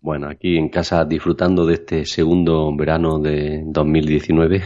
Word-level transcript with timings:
Bueno, 0.00 0.28
aquí 0.28 0.56
en 0.56 0.70
casa 0.70 1.04
disfrutando 1.04 1.66
de 1.66 1.74
este 1.74 2.04
segundo 2.06 2.74
verano 2.74 3.18
de 3.18 3.62
2019. 3.66 4.62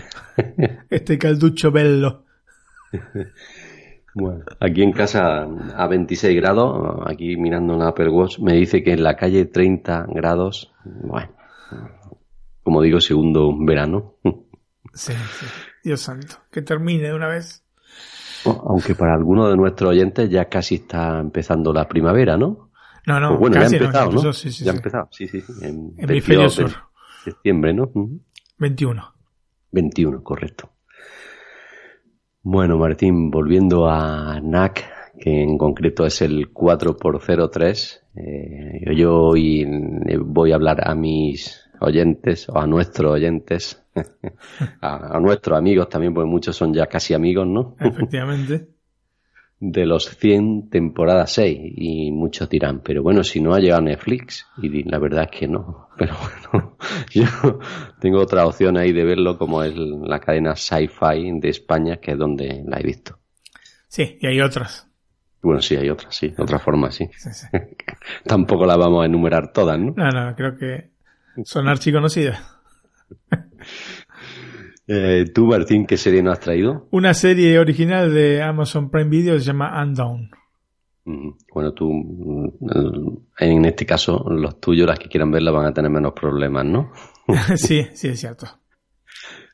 Este 0.90 1.18
calducho 1.18 1.70
bello. 1.70 2.24
Bueno, 4.16 4.44
aquí 4.60 4.82
en 4.84 4.92
casa 4.92 5.42
a 5.42 5.88
26 5.88 6.36
grados, 6.36 7.00
aquí 7.04 7.36
mirando 7.36 7.74
en 7.74 7.82
Apple 7.82 8.10
Watch, 8.10 8.38
me 8.38 8.52
dice 8.52 8.80
que 8.84 8.92
en 8.92 9.02
la 9.02 9.16
calle 9.16 9.46
30 9.46 10.06
grados. 10.08 10.72
Bueno, 10.84 11.32
como 12.62 12.80
digo, 12.80 13.00
segundo 13.00 13.52
verano. 13.58 14.14
Sí, 14.92 15.12
sí. 15.12 15.46
Dios 15.82 16.00
santo. 16.00 16.36
Que 16.52 16.62
termine 16.62 17.08
de 17.08 17.14
una 17.14 17.26
vez. 17.26 17.64
Aunque 18.44 18.94
para 18.94 19.14
algunos 19.14 19.50
de 19.50 19.56
nuestros 19.56 19.90
oyentes 19.90 20.30
ya 20.30 20.44
casi 20.44 20.76
está 20.76 21.18
empezando 21.18 21.72
la 21.72 21.88
primavera, 21.88 22.36
¿no? 22.36 22.70
No, 23.06 23.20
no, 23.20 23.28
Pues 23.30 23.40
bueno, 23.40 23.54
casi 23.56 23.76
ya 23.78 23.82
ha 23.82 23.84
empezado, 23.86 24.12
no, 24.12 24.22
¿no? 24.22 24.32
sí, 24.32 24.50
sí, 24.50 24.64
ya 24.64 24.70
ha 24.70 24.74
sí. 24.74 24.78
empezado, 24.78 25.08
sí, 25.10 25.28
sí, 25.28 25.40
sí. 25.42 25.52
En 25.62 25.92
Hemisferio 25.98 26.40
22 26.40 26.52
sur. 26.54 26.70
septiembre, 27.24 27.74
¿no? 27.74 27.82
Ujú. 27.84 28.20
21. 28.58 29.14
21, 29.72 30.22
correcto. 30.22 30.70
Bueno, 32.42 32.76
Martín, 32.78 33.30
volviendo 33.30 33.88
a 33.88 34.40
NAC, 34.40 34.84
que 35.18 35.42
en 35.42 35.56
concreto 35.58 36.04
es 36.06 36.20
el 36.22 36.52
4x03, 36.52 38.00
eh, 38.16 38.94
yo 38.96 39.14
hoy 39.14 39.66
voy 40.20 40.52
a 40.52 40.56
hablar 40.56 40.86
a 40.88 40.94
mis 40.94 41.68
oyentes, 41.80 42.48
o 42.48 42.58
a 42.58 42.66
nuestros 42.66 43.12
oyentes, 43.12 43.82
a, 44.80 45.16
a 45.16 45.20
nuestros 45.20 45.58
amigos 45.58 45.88
también, 45.88 46.14
porque 46.14 46.28
muchos 46.30 46.56
son 46.56 46.72
ya 46.74 46.86
casi 46.86 47.14
amigos, 47.14 47.46
¿no? 47.46 47.76
Efectivamente. 47.80 48.68
de 49.60 49.86
los 49.86 50.16
100 50.16 50.68
temporadas 50.68 51.32
6 51.32 51.58
y 51.76 52.10
muchos 52.10 52.48
dirán, 52.48 52.80
pero 52.80 53.02
bueno, 53.02 53.24
si 53.24 53.40
no 53.40 53.54
ha 53.54 53.60
llegado 53.60 53.82
Netflix 53.82 54.46
y 54.60 54.82
la 54.82 54.98
verdad 54.98 55.28
es 55.30 55.38
que 55.38 55.48
no, 55.48 55.88
pero 55.98 56.14
bueno, 56.52 56.76
yo 57.10 57.60
tengo 58.00 58.20
otra 58.20 58.46
opción 58.46 58.76
ahí 58.76 58.92
de 58.92 59.04
verlo 59.04 59.38
como 59.38 59.62
es 59.62 59.74
la 59.76 60.20
cadena 60.20 60.54
Sci-Fi 60.54 61.40
de 61.40 61.48
España, 61.48 61.96
que 61.96 62.12
es 62.12 62.18
donde 62.18 62.62
la 62.66 62.78
he 62.78 62.82
visto. 62.82 63.18
Sí, 63.88 64.18
y 64.20 64.26
hay 64.26 64.40
otras. 64.40 64.90
Bueno, 65.40 65.60
sí, 65.60 65.76
hay 65.76 65.90
otras, 65.90 66.16
sí, 66.16 66.34
otra 66.38 66.58
forma, 66.58 66.90
sí. 66.90 67.08
Sí, 67.16 67.30
sí. 67.32 67.46
Tampoco 68.24 68.66
la 68.66 68.76
vamos 68.76 69.02
a 69.02 69.06
enumerar 69.06 69.52
todas, 69.52 69.78
¿no? 69.78 69.92
No, 69.96 70.10
no, 70.10 70.34
creo 70.34 70.56
que 70.56 70.90
son 71.44 71.68
archiconocidas. 71.68 72.42
Eh, 74.86 75.24
Tú, 75.34 75.46
Martín, 75.46 75.86
¿qué 75.86 75.96
serie 75.96 76.22
nos 76.22 76.34
has 76.34 76.40
traído? 76.40 76.88
Una 76.90 77.14
serie 77.14 77.58
original 77.58 78.12
de 78.12 78.42
Amazon 78.42 78.90
Prime 78.90 79.08
Video 79.10 79.38
se 79.38 79.46
llama 79.46 79.82
Undown. 79.82 80.30
Mm, 81.06 81.30
Bueno, 81.54 81.72
tú, 81.72 81.90
mm, 81.90 83.16
en 83.38 83.64
este 83.64 83.86
caso, 83.86 84.24
los 84.28 84.60
tuyos, 84.60 84.86
las 84.86 84.98
que 84.98 85.08
quieran 85.08 85.30
verla, 85.30 85.50
van 85.52 85.66
a 85.66 85.72
tener 85.72 85.90
menos 85.90 86.12
problemas, 86.12 86.64
¿no? 86.66 86.92
sí, 87.56 87.86
sí, 87.94 88.08
es 88.08 88.20
cierto. 88.20 88.46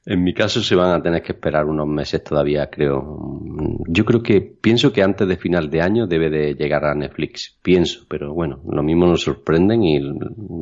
En 0.06 0.24
mi 0.24 0.32
caso 0.32 0.60
se 0.62 0.74
van 0.74 0.92
a 0.98 1.02
tener 1.02 1.22
que 1.22 1.32
esperar 1.32 1.66
unos 1.66 1.86
meses 1.86 2.24
todavía, 2.24 2.68
creo. 2.70 3.00
Mm, 3.42 3.82
Yo 3.88 4.04
creo 4.04 4.22
que 4.22 4.40
pienso 4.40 4.92
que 4.92 5.02
antes 5.02 5.28
de 5.28 5.36
final 5.36 5.70
de 5.70 5.82
año 5.82 6.06
debe 6.06 6.30
de 6.30 6.54
llegar 6.54 6.84
a 6.84 6.94
Netflix. 6.94 7.58
Pienso, 7.62 8.06
pero 8.08 8.32
bueno, 8.32 8.60
lo 8.68 8.82
mismo 8.82 9.06
nos 9.06 9.22
sorprenden 9.22 9.82
y 9.84 10.00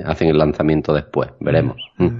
hacen 0.04 0.28
el 0.28 0.38
lanzamiento 0.38 0.92
después. 0.92 1.30
Veremos. 1.40 1.76
Mm. 1.98 2.18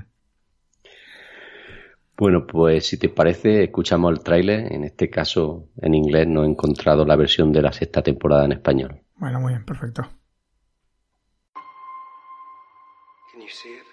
Bueno, 2.18 2.44
pues 2.48 2.84
si 2.84 2.98
te 2.98 3.08
parece, 3.08 3.62
escuchamos 3.62 4.10
el 4.10 4.24
tráiler. 4.24 4.72
En 4.72 4.82
este 4.82 5.08
caso, 5.08 5.68
en 5.80 5.94
inglés, 5.94 6.26
no 6.26 6.42
he 6.42 6.48
encontrado 6.48 7.04
la 7.04 7.14
versión 7.14 7.52
de 7.52 7.62
la 7.62 7.70
sexta 7.70 8.02
temporada 8.02 8.44
en 8.44 8.52
español. 8.52 9.02
Bueno, 9.14 9.38
muy 9.38 9.52
bien, 9.52 9.64
perfecto. 9.64 10.02
Can 13.32 13.40
you 13.40 13.48
see 13.48 13.68
it? 13.68 13.84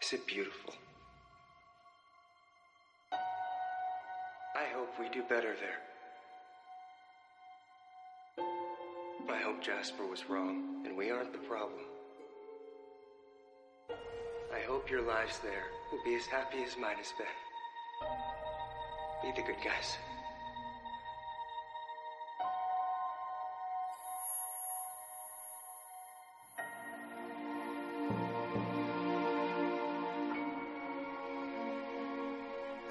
Is 0.00 0.12
it 0.12 0.24
beautiful? 0.24 0.72
I 4.54 4.66
hope 4.72 4.90
we 5.00 5.08
do 5.08 5.24
better 5.28 5.56
there. 5.58 5.80
I 9.28 9.42
hope 9.42 9.60
Jasper 9.64 10.06
was 10.08 10.28
wrong 10.28 10.86
and 10.86 10.96
we 10.96 11.10
aren't 11.10 11.32
the 11.32 11.44
problem. 11.48 11.89
I 14.54 14.60
hope 14.66 14.90
your 14.90 15.02
lives 15.02 15.38
there 15.38 15.64
will 15.90 16.02
be 16.04 16.14
as 16.14 16.26
happy 16.26 16.62
as 16.64 16.76
mine 16.76 16.96
has 16.96 17.12
been. 17.16 17.26
Be 19.22 19.40
the 19.40 19.46
good 19.46 19.62
guys. 19.64 19.98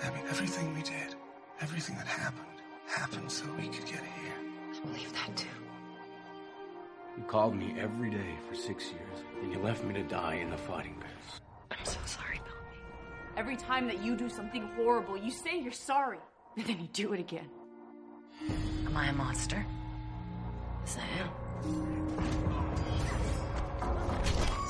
I 0.02 0.10
mean, 0.12 0.24
everything 0.30 0.74
we 0.74 0.82
did, 0.82 1.16
everything 1.62 1.96
that 1.98 2.08
happened, 2.08 2.46
happened 2.88 3.32
so 3.32 3.46
we 3.58 3.68
could 3.68 3.86
get 3.86 4.00
here. 4.00 4.40
I 4.74 4.88
believe 4.88 5.14
that 5.14 5.36
too. 5.36 5.48
You 7.20 7.26
called 7.26 7.54
me 7.54 7.76
every 7.78 8.10
day 8.10 8.38
for 8.48 8.56
six 8.56 8.86
years, 8.86 9.26
and 9.42 9.52
you 9.52 9.60
left 9.60 9.84
me 9.84 9.94
to 9.94 10.04
die 10.04 10.36
in 10.36 10.50
the 10.50 10.58
fighting 10.58 10.96
pits. 11.02 11.42
I'm 11.70 11.84
so 11.84 12.00
sorry, 12.06 12.40
Melanie. 12.46 12.80
Every 13.36 13.58
time 13.58 13.88
that 13.88 14.02
you 14.02 14.16
do 14.16 14.30
something 14.30 14.70
horrible, 14.78 15.18
you 15.18 15.30
say 15.30 15.60
you're 15.60 15.74
sorry, 15.74 16.20
and 16.56 16.66
then 16.66 16.80
you 16.80 16.88
do 16.94 17.12
it 17.12 17.20
again. 17.20 17.50
Am 18.86 18.96
I 18.96 19.10
a 19.10 19.14
monster? 19.14 19.66
Yes, 20.86 20.98
I 20.98 21.22
am. 21.22 21.30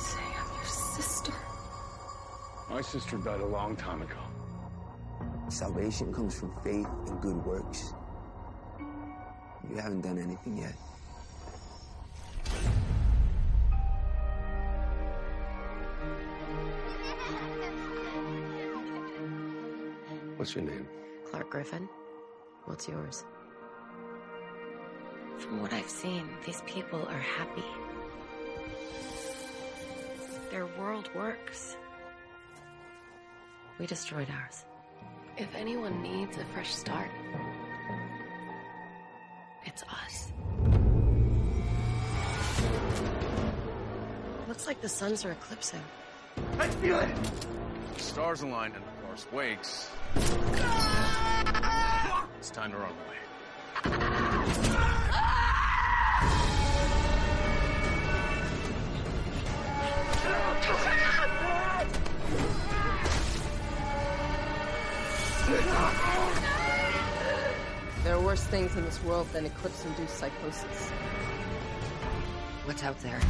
Say 0.00 0.18
I'm 0.18 0.54
your 0.56 0.64
sister. 0.64 1.32
My 2.68 2.80
sister 2.80 3.16
died 3.18 3.42
a 3.42 3.46
long 3.46 3.76
time 3.76 4.02
ago. 4.02 4.18
Salvation 5.50 6.12
comes 6.12 6.36
from 6.36 6.52
faith 6.64 6.88
and 7.06 7.20
good 7.20 7.46
works. 7.46 7.94
You 9.70 9.76
haven't 9.76 10.00
done 10.00 10.18
anything 10.18 10.58
yet. 10.58 10.74
What's 20.40 20.54
your 20.54 20.64
name? 20.64 20.88
Clark 21.26 21.50
Griffin, 21.50 21.86
what's 22.64 22.88
yours? 22.88 23.26
From 25.36 25.60
what 25.60 25.70
I've 25.70 25.90
seen, 25.90 26.30
these 26.46 26.62
people 26.64 27.06
are 27.06 27.18
happy. 27.18 27.62
Their 30.50 30.64
world 30.78 31.10
works. 31.14 31.76
We 33.78 33.84
destroyed 33.84 34.28
ours. 34.30 34.64
If 35.36 35.54
anyone 35.54 36.00
needs 36.00 36.38
a 36.38 36.44
fresh 36.54 36.74
start, 36.74 37.10
it's 39.66 39.82
us. 39.82 40.32
Looks 44.48 44.66
like 44.66 44.80
the 44.80 44.88
suns 44.88 45.22
are 45.26 45.32
eclipsing. 45.32 45.82
I 46.58 46.66
feel 46.66 46.98
it! 46.98 47.10
Stars 47.98 48.40
aligned 48.40 48.74
and 48.74 48.84
the 49.10 49.16
force 49.16 49.32
wakes. 49.32 49.90
It's 52.38 52.50
time 52.50 52.72
to 52.72 52.78
run 52.78 52.90
away. 52.90 52.96
There 68.04 68.14
are 68.14 68.20
worse 68.20 68.42
things 68.44 68.76
in 68.76 68.84
this 68.84 69.02
world 69.04 69.26
than 69.32 69.46
eclipse-induced 69.46 70.16
psychosis. 70.16 70.90
What's 72.64 72.82
out 72.82 72.98
there? 73.00 73.20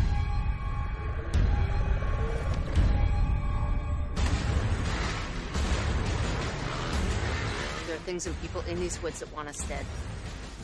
Things 8.11 8.27
and 8.27 8.35
people 8.43 8.61
in 8.63 8.81
these 8.81 9.01
woods 9.05 9.21
that 9.21 9.33
want 9.33 9.47
us 9.47 9.63
dead. 9.69 9.87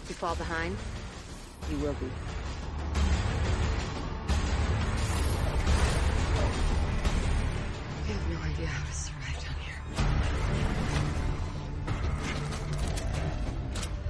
If 0.03 0.09
you 0.09 0.17
fall 0.17 0.35
behind, 0.35 0.77
You 1.71 1.77
will 1.79 1.93
be. 1.95 2.07
I 8.03 8.09
have 8.09 8.31
no 8.31 8.39
idea 8.51 8.67
how 8.67 8.85
to 8.85 8.93
survive 8.93 9.39
down 9.45 9.55
here. 9.65 9.81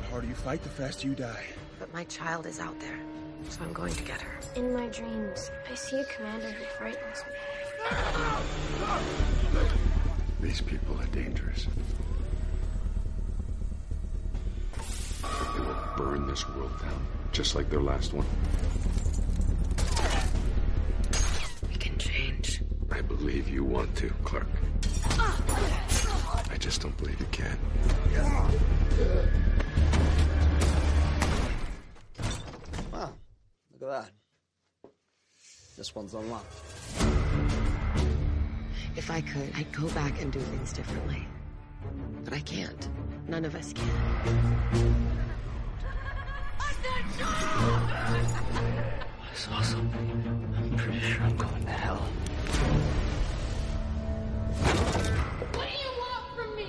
The 0.01 0.07
harder 0.09 0.27
you 0.29 0.35
fight, 0.35 0.63
the 0.63 0.71
faster 0.71 1.07
you 1.07 1.15
die. 1.15 1.45
But 1.79 1.93
my 1.93 2.05
child 2.05 2.47
is 2.47 2.59
out 2.59 2.81
there, 2.81 2.99
so 3.51 3.63
I'm 3.65 3.75
going 3.75 3.95
to 3.95 4.03
get 4.03 4.23
her. 4.23 4.41
In 4.55 4.73
my 4.73 4.87
dreams, 4.89 5.51
I 5.71 5.75
see 5.75 6.01
a 6.01 6.05
commander 6.05 6.51
who 6.53 6.65
frightens 6.79 7.23
me. 7.27 7.35
These 10.41 10.63
people 10.63 10.99
are 10.99 11.07
dangerous. 11.09 11.67
They 15.55 15.61
will 15.61 15.77
burn 15.97 16.27
this 16.27 16.49
world 16.51 16.73
down, 16.81 17.07
just 17.33 17.55
like 17.55 17.69
their 17.71 17.81
last 17.81 18.13
one. 18.13 18.27
We 21.69 21.77
can 21.77 21.99
change. 21.99 22.63
I 22.91 23.01
believe 23.01 23.49
you 23.49 23.65
want 23.65 23.95
to, 23.97 24.11
Clark. 24.25 24.49
I 25.19 26.57
just 26.59 26.81
don't 26.83 26.97
believe 26.97 27.19
you 27.21 27.27
can. 27.33 27.59
Wow, 32.93 33.13
look 33.73 33.83
at 33.83 33.89
that. 33.89 34.11
This 35.77 35.95
one's 35.95 36.15
unlocked. 36.15 36.55
If 38.97 39.11
I 39.11 39.21
could, 39.21 39.53
I'd 39.55 39.71
go 39.73 39.89
back 39.91 40.23
and 40.23 40.33
do 40.33 40.41
things 40.41 40.73
differently. 40.73 41.27
But 42.25 42.33
I 42.33 42.41
can't. 42.41 42.89
None 43.29 43.45
of 43.45 43.55
us 43.55 43.75
can. 43.75 45.06
I 46.99 47.03
saw 49.35 49.61
something. 49.61 50.55
I'm 50.57 50.77
pretty 50.79 51.01
sure 51.01 51.23
I'm 51.25 51.37
going 51.37 51.65
to 51.65 51.71
hell. 51.71 51.97
What 55.53 55.69
do 55.69 55.75
you 55.85 55.93
want 56.01 56.25
from 56.37 56.57
me? 56.57 56.69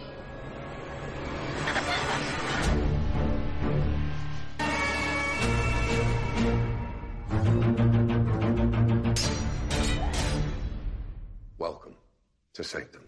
Welcome 11.58 11.96
to 12.54 12.64
Sanctum. 12.66 13.04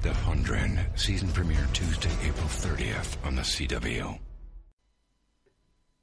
The 0.00 0.14
Hundred 0.14 0.86
season 0.94 1.28
premiere 1.28 1.66
Tuesday, 1.74 2.10
April 2.22 2.48
30th 2.48 3.18
on 3.26 3.36
the 3.36 3.42
CW. 3.42 4.18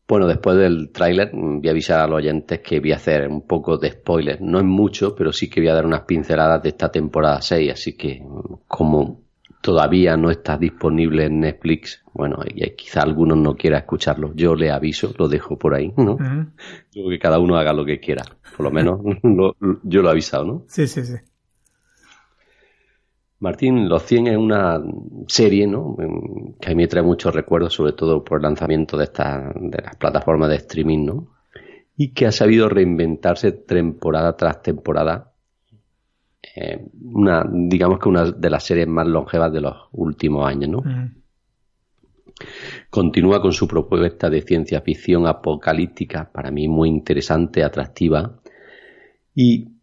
Bueno, 0.08 0.26
después 0.28 0.58
del 0.58 0.90
tráiler 0.92 1.32
mm, 1.34 1.60
voy 1.60 1.68
a 1.68 1.72
avisar 1.72 2.00
a 2.00 2.08
los 2.08 2.18
oyentes 2.18 2.60
que 2.62 2.80
voy 2.80 2.94
a 2.94 2.96
hacer 2.96 3.28
un 3.28 3.42
poco 3.46 3.78
de 3.78 3.92
spoiler. 3.92 4.42
No 4.42 4.58
es 4.60 4.66
mucho, 4.66 5.16
pero 5.16 5.34
sí 5.34 5.50
que 5.50 5.60
voy 5.60 5.70
a 5.70 5.74
dar 5.74 5.86
unas 5.86 6.02
pinceladas 6.02 6.64
de 6.64 6.70
esta 6.70 6.90
temporada 6.92 7.42
6. 7.42 7.72
Así 7.74 7.94
que, 7.98 8.22
mm, 8.22 8.54
como 8.68 9.22
todavía 9.62 10.16
no 10.16 10.32
está 10.32 10.58
disponible 10.58 11.26
en 11.26 11.42
Netflix, 11.42 12.04
bueno, 12.14 12.38
y 12.46 12.62
quizá 12.72 13.02
algunos 13.02 13.38
no 13.38 13.56
quiera 13.56 13.80
escucharlo. 13.80 14.32
Yo 14.34 14.56
le 14.56 14.72
aviso, 14.72 15.14
lo 15.18 15.28
dejo 15.28 15.58
por 15.58 15.74
ahí, 15.76 15.92
¿no? 15.98 16.14
Ujú. 16.14 16.46
Luego 16.96 17.10
que 17.10 17.20
cada 17.20 17.40
uno 17.40 17.58
haga 17.58 17.74
lo 17.74 17.84
que 17.86 18.00
quiera. 18.00 18.24
Por 18.56 18.64
lo 18.66 18.72
menos 18.72 19.02
lo- 19.24 19.56
yo 19.84 20.02
lo 20.02 20.08
he 20.08 20.12
avisado, 20.12 20.46
¿no? 20.46 20.64
Sí, 20.68 20.88
sí, 20.88 21.04
sí. 21.04 21.16
Martín, 23.40 23.88
Los 23.88 24.04
100 24.04 24.28
es 24.28 24.38
una 24.38 24.82
serie, 25.28 25.68
¿no? 25.68 25.96
Que 26.60 26.68
a 26.68 26.70
mí 26.72 26.76
me 26.76 26.88
trae 26.88 27.04
muchos 27.04 27.34
recuerdos, 27.36 27.74
sobre 27.74 27.94
todo 27.94 28.24
por 28.24 28.40
el 28.40 28.44
lanzamiento 28.44 28.98
de 28.98 29.04
estas, 29.04 29.54
de 29.56 29.82
las 29.84 29.96
plataformas 29.96 30.50
de 30.50 30.56
streaming, 30.56 31.06
¿no? 31.06 31.28
Y 31.96 32.14
que 32.14 32.26
ha 32.26 32.32
sabido 32.32 32.68
reinventarse 32.68 33.52
temporada 33.52 34.36
tras 34.36 34.62
temporada. 34.64 35.34
Eh, 36.56 36.84
una, 37.04 37.48
digamos 37.52 38.00
que 38.00 38.10
una 38.10 38.32
de 38.32 38.50
las 38.50 38.64
series 38.64 38.88
más 38.88 39.08
longevas 39.08 39.54
de 39.54 39.62
los 39.62 39.76
últimos 39.92 40.48
años, 40.48 40.70
¿no? 40.70 40.84
Continúa 42.90 43.42
con 43.42 43.52
su 43.52 43.68
propuesta 43.68 44.30
de 44.30 44.42
ciencia 44.42 44.82
ficción 44.82 45.28
apocalíptica, 45.28 46.32
para 46.32 46.50
mí 46.52 46.68
muy 46.68 46.90
interesante, 46.90 47.64
atractiva, 47.64 48.40
y 49.34 49.77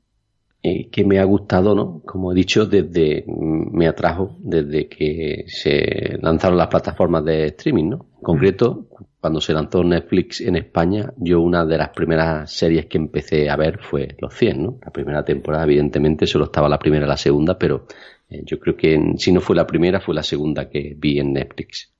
eh, 0.66 0.88
que 0.90 1.04
me 1.04 1.18
ha 1.18 1.24
gustado, 1.24 1.74
¿no? 1.74 2.00
Como 2.06 2.32
he 2.32 2.34
dicho, 2.34 2.64
desde, 2.64 3.22
mm, 3.26 3.76
me 3.76 3.86
atrajo 3.86 4.34
desde 4.38 4.88
que 4.88 5.44
se 5.46 6.16
lanzaron 6.22 6.56
las 6.56 6.68
plataformas 6.68 7.22
de 7.22 7.48
streaming, 7.48 7.90
¿no? 7.90 8.06
En 8.16 8.22
concreto, 8.22 8.86
cuando 9.20 9.42
se 9.42 9.52
lanzó 9.52 9.84
Netflix 9.84 10.40
en 10.40 10.56
España, 10.56 11.12
yo 11.18 11.42
una 11.42 11.66
de 11.66 11.76
las 11.76 11.90
primeras 11.90 12.50
series 12.50 12.86
que 12.86 12.96
empecé 12.96 13.50
a 13.50 13.56
ver 13.56 13.78
fue 13.82 14.16
Los 14.18 14.32
100, 14.32 14.62
¿no? 14.62 14.78
La 14.82 14.90
primera 14.90 15.22
temporada, 15.22 15.64
evidentemente, 15.64 16.26
solo 16.26 16.46
estaba 16.46 16.66
la 16.66 16.78
primera 16.78 17.04
y 17.04 17.08
la 17.10 17.18
segunda, 17.18 17.58
pero 17.58 17.86
eh, 18.30 18.40
yo 18.46 18.58
creo 18.58 18.74
que 18.74 18.98
si 19.18 19.32
no 19.32 19.42
fue 19.42 19.56
la 19.56 19.66
primera, 19.66 20.00
fue 20.00 20.14
la 20.14 20.22
segunda 20.22 20.70
que 20.70 20.94
vi 20.96 21.18
en 21.18 21.34
Netflix. 21.34 21.92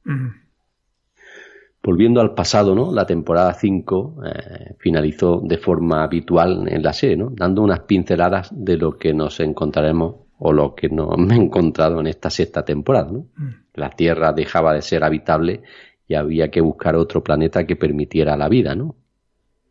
Volviendo 1.85 2.23
al 2.23 2.33
pasado, 2.33 2.75
¿no? 2.75 2.91
La 2.91 3.05
temporada 3.05 3.53
5 3.53 4.17
eh, 4.25 4.75
finalizó 4.79 5.43
de 5.45 5.59
forma 5.59 6.03
habitual 6.03 6.67
en 6.67 6.83
la 6.83 6.95
serie, 6.95 7.19
¿no? 7.19 7.29
Dando 7.31 7.61
unas 7.61 7.81
pinceladas 7.81 8.49
de 8.53 8.79
lo 8.79 8.93
que 8.97 9.13
nos 9.13 9.39
encontraremos 9.41 10.15
o 10.39 10.53
lo 10.55 10.75
que 10.75 10.89
nos 10.89 11.13
hemos 11.19 11.33
encontrado 11.33 12.01
en 12.01 12.07
esta 12.07 12.31
sexta 12.31 12.65
temporada, 12.65 13.13
¿no? 13.13 13.27
La 13.75 13.91
Tierra 13.91 14.33
dejaba 14.33 14.73
de 14.73 14.81
ser 14.81 15.05
habitable 15.05 15.61
y 16.09 16.15
había 16.15 16.51
que 16.51 16.63
buscar 16.63 16.97
otro 16.97 17.23
planeta 17.23 17.67
que 17.67 17.77
permitiera 17.77 18.35
la 18.35 18.49
vida, 18.49 18.75
¿no? 18.75 18.97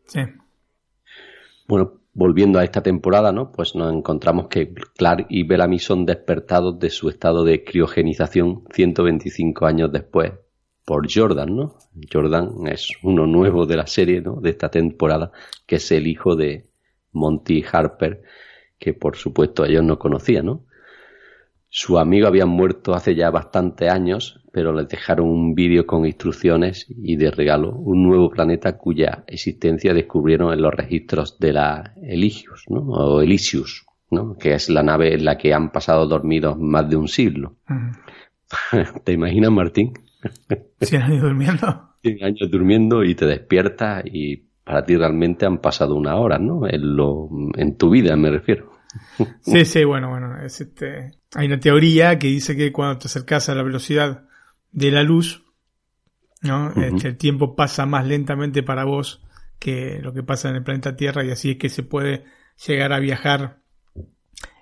Sí. 0.06 0.20
Bueno, 1.66 1.94
volviendo 2.12 2.60
a 2.60 2.64
esta 2.64 2.80
temporada, 2.80 3.32
¿no? 3.32 3.50
Pues 3.50 3.74
nos 3.74 3.92
encontramos 3.92 4.46
que 4.46 4.72
Clark 4.72 5.26
y 5.30 5.42
Bellamy 5.42 5.80
son 5.80 6.06
despertados 6.06 6.78
de 6.78 6.90
su 6.90 7.08
estado 7.08 7.42
de 7.42 7.64
criogenización 7.64 8.62
125 8.72 9.66
años 9.66 9.90
después 9.90 10.34
por 10.84 11.06
Jordan, 11.12 11.56
¿no? 11.56 11.76
Jordan 12.12 12.66
es 12.66 12.92
uno 13.02 13.26
nuevo 13.26 13.66
de 13.66 13.76
la 13.76 13.86
serie, 13.86 14.20
¿no? 14.20 14.36
De 14.36 14.50
esta 14.50 14.70
temporada, 14.70 15.32
que 15.66 15.76
es 15.76 15.90
el 15.92 16.06
hijo 16.06 16.36
de 16.36 16.66
Monty 17.12 17.64
Harper, 17.70 18.22
que 18.78 18.92
por 18.92 19.16
supuesto 19.16 19.64
ellos 19.64 19.84
no 19.84 19.98
conocían, 19.98 20.46
¿no? 20.46 20.64
Su 21.76 21.98
amigo 21.98 22.28
había 22.28 22.46
muerto 22.46 22.94
hace 22.94 23.16
ya 23.16 23.30
bastantes 23.30 23.90
años, 23.90 24.40
pero 24.52 24.72
les 24.72 24.86
dejaron 24.86 25.26
un 25.26 25.54
vídeo 25.56 25.86
con 25.86 26.06
instrucciones 26.06 26.86
y 26.88 27.16
de 27.16 27.32
regalo 27.32 27.74
un 27.74 28.04
nuevo 28.04 28.30
planeta 28.30 28.78
cuya 28.78 29.24
existencia 29.26 29.92
descubrieron 29.92 30.52
en 30.52 30.62
los 30.62 30.72
registros 30.72 31.36
de 31.40 31.52
la 31.52 31.94
Eligius, 32.00 32.66
¿no? 32.68 32.80
O 32.80 33.20
Elysius, 33.22 33.86
¿no? 34.12 34.36
Que 34.36 34.54
es 34.54 34.68
la 34.68 34.84
nave 34.84 35.14
en 35.14 35.24
la 35.24 35.36
que 35.36 35.52
han 35.52 35.72
pasado 35.72 36.06
dormidos 36.06 36.56
más 36.58 36.88
de 36.88 36.94
un 36.94 37.08
siglo. 37.08 37.56
¿Te 39.04 39.12
imaginas, 39.12 39.50
Martín? 39.50 39.94
¿Cien 40.80 41.02
años 41.02 41.22
durmiendo? 41.22 41.90
100 42.02 42.24
años 42.24 42.50
durmiendo 42.50 43.02
y 43.02 43.14
te 43.14 43.26
despiertas 43.26 44.04
y 44.04 44.36
para 44.62 44.84
ti 44.84 44.96
realmente 44.96 45.46
han 45.46 45.58
pasado 45.58 45.94
una 45.94 46.16
hora, 46.16 46.38
¿no? 46.38 46.66
En, 46.68 46.96
lo, 46.96 47.28
en 47.56 47.76
tu 47.76 47.90
vida 47.90 48.16
me 48.16 48.30
refiero. 48.30 48.72
Sí, 49.40 49.64
sí, 49.64 49.84
bueno, 49.84 50.08
bueno. 50.08 50.40
Es 50.40 50.60
este... 50.60 51.10
Hay 51.34 51.46
una 51.46 51.58
teoría 51.58 52.16
que 52.18 52.28
dice 52.28 52.56
que 52.56 52.70
cuando 52.70 52.98
te 52.98 53.08
acercas 53.08 53.48
a 53.48 53.54
la 53.54 53.64
velocidad 53.64 54.28
de 54.70 54.90
la 54.92 55.02
luz, 55.02 55.44
¿no? 56.42 56.70
Este, 56.70 57.08
el 57.08 57.16
tiempo 57.16 57.56
pasa 57.56 57.86
más 57.86 58.06
lentamente 58.06 58.62
para 58.62 58.84
vos 58.84 59.20
que 59.58 59.98
lo 60.00 60.12
que 60.12 60.22
pasa 60.22 60.48
en 60.48 60.56
el 60.56 60.62
planeta 60.62 60.94
Tierra 60.94 61.24
y 61.24 61.30
así 61.30 61.52
es 61.52 61.56
que 61.56 61.68
se 61.70 61.82
puede 61.82 62.24
llegar 62.66 62.92
a 62.92 63.00
viajar 63.00 63.58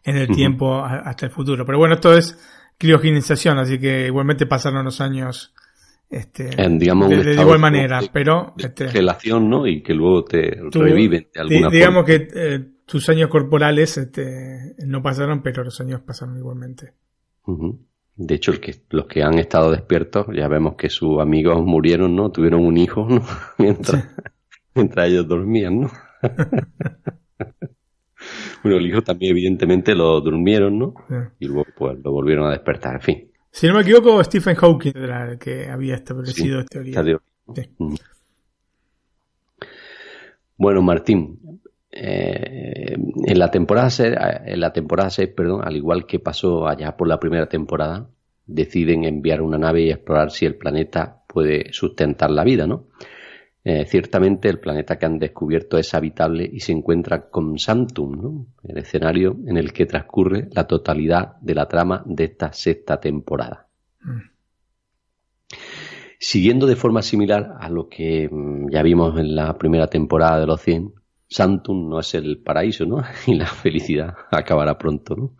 en 0.05 0.17
el 0.17 0.29
tiempo 0.29 0.83
hasta 0.83 1.27
el 1.27 1.33
futuro. 1.33 1.67
Pero 1.67 1.79
bueno, 1.79 1.95
esto 1.95 2.17
es 2.17 2.39
criogenización, 2.79 3.59
así 3.59 3.79
que 3.79 4.07
igualmente 4.07 4.47
pasaron 4.47 4.85
los 4.85 5.01
años 5.01 5.55
este, 6.11 6.51
En, 6.63 6.79
digamos, 6.79 7.09
un 7.09 7.23
de, 7.23 7.35
igual 7.35 7.59
manera, 7.59 8.01
de- 8.01 8.11
pero 8.13 8.53
de 8.57 8.65
este, 8.67 8.87
¿no? 9.49 9.67
Y 9.67 9.83
que 9.83 9.95
luego 9.95 10.25
te 10.25 10.59
tú- 10.71 10.83
reviven 10.83 11.29
de 11.35 11.41
alguna 11.41 11.69
digamos 11.71 12.05
forma. 12.05 12.07
que 12.07 12.29
eh, 12.35 12.69
tus 12.85 13.09
años 13.09 13.29
corporales 13.31 13.97
este, 13.97 14.75
no 14.87 15.03
pasaron, 15.03 15.43
pero 15.43 15.65
los 15.65 15.81
años 15.81 16.03
pasaron 16.03 16.37
igualmente. 16.37 16.93
De 18.15 18.35
hecho, 18.35 18.51
el 18.53 18.61
que, 18.61 18.75
los 18.91 19.07
que 19.07 19.23
han 19.23 19.39
estado 19.39 19.71
despiertos, 19.71 20.27
ya 20.35 20.47
vemos 20.49 20.75
que 20.77 20.91
sus 20.91 21.19
amigos 21.19 21.63
murieron, 21.65 22.15
¿no? 22.15 22.31
Tuvieron 22.31 22.65
un 22.67 22.77
hijo, 22.77 23.07
¿no? 23.09 23.23
mientras, 23.59 24.07
mientras 24.75 25.09
ellos 25.09 25.27
dormían, 25.27 25.81
¿no? 25.81 25.91
bueno, 28.63 28.79
el 28.79 28.87
hijo 28.87 29.03
también, 29.03 29.33
evidentemente, 29.33 29.95
lo 29.95 30.21
durmieron, 30.21 30.79
¿no? 30.79 30.95
Sí. 31.09 31.15
Y 31.41 31.47
luego, 31.47 31.67
pues, 31.77 31.99
lo 32.03 32.13
volvieron 32.13 32.47
a 32.47 32.51
despertar, 32.51 32.95
en 32.97 33.01
fin. 33.01 33.31
Si 33.51 33.67
no 33.67 33.75
me 33.75 33.83
equivoco, 33.83 34.23
Stephen 34.25 34.55
Hawking 34.57 34.93
era 34.97 35.33
el 35.33 35.39
que 35.39 35.69
había 35.69 35.95
establecido 35.97 36.59
Sí, 36.59 36.65
esta 36.65 36.71
teoría. 36.71 36.95
teoría. 36.95 37.21
Sí. 37.55 37.71
Bueno, 40.57 40.83
Martín, 40.83 41.61
eh, 41.91 42.97
en 43.27 43.39
la 43.39 43.51
temporada 43.51 43.91
6, 43.91 44.15
en 44.47 44.61
la 44.61 44.73
temporada 44.73 45.11
6, 45.11 45.31
perdón, 45.37 45.61
al 45.65 45.77
igual 45.77 46.07
que 46.07 46.19
pasó 46.19 46.67
allá 46.69 46.97
por 46.97 47.09
la 47.09 47.19
primera 47.19 47.49
temporada, 47.49 48.09
deciden 48.47 49.05
enviar 49.05 49.43
una 49.43 49.59
nave 49.59 49.83
y 49.83 49.91
explorar 49.91 50.31
si 50.31 50.47
el 50.47 50.57
planeta 50.57 51.23
puede 51.27 51.73
sustentar 51.73 52.31
la 52.31 52.45
vida, 52.45 52.67
¿no? 52.67 52.87
Eh, 53.65 53.85
ciertamente 53.87 54.49
el 54.49 54.59
planeta 54.59 54.99
que 54.99 55.07
han 55.07 55.19
descubierto 55.21 55.79
es 55.79 55.95
habitable 55.95 56.49
y 56.53 56.59
se 56.59 56.73
encuentra 56.73 57.31
con 57.31 57.59
Santum, 57.59 58.21
¿no? 58.21 58.47
el 58.65 58.79
escenario 58.79 59.37
en 59.47 59.57
el 59.57 59.73
que 59.73 59.87
transcurre 59.87 60.49
la 60.51 60.67
totalidad 60.67 61.37
de 61.41 61.55
la 61.55 61.69
trama 61.69 62.03
de 62.05 62.25
esta 62.25 62.53
sexta 62.53 62.99
temporada. 62.99 63.69
Siguiendo 66.19 66.67
de 66.67 66.75
forma 66.75 67.03
similar 67.03 67.57
a 67.61 67.69
lo 67.69 67.89
que 67.89 68.29
mm, 68.29 68.71
ya 68.71 68.83
vimos 68.83 69.17
en 69.19 69.37
la 69.37 69.57
primera 69.57 69.87
temporada 69.87 70.41
de 70.41 70.47
los 70.47 70.61
100, 70.61 70.95
Santum 71.29 71.89
no 71.89 72.01
es 72.01 72.15
el 72.15 72.39
paraíso, 72.39 72.85
¿no? 72.85 73.03
Y 73.29 73.35
la 73.35 73.47
felicidad 73.47 74.15
acabará 74.31 74.77
pronto, 74.77 75.15
¿no? 75.15 75.37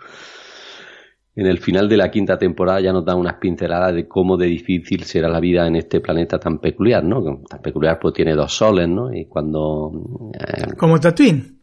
En 1.35 1.47
el 1.47 1.59
final 1.59 1.89
de 1.89 1.97
la 1.97 2.11
quinta 2.11 2.39
temporada 2.39 2.81
ya 2.81 2.93
nos 2.93 3.07
da 3.07 3.15
unas 3.15 3.35
pinceladas 3.35 3.95
de 3.95 4.07
cómo 4.07 4.37
de 4.37 4.47
difícil 4.47 5.05
será 5.05 5.29
la 5.29 5.41
vida 5.41 5.67
en 5.67 5.77
este 5.77 6.01
planeta 6.01 6.39
tan 6.39 6.59
peculiar, 6.59 7.03
¿no? 7.03 7.43
Tan 7.49 7.63
peculiar 7.63 7.99
pues 7.99 8.13
tiene 8.13 8.35
dos 8.35 8.53
soles, 8.53 8.89
¿no? 8.89 9.15
Y 9.15 9.25
cuando... 9.25 10.31
Eh... 10.35 10.75
Como 10.77 11.01
Tatooine. 11.01 11.57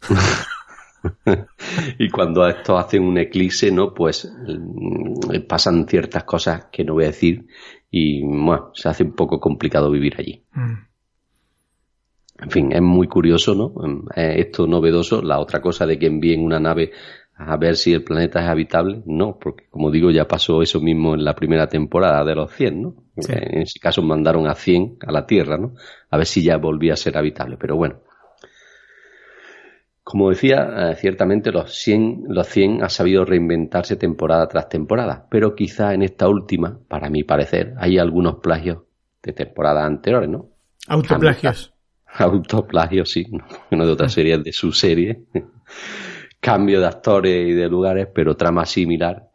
y 1.98 2.08
cuando 2.10 2.46
estos 2.46 2.78
hacen 2.78 3.02
un 3.02 3.18
eclipse, 3.18 3.72
¿no? 3.72 3.92
Pues 3.92 4.32
mm, 4.46 5.46
pasan 5.48 5.88
ciertas 5.88 6.22
cosas 6.22 6.66
que 6.70 6.84
no 6.84 6.94
voy 6.94 7.04
a 7.04 7.08
decir 7.08 7.46
y 7.90 8.22
bueno, 8.22 8.70
se 8.74 8.88
hace 8.88 9.02
un 9.02 9.12
poco 9.12 9.40
complicado 9.40 9.90
vivir 9.90 10.14
allí. 10.18 10.44
Mm. 10.52 10.88
En 12.40 12.50
fin, 12.50 12.72
es 12.72 12.82
muy 12.82 13.08
curioso, 13.08 13.56
¿no? 13.56 13.72
Esto 14.14 14.68
novedoso. 14.68 15.22
La 15.22 15.40
otra 15.40 15.60
cosa 15.60 15.86
de 15.86 15.98
que 15.98 16.06
envíen 16.06 16.44
una 16.44 16.60
nave 16.60 16.92
a 17.38 17.56
ver 17.56 17.76
si 17.76 17.92
el 17.92 18.02
planeta 18.02 18.40
es 18.40 18.48
habitable, 18.48 19.00
no, 19.06 19.38
porque 19.38 19.66
como 19.70 19.92
digo, 19.92 20.10
ya 20.10 20.26
pasó 20.26 20.60
eso 20.60 20.80
mismo 20.80 21.14
en 21.14 21.24
la 21.24 21.34
primera 21.34 21.68
temporada 21.68 22.24
de 22.24 22.34
los 22.34 22.52
100, 22.52 22.82
¿no? 22.82 22.94
En 23.28 23.62
ese 23.62 23.78
caso 23.78 24.02
mandaron 24.02 24.48
a 24.48 24.54
100 24.54 24.98
a 25.06 25.12
la 25.12 25.24
Tierra, 25.24 25.56
¿no? 25.56 25.74
A 26.10 26.16
ver 26.16 26.26
si 26.26 26.42
ya 26.42 26.56
volvía 26.56 26.94
a 26.94 26.96
ser 26.96 27.16
habitable, 27.16 27.56
pero 27.56 27.76
bueno. 27.76 28.00
Como 30.02 30.30
decía, 30.30 30.90
eh, 30.90 30.96
ciertamente 30.96 31.52
los 31.52 31.72
100, 31.74 32.24
los 32.28 32.48
100 32.48 32.82
ha 32.82 32.88
sabido 32.88 33.24
reinventarse 33.24 33.94
temporada 33.94 34.48
tras 34.48 34.68
temporada, 34.68 35.26
pero 35.30 35.54
quizá 35.54 35.94
en 35.94 36.02
esta 36.02 36.28
última, 36.28 36.80
para 36.88 37.08
mi 37.08 37.22
parecer, 37.22 37.74
hay 37.78 37.98
algunos 37.98 38.36
plagios 38.36 38.78
de 39.22 39.32
temporadas 39.32 39.84
anteriores, 39.84 40.28
¿no? 40.28 40.48
Autoplagios. 40.88 41.72
Autoplagios, 42.14 43.12
sí, 43.12 43.26
no 43.70 43.86
de 43.86 43.92
otras 43.92 44.12
series 44.12 44.42
de 44.42 44.52
su 44.52 44.72
serie. 44.72 45.20
Cambio 46.40 46.80
de 46.80 46.86
actores 46.86 47.48
y 47.48 47.52
de 47.52 47.68
lugares, 47.68 48.08
pero 48.14 48.36
trama 48.36 48.64
similar. 48.64 49.28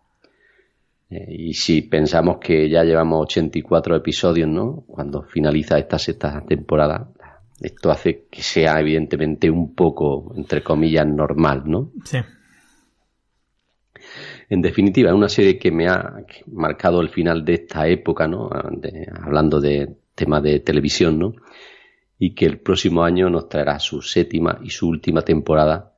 Eh, 1.09 1.25
y 1.29 1.53
si 1.53 1.83
pensamos 1.83 2.37
que 2.37 2.69
ya 2.69 2.83
llevamos 2.83 3.23
84 3.23 3.95
episodios, 3.97 4.49
¿no? 4.49 4.83
Cuando 4.87 5.23
finaliza 5.23 5.77
esta 5.77 5.99
sexta 5.99 6.43
temporada, 6.47 7.09
esto 7.61 7.91
hace 7.91 8.25
que 8.31 8.41
sea 8.41 8.79
evidentemente 8.79 9.49
un 9.49 9.75
poco, 9.75 10.33
entre 10.35 10.63
comillas, 10.63 11.05
normal, 11.05 11.63
¿no? 11.65 11.91
Sí. 12.03 12.17
En 14.49 14.61
definitiva, 14.61 15.09
es 15.09 15.15
una 15.15 15.29
serie 15.29 15.57
que 15.57 15.71
me 15.71 15.87
ha 15.87 16.23
marcado 16.47 17.01
el 17.01 17.09
final 17.09 17.45
de 17.45 17.53
esta 17.53 17.87
época, 17.87 18.27
¿no? 18.27 18.49
hablando 19.21 19.61
de 19.61 19.95
temas 20.13 20.43
de 20.43 20.59
televisión, 20.59 21.17
¿no? 21.19 21.35
Y 22.19 22.35
que 22.35 22.45
el 22.45 22.59
próximo 22.59 23.03
año 23.03 23.29
nos 23.29 23.49
traerá 23.49 23.79
su 23.79 24.01
séptima 24.01 24.59
y 24.61 24.69
su 24.69 24.87
última 24.87 25.21
temporada 25.21 25.92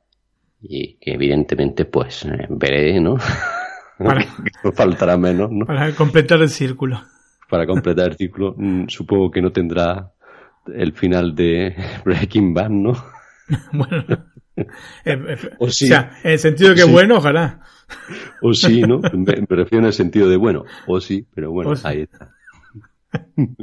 y 0.68 0.94
que 0.98 1.12
evidentemente 1.12 1.84
pues 1.84 2.24
eh, 2.24 2.46
veré, 2.50 3.00
¿no? 3.00 3.16
Para, 3.98 4.26
faltará 4.74 5.16
menos, 5.16 5.50
¿no? 5.50 5.66
Para 5.66 5.94
completar 5.94 6.40
el 6.42 6.50
círculo. 6.50 7.02
Para 7.48 7.66
completar 7.66 8.10
el 8.10 8.16
círculo, 8.16 8.54
mm, 8.56 8.88
supongo 8.88 9.30
que 9.30 9.40
no 9.40 9.52
tendrá 9.52 10.12
el 10.66 10.92
final 10.92 11.34
de 11.34 11.74
Breaking 12.04 12.52
Bad, 12.52 12.70
¿no? 12.70 12.92
bueno. 13.72 14.04
o, 15.58 15.70
sea, 15.70 16.18
en 16.24 16.32
el 16.32 16.38
sentido 16.38 16.70
de 16.70 16.76
que 16.76 16.84
bueno, 16.84 17.18
ojalá. 17.18 17.60
O 18.42 18.52
sí, 18.52 18.82
¿no? 18.82 19.00
Me, 19.12 19.34
refiero 19.48 19.78
en 19.78 19.86
el 19.86 19.92
sentido 19.92 20.28
de 20.28 20.36
bueno, 20.36 20.64
o 20.86 21.00
sí, 21.00 21.26
pero 21.32 21.52
bueno, 21.52 21.74
ahí 21.84 22.02
está. 22.02 22.32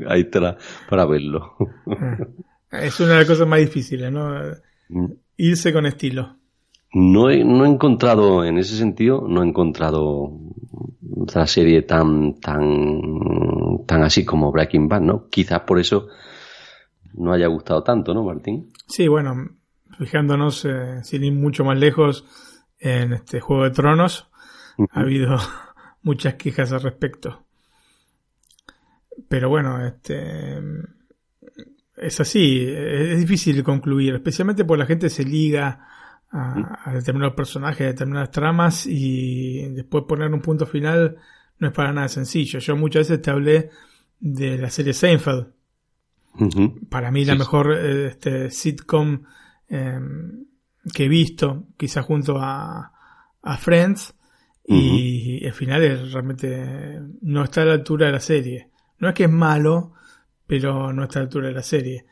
Ahí 0.08 0.22
está 0.22 0.58
para 0.90 1.06
verlo. 1.06 1.58
es 2.72 3.00
una 3.02 3.12
de 3.12 3.18
las 3.18 3.28
cosas 3.28 3.48
más 3.48 3.60
difíciles, 3.60 4.12
¿no? 4.12 4.32
Mm. 4.90 5.12
Irse 5.38 5.74
con 5.74 5.86
estilo. 5.86 6.38
No 6.94 7.30
he, 7.30 7.44
no 7.44 7.66
he 7.66 7.70
encontrado, 7.70 8.46
en 8.46 8.58
ese 8.60 8.78
sentido, 8.78 9.26
no 9.28 9.44
he 9.44 9.48
encontrado 9.48 10.32
otra 11.20 11.48
serie 11.48 11.82
tan, 11.82 12.40
tan, 12.40 13.86
tan 13.88 14.04
así 14.04 14.24
como 14.24 14.52
Breaking 14.52 14.88
Bad, 14.88 15.02
¿no? 15.02 15.28
Quizás 15.30 15.62
por 15.62 15.80
eso 15.80 16.08
no 17.16 17.34
haya 17.34 17.48
gustado 17.48 17.84
tanto, 17.84 18.14
¿no, 18.14 18.24
Martín? 18.24 18.72
Sí, 18.88 19.08
bueno, 19.08 19.34
fijándonos, 19.98 20.66
eh, 20.66 21.04
sin 21.04 21.24
ir 21.24 21.34
mucho 21.34 21.64
más 21.64 21.80
lejos, 21.80 22.26
en 22.80 23.14
este 23.14 23.40
Juego 23.40 23.64
de 23.64 23.72
Tronos, 23.72 24.30
ha 24.92 25.00
habido 25.00 25.38
muchas 26.04 26.36
quejas 26.36 26.72
al 26.74 26.82
respecto. 26.82 27.44
Pero 29.30 29.50
bueno, 29.50 29.86
este 29.86 30.60
es 31.96 32.20
así, 32.20 32.68
es 32.68 33.20
difícil 33.20 33.64
concluir, 33.64 34.16
especialmente 34.16 34.66
porque 34.66 34.80
la 34.80 34.86
gente 34.86 35.10
se 35.10 35.24
liga 35.24 35.88
a, 36.34 36.90
a, 36.90 36.94
determinados 36.94 37.36
personajes, 37.36 37.82
a 37.82 37.92
determinadas 37.92 38.32
tramas 38.32 38.86
y 38.86 39.70
después 39.70 40.04
poner 40.08 40.34
un 40.34 40.42
punto 40.42 40.66
final 40.66 41.18
no 41.60 41.68
es 41.68 41.74
para 41.74 41.94
nada 41.94 42.10
sencillo. 42.10 42.60
Yo 42.60 42.76
muchas 42.76 43.08
veces 43.08 43.22
te 43.22 43.32
hablé 43.32 43.70
de 44.20 44.58
la 44.58 44.70
serie 44.70 44.94
Seinfeld, 44.94 45.48
para 46.90 47.12
mí 47.12 47.26
la 47.26 47.36
mejor 47.36 47.74
este, 47.74 48.50
sitcom 48.50 49.24
em, 49.68 50.46
que 50.94 51.06
he 51.06 51.08
visto, 51.08 51.68
quizás 51.78 52.06
junto 52.06 52.38
a, 52.40 52.92
a 53.42 53.58
Friends, 53.58 54.16
y 54.66 55.46
el 55.46 55.54
final 55.54 55.84
es 55.84 56.14
realmente 56.14 57.02
no 57.22 57.44
está 57.44 57.64
a 57.64 57.66
la 57.66 57.74
altura 57.74 58.08
de 58.08 58.14
la 58.14 58.20
serie. 58.22 58.70
No 59.00 59.10
es 59.10 59.14
que 59.14 59.26
es 59.26 59.30
malo, 59.30 59.94
pero 60.48 60.94
no 60.94 61.04
está 61.04 61.20
a 61.20 61.24
la 61.24 61.26
altura 61.26 61.48
de 61.50 61.54
la 61.54 61.64
serie. 61.64 62.06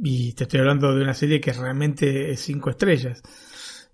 Y 0.00 0.32
te 0.32 0.44
estoy 0.44 0.60
hablando 0.60 0.94
de 0.94 1.02
una 1.02 1.14
serie 1.14 1.40
que 1.40 1.52
realmente 1.52 2.30
es 2.30 2.40
cinco 2.40 2.70
estrellas. 2.70 3.22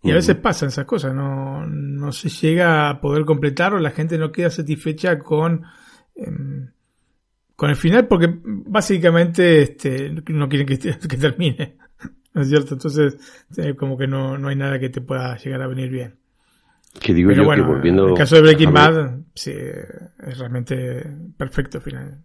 Y 0.02 0.12
a 0.12 0.14
veces 0.14 0.36
pasan 0.36 0.68
esas 0.68 0.84
cosas, 0.84 1.12
no, 1.12 1.66
no 1.66 2.12
se 2.12 2.28
llega 2.28 2.88
a 2.88 3.00
poder 3.00 3.24
completar 3.24 3.74
o 3.74 3.80
la 3.80 3.90
gente 3.90 4.16
no 4.16 4.30
queda 4.30 4.48
satisfecha 4.48 5.18
con 5.18 5.64
em, 6.14 6.70
con 7.58 7.70
el 7.70 7.76
final 7.76 8.06
porque 8.06 8.32
básicamente 8.44 9.62
este, 9.62 10.10
no 10.28 10.48
quieren 10.48 10.68
que, 10.68 10.78
que 11.08 11.16
termine. 11.16 11.76
¿No 12.32 12.42
es 12.42 12.48
cierto? 12.50 12.74
Entonces, 12.74 13.16
eh, 13.56 13.74
como 13.74 13.98
que 13.98 14.06
no, 14.06 14.38
no 14.38 14.46
hay 14.46 14.54
nada 14.54 14.78
que 14.78 14.90
te 14.90 15.00
pueda 15.00 15.36
llegar 15.36 15.62
a 15.62 15.66
venir 15.66 15.90
bien. 15.90 16.14
Que 17.00 17.12
digo 17.12 17.30
Pero 17.30 17.42
yo 17.42 17.46
bueno, 17.46 17.64
que 17.64 17.72
volviendo 17.72 18.04
en 18.04 18.10
el 18.10 18.16
caso 18.16 18.36
de 18.36 18.42
Breaking 18.42 18.72
Bad, 18.72 19.18
sí, 19.34 19.50
es 19.50 20.38
realmente 20.38 21.04
perfecto 21.36 21.80
final. 21.80 22.22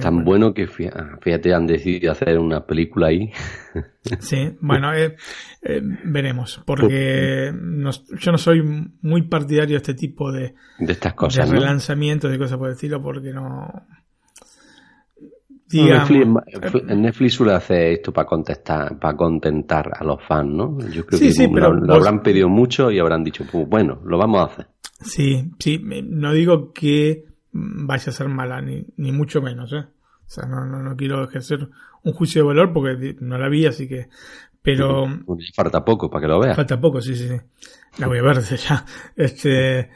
Tan 0.00 0.24
bueno 0.24 0.54
que 0.54 0.66
fíjate, 0.66 1.52
han 1.52 1.66
decidido 1.66 2.12
hacer 2.12 2.38
una 2.38 2.64
película 2.66 3.08
ahí. 3.08 3.30
Sí, 4.18 4.56
bueno, 4.60 4.92
eh, 4.92 5.14
eh, 5.62 5.80
veremos, 6.04 6.60
porque 6.66 7.52
yo 8.18 8.32
no 8.32 8.38
soy 8.38 8.60
muy 9.00 9.22
partidario 9.22 9.74
de 9.74 9.76
este 9.76 9.94
tipo 9.94 10.32
de, 10.32 10.56
de 10.80 10.92
estas 10.92 11.14
cosas, 11.14 11.48
de 11.48 11.56
relanzamientos, 11.56 12.28
de 12.28 12.36
cosas 12.36 12.58
por 12.58 12.66
el 12.66 12.74
estilo, 12.74 13.00
porque 13.00 13.32
no, 13.32 13.70
Netflix, 15.72 16.26
Netflix, 16.84 17.34
suele 17.34 17.54
hacer 17.54 17.92
esto 17.92 18.12
para 18.12 18.26
contestar, 18.26 18.98
para 18.98 19.16
contentar 19.16 19.90
a 19.98 20.04
los 20.04 20.22
fans, 20.26 20.50
¿no? 20.50 20.78
Yo 20.90 21.06
creo 21.06 21.20
que 21.20 21.60
lo, 21.60 21.94
habrán 21.94 22.22
pedido 22.22 22.48
mucho 22.48 22.90
y 22.90 22.98
habrán 22.98 23.24
dicho, 23.24 23.44
pues, 23.50 23.68
bueno, 23.68 24.00
lo 24.04 24.18
vamos 24.18 24.40
a 24.40 24.44
hacer. 24.44 24.66
Sí, 25.00 25.50
sí, 25.58 25.80
no 25.82 26.32
digo 26.32 26.72
que 26.72 27.24
vaya 27.52 28.10
a 28.10 28.12
ser 28.14 28.28
mala, 28.28 28.60
ni, 28.60 28.86
ni 28.96 29.12
mucho 29.12 29.40
menos, 29.42 29.72
¿eh? 29.72 29.84
O 30.24 30.30
sea, 30.34 30.46
no, 30.46 30.64
no, 30.64 30.82
no 30.82 30.96
quiero 30.96 31.24
ejercer 31.24 31.68
un 32.02 32.12
juicio 32.12 32.42
de 32.42 32.48
valor 32.48 32.72
porque 32.72 33.16
no 33.20 33.38
la 33.38 33.48
vi, 33.48 33.66
así 33.66 33.88
que. 33.88 34.08
Pero. 34.62 35.06
Falta 35.54 35.84
poco 35.84 36.08
para 36.10 36.22
que 36.22 36.28
lo 36.28 36.40
veas. 36.40 36.56
Falta 36.56 36.80
poco, 36.80 37.00
sí, 37.00 37.14
sí, 37.14 37.28
sí. 37.28 37.36
La 37.98 38.06
voy 38.06 38.18
a 38.18 38.22
ver 38.22 38.40
ya. 38.42 38.84
Este. 39.16 39.90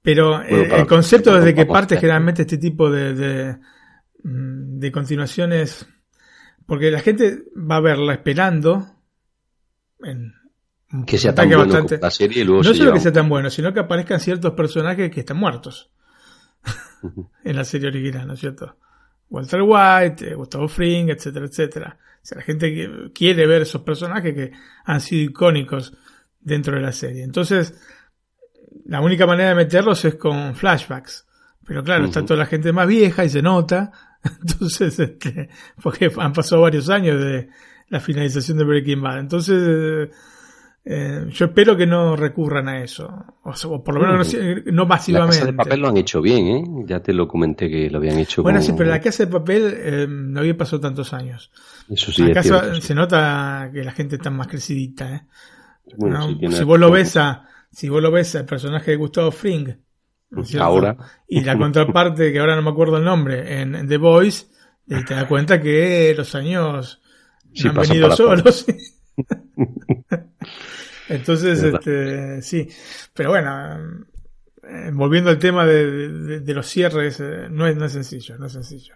Pero 0.00 0.40
eh, 0.42 0.68
el 0.72 0.86
concepto 0.86 1.34
desde 1.34 1.52
que 1.52 1.66
parte 1.66 1.96
generalmente 1.96 2.42
este 2.42 2.58
tipo 2.58 2.88
de 2.88 3.58
Mm, 4.26 4.80
de 4.80 4.90
continuaciones, 4.90 5.86
porque 6.66 6.90
la 6.90 6.98
gente 6.98 7.44
va 7.54 7.76
a 7.76 7.80
verla 7.80 8.12
esperando 8.14 8.88
en 10.02 10.34
que 11.06 11.16
sea 11.16 11.32
tan 11.32 11.48
bueno 11.48 11.86
la 12.00 12.10
serie 12.10 12.42
y 12.42 12.44
luego 12.44 12.64
no 12.64 12.74
solo 12.74 12.92
que 12.92 12.98
sea 12.98 13.12
tan 13.12 13.28
bueno, 13.28 13.50
sino 13.50 13.72
que 13.72 13.78
aparezcan 13.78 14.18
ciertos 14.18 14.52
personajes 14.54 15.12
que 15.12 15.20
están 15.20 15.36
muertos 15.36 15.92
en 17.44 17.56
la 17.56 17.64
serie 17.64 17.88
original, 17.88 18.26
¿no 18.26 18.34
es 18.34 18.40
cierto? 18.40 18.76
Walter 19.28 19.62
White, 19.62 20.30
eh, 20.30 20.34
Gustavo 20.34 20.68
Fring, 20.68 21.10
etcétera, 21.10 21.46
etcétera. 21.46 21.98
O 22.00 22.26
sea, 22.26 22.38
la 22.38 22.44
gente 22.44 23.10
quiere 23.14 23.46
ver 23.46 23.62
esos 23.62 23.82
personajes 23.82 24.34
que 24.34 24.52
han 24.84 25.00
sido 25.00 25.30
icónicos 25.30 25.92
dentro 26.40 26.76
de 26.76 26.82
la 26.82 26.92
serie. 26.92 27.22
Entonces, 27.22 27.74
la 28.84 29.00
única 29.00 29.26
manera 29.26 29.50
de 29.50 29.54
meterlos 29.54 30.04
es 30.04 30.16
con 30.16 30.54
flashbacks. 30.54 31.26
Pero 31.64 31.82
claro, 31.82 32.04
está 32.04 32.24
toda 32.24 32.38
la 32.38 32.46
gente 32.46 32.72
más 32.72 32.86
vieja 32.86 33.24
y 33.24 33.28
se 33.28 33.42
nota 33.42 33.90
Entonces, 34.40 34.98
este, 34.98 35.48
porque 35.82 36.10
han 36.16 36.32
pasado 36.32 36.62
varios 36.62 36.88
años 36.88 37.20
de 37.20 37.48
la 37.88 38.00
finalización 38.00 38.58
de 38.58 38.64
Breaking 38.64 39.02
Bad. 39.02 39.20
Entonces, 39.20 40.10
eh, 40.88 41.26
yo 41.30 41.46
espero 41.46 41.76
que 41.76 41.84
no 41.84 42.14
recurran 42.14 42.68
a 42.68 42.80
eso. 42.80 43.12
O, 43.42 43.82
por 43.82 43.94
lo 43.94 44.00
menos 44.00 44.32
no, 44.32 44.72
no 44.72 44.86
masivamente. 44.86 45.38
La 45.38 45.40
Casa 45.40 45.46
de 45.46 45.56
Papel 45.56 45.80
lo 45.80 45.88
han 45.88 45.96
hecho 45.96 46.22
bien, 46.22 46.46
¿eh? 46.46 46.64
Ya 46.86 47.00
te 47.02 47.12
lo 47.12 47.26
comenté 47.26 47.68
que 47.68 47.90
lo 47.90 47.98
habían 47.98 48.18
hecho 48.18 48.44
Bueno, 48.44 48.62
sí, 48.62 48.72
pero 48.78 48.90
la 48.90 49.00
Casa 49.00 49.24
de 49.24 49.32
Papel 49.32 49.74
eh, 49.76 50.06
no 50.08 50.38
había 50.38 50.56
pasado 50.56 50.78
tantos 50.78 51.12
años. 51.12 51.50
Eso 51.90 52.12
sí, 52.12 52.30
Acá 52.30 52.38
es 52.38 52.46
cierto, 52.46 52.68
se, 52.68 52.74
sí. 52.76 52.86
se 52.86 52.94
nota 52.94 53.68
que 53.74 53.82
la 53.82 53.90
gente 53.90 54.14
está 54.14 54.30
más 54.30 54.46
crecidita, 54.46 55.12
¿eh? 55.12 55.26
Bueno, 55.96 56.30
¿no? 56.30 56.38
sí, 56.50 56.56
si 56.56 56.62
vos 56.62 56.78
lo 56.78 56.88
ves 56.92 57.16
a, 57.16 57.48
si 57.72 57.88
vos 57.88 58.00
lo 58.00 58.12
ves 58.12 58.36
al 58.36 58.44
personaje 58.44 58.92
de 58.92 58.96
Gustavo 58.96 59.32
Fring. 59.32 59.76
Ahora. 60.60 60.96
y 61.26 61.40
la 61.40 61.58
contraparte, 61.58 62.32
que 62.32 62.38
ahora 62.38 62.54
no 62.54 62.62
me 62.62 62.70
acuerdo 62.70 62.98
el 62.98 63.04
nombre, 63.04 63.60
en, 63.60 63.88
The 63.88 63.96
Voice, 63.96 64.46
eh, 64.88 65.02
te 65.04 65.14
das 65.14 65.24
cuenta 65.24 65.60
que 65.60 66.14
los 66.16 66.32
años 66.36 67.00
han 67.64 67.74
venido 67.74 68.14
solos. 68.14 68.66
Entonces, 71.08 71.62
este, 71.62 72.42
sí. 72.42 72.68
Pero 73.14 73.30
bueno, 73.30 74.04
eh, 74.62 74.90
volviendo 74.92 75.30
al 75.30 75.38
tema 75.38 75.66
de, 75.66 75.86
de- 76.10 76.40
de 76.40 76.54
los 76.54 76.66
cierres, 76.66 77.20
eh, 77.20 77.48
no, 77.50 77.66
es, 77.66 77.76
no 77.76 77.84
es 77.84 77.92
sencillo, 77.92 78.38
no 78.38 78.46
es 78.46 78.52
sencillo. 78.52 78.94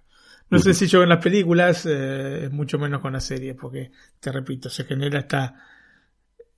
No 0.50 0.58
es 0.58 0.64
sencillo 0.64 0.98
con 1.00 1.08
las 1.08 1.22
películas, 1.22 1.86
eh, 1.88 2.48
mucho 2.50 2.78
menos 2.78 3.00
con 3.00 3.12
las 3.12 3.24
series, 3.24 3.54
porque, 3.54 3.92
te 4.18 4.32
repito, 4.32 4.68
se 4.68 4.84
genera 4.84 5.20
esta, 5.20 5.54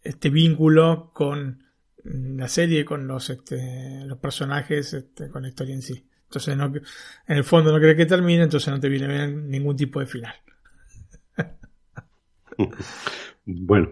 este 0.03 0.31
vínculo 0.31 1.11
con 1.13 1.63
la 2.05 2.49
serie, 2.49 2.85
con 2.85 3.07
los, 3.07 3.31
este, 3.31 4.05
los 4.07 4.19
personajes, 4.19 4.93
este, 4.95 5.29
con 5.29 5.43
la 5.43 5.49
historia 5.49 5.75
en 5.75 5.83
sí. 5.83 6.07
Entonces, 6.25 6.57
no, 6.57 6.67
en 6.67 7.37
el 7.37 7.45
fondo 7.45 7.71
no 7.73 7.79
crees 7.79 7.97
que 7.97 8.07
termine, 8.07 8.45
entonces 8.45 8.73
no 8.73 8.81
te 8.81 8.89
viene 8.89 9.07
bien 9.07 9.49
ningún 9.51 9.77
tipo 9.77 10.01
de 10.01 10.07
final. 10.07 10.35
Bueno, 13.45 13.91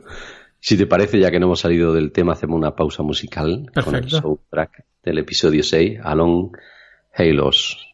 si 0.60 0.76
te 0.76 0.86
parece, 0.86 1.18
ya 1.18 1.30
que 1.30 1.40
no 1.40 1.46
hemos 1.46 1.60
salido 1.60 1.92
del 1.94 2.12
tema, 2.12 2.32
hacemos 2.32 2.56
una 2.56 2.76
pausa 2.76 3.02
musical 3.02 3.70
con 3.82 3.94
el 3.94 4.08
soundtrack 4.08 4.84
del 5.02 5.18
episodio 5.18 5.62
6, 5.62 6.00
Along 6.02 6.56
Halos. 7.14 7.89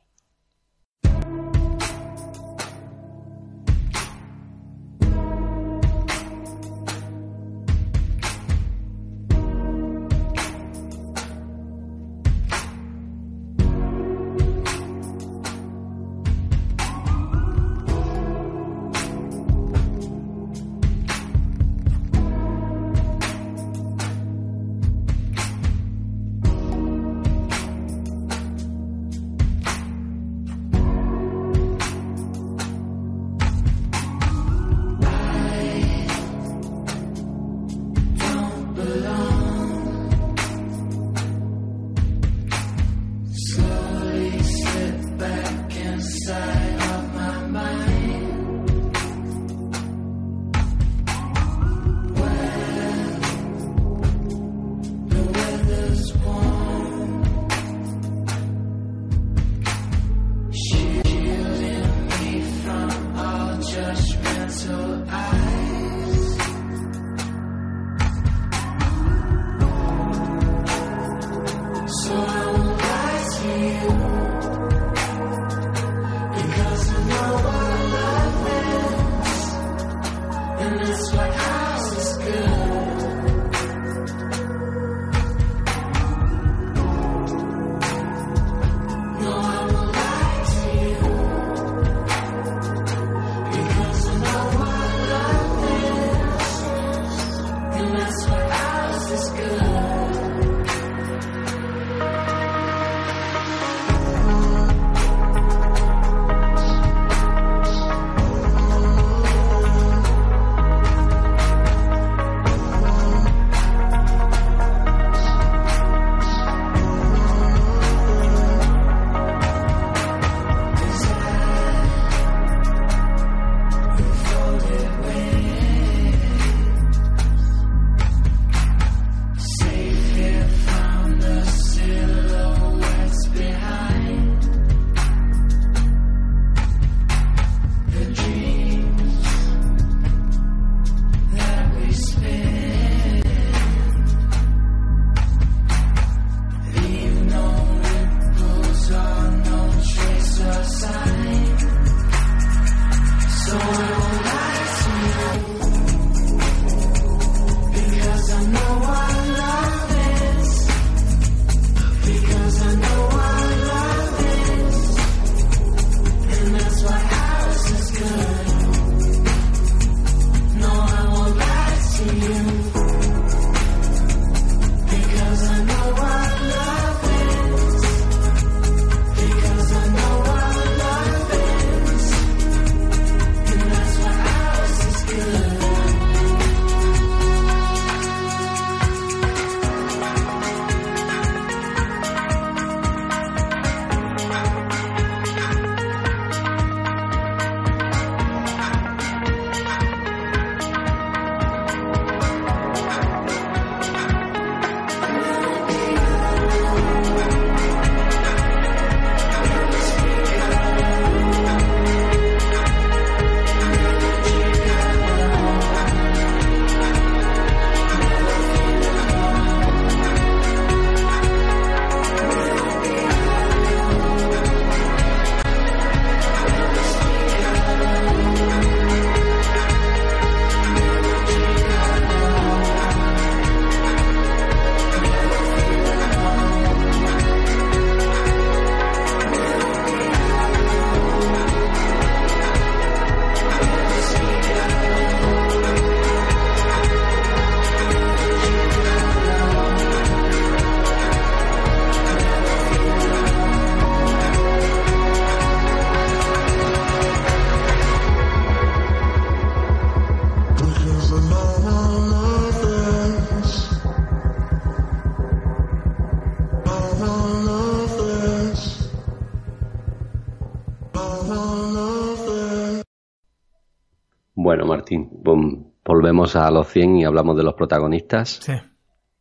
A 276.34 276.50
los 276.50 276.66
100 276.68 276.96
y 276.96 277.04
hablamos 277.04 277.36
de 277.36 277.44
los 277.44 277.54
protagonistas. 277.54 278.40
Sí. 278.42 278.52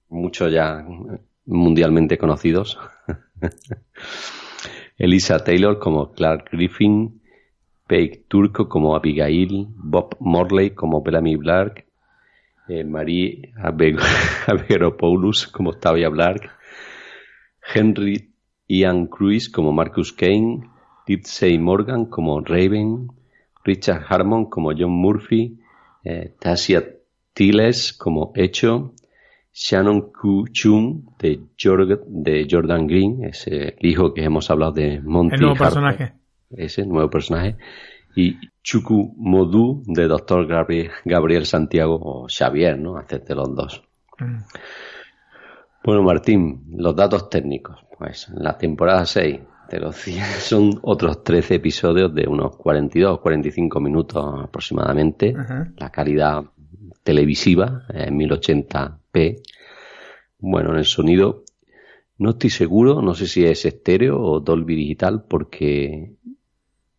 Muchos 0.09 0.51
ya 0.51 0.83
mundialmente 1.45 2.17
conocidos. 2.17 2.79
Elisa 4.97 5.43
Taylor 5.43 5.77
como 5.77 6.13
Clark 6.13 6.49
Griffin, 6.51 7.21
Paige 7.87 8.23
Turco 8.27 8.67
como 8.69 8.95
Abigail, 8.95 9.67
Bob 9.75 10.15
Morley 10.19 10.71
como 10.71 11.03
Bellamy 11.03 11.35
Black, 11.35 11.85
eh, 12.67 12.83
Marie 12.83 13.53
Averopoulos 14.47 15.47
como 15.51 15.73
Tavia 15.73 16.09
Black, 16.09 16.49
Henry 17.73 18.33
Ian 18.67 19.07
Cruz 19.07 19.49
como 19.49 19.71
Marcus 19.71 20.13
Kane, 20.13 20.69
Lindsay 21.07 21.59
Morgan 21.59 22.05
como 22.05 22.39
Raven, 22.41 23.09
Richard 23.63 24.05
Harmon 24.07 24.45
como 24.45 24.71
John 24.71 24.91
Murphy, 24.91 25.59
eh, 26.03 26.33
Tasia 26.39 26.94
Tiles 27.36 27.91
como 27.91 28.32
Hecho, 28.34 28.93
Shannon 29.54 30.12
Ku 30.12 30.45
Chung 30.52 31.17
de, 31.19 31.41
de 32.08 32.48
Jordan 32.50 32.88
Green, 32.88 33.26
ese 33.26 33.76
hijo 33.82 34.13
que 34.13 34.24
hemos 34.24 34.50
hablado 34.50 34.71
de 34.71 35.02
Monty. 35.02 35.36
El 35.36 35.41
nuevo 35.41 35.56
personaje. 35.56 36.13
Ese 36.50 36.86
nuevo 36.86 37.10
personaje. 37.10 37.58
Y 38.15 38.38
Chuku 38.63 39.13
Modu 39.17 39.84
de 39.86 40.08
Dr. 40.08 40.48
Gabriel, 40.48 41.45
Santiago 41.45 42.00
o 42.02 42.28
Xavier, 42.30 42.80
¿no? 42.80 42.98
Hacerte 42.98 43.36
los 43.36 43.54
dos. 43.54 43.84
Mm. 44.17 44.38
Bueno, 45.84 46.04
Martín, 46.04 46.63
los 46.78 46.95
datos 46.95 47.30
técnicos. 47.30 47.86
Pues 47.98 48.30
en 48.30 48.43
la 48.43 48.58
temporada 48.58 49.06
6 49.06 49.39
de 49.69 49.80
los 49.80 49.95
100 49.98 50.24
son 50.39 50.80
otros 50.84 51.24
13 51.24 51.56
episodios 51.56 52.13
de 52.15 52.28
unos 52.28 52.56
42 52.56 53.19
45 53.19 53.80
minutos 53.82 54.43
aproximadamente. 54.43 55.36
La 55.78 55.91
calidad 55.91 56.43
televisiva 57.05 57.85
en 57.93 58.17
1080p. 58.17 59.41
Bueno, 60.39 60.71
en 60.71 60.79
el 60.79 60.85
sonido 60.85 61.45
no 62.17 62.31
estoy 62.31 62.49
seguro, 62.49 63.01
no 63.01 63.13
sé 63.13 63.27
si 63.27 63.45
es 63.45 63.65
estéreo 63.65 64.19
o 64.19 64.39
Dolby 64.39 64.75
Digital 64.75 65.23
porque 65.29 66.15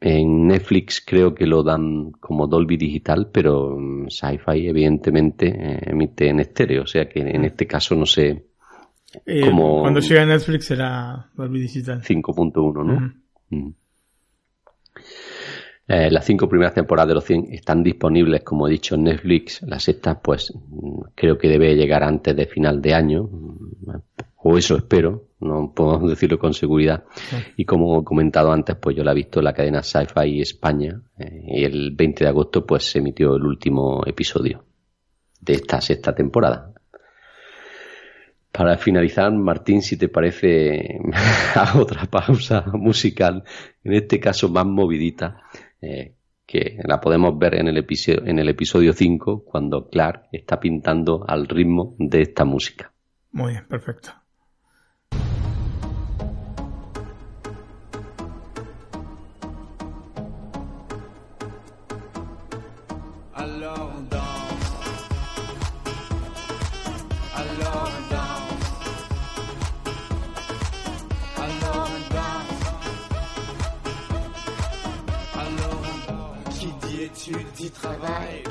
en 0.00 0.46
Netflix 0.46 1.02
creo 1.04 1.34
que 1.34 1.46
lo 1.46 1.62
dan 1.62 2.12
como 2.12 2.46
Dolby 2.46 2.76
Digital, 2.76 3.30
pero 3.32 3.76
Sci-Fi 4.08 4.68
evidentemente 4.68 5.48
eh, 5.48 5.80
emite 5.86 6.28
en 6.28 6.40
estéreo, 6.40 6.82
o 6.82 6.86
sea 6.86 7.08
que 7.08 7.20
en 7.20 7.44
este 7.44 7.66
caso 7.66 7.96
no 7.96 8.06
sé 8.06 8.46
eh, 9.24 9.50
cuando 9.50 10.00
llega 10.00 10.22
a 10.22 10.26
Netflix 10.26 10.66
será 10.66 11.30
Dolby 11.34 11.60
Digital. 11.60 12.02
5.1, 12.02 12.84
¿no? 12.84 13.14
Mm. 13.50 13.74
Eh, 15.88 16.10
las 16.10 16.24
cinco 16.24 16.48
primeras 16.48 16.74
temporadas 16.74 17.08
de 17.08 17.14
los 17.14 17.24
100 17.24 17.52
están 17.52 17.82
disponibles, 17.82 18.42
como 18.42 18.66
he 18.66 18.72
dicho, 18.72 18.96
en 18.96 19.04
Netflix. 19.04 19.62
Las 19.62 19.84
sexta, 19.84 20.20
pues 20.20 20.52
creo 21.14 21.38
que 21.38 21.48
debe 21.48 21.76
llegar 21.76 22.02
antes 22.02 22.34
de 22.34 22.46
final 22.46 22.82
de 22.82 22.94
año, 22.94 23.28
o 24.48 24.58
eso 24.58 24.76
espero, 24.76 25.28
no 25.40 25.72
puedo 25.74 25.98
decirlo 26.08 26.38
con 26.38 26.54
seguridad. 26.54 27.04
Y 27.56 27.64
como 27.64 28.00
he 28.00 28.04
comentado 28.04 28.52
antes, 28.52 28.76
pues 28.76 28.96
yo 28.96 29.04
la 29.04 29.12
he 29.12 29.16
visto 29.16 29.40
en 29.40 29.44
la 29.44 29.52
cadena 29.52 29.82
Sci-Fi 29.82 30.40
España 30.40 31.00
eh, 31.18 31.42
y 31.46 31.64
el 31.64 31.92
20 31.92 32.24
de 32.24 32.30
agosto 32.30 32.66
pues 32.66 32.84
se 32.84 32.98
emitió 32.98 33.36
el 33.36 33.44
último 33.44 34.02
episodio 34.06 34.64
de 35.40 35.52
esta 35.52 35.80
sexta 35.80 36.14
temporada. 36.14 36.72
Para 38.50 38.78
finalizar, 38.78 39.30
Martín, 39.32 39.82
si 39.82 39.98
te 39.98 40.08
parece, 40.08 40.98
a 41.54 41.78
otra 41.78 42.06
pausa 42.06 42.64
musical, 42.72 43.44
en 43.84 43.92
este 43.92 44.18
caso 44.18 44.48
más 44.48 44.64
movidita, 44.64 45.42
eh, 45.80 46.14
que 46.46 46.78
la 46.84 47.00
podemos 47.00 47.36
ver 47.38 47.54
en 47.56 47.68
el, 47.68 47.76
episodio, 47.76 48.24
en 48.24 48.38
el 48.38 48.48
episodio 48.48 48.92
5, 48.92 49.44
cuando 49.44 49.88
Clark 49.88 50.28
está 50.32 50.60
pintando 50.60 51.24
al 51.26 51.48
ritmo 51.48 51.96
de 51.98 52.22
esta 52.22 52.44
música. 52.44 52.92
Muy 53.32 53.52
bien, 53.52 53.66
perfecto. 53.68 54.12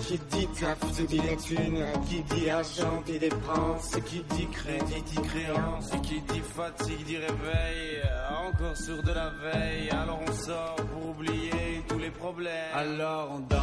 Qui 0.08 0.20
dit 0.20 0.48
taf 0.60 0.80
te 0.80 1.02
dit 1.02 1.20
les 1.20 1.36
thunes, 1.38 1.86
qui 2.08 2.22
dit 2.22 2.50
argent 2.50 3.02
dit 3.06 3.18
dépenses, 3.18 3.98
qui 4.06 4.22
dit 4.22 4.48
crédit 4.48 5.02
dit 5.02 5.22
créance, 5.22 5.90
qui 6.04 6.22
dit 6.22 6.42
fatigue 6.42 7.04
dit 7.06 7.18
réveil, 7.18 8.02
encore 8.48 8.78
sur 8.78 9.02
de 9.02 9.12
la 9.12 9.30
veille, 9.30 9.90
alors 9.90 10.20
on 10.28 10.34
sort 10.34 10.76
pour 10.76 11.10
oublier 11.10 11.84
tous 11.88 11.98
les 11.98 12.12
problèmes, 12.12 12.74
alors 12.74 13.32
on 13.32 13.40
danse, 13.40 13.62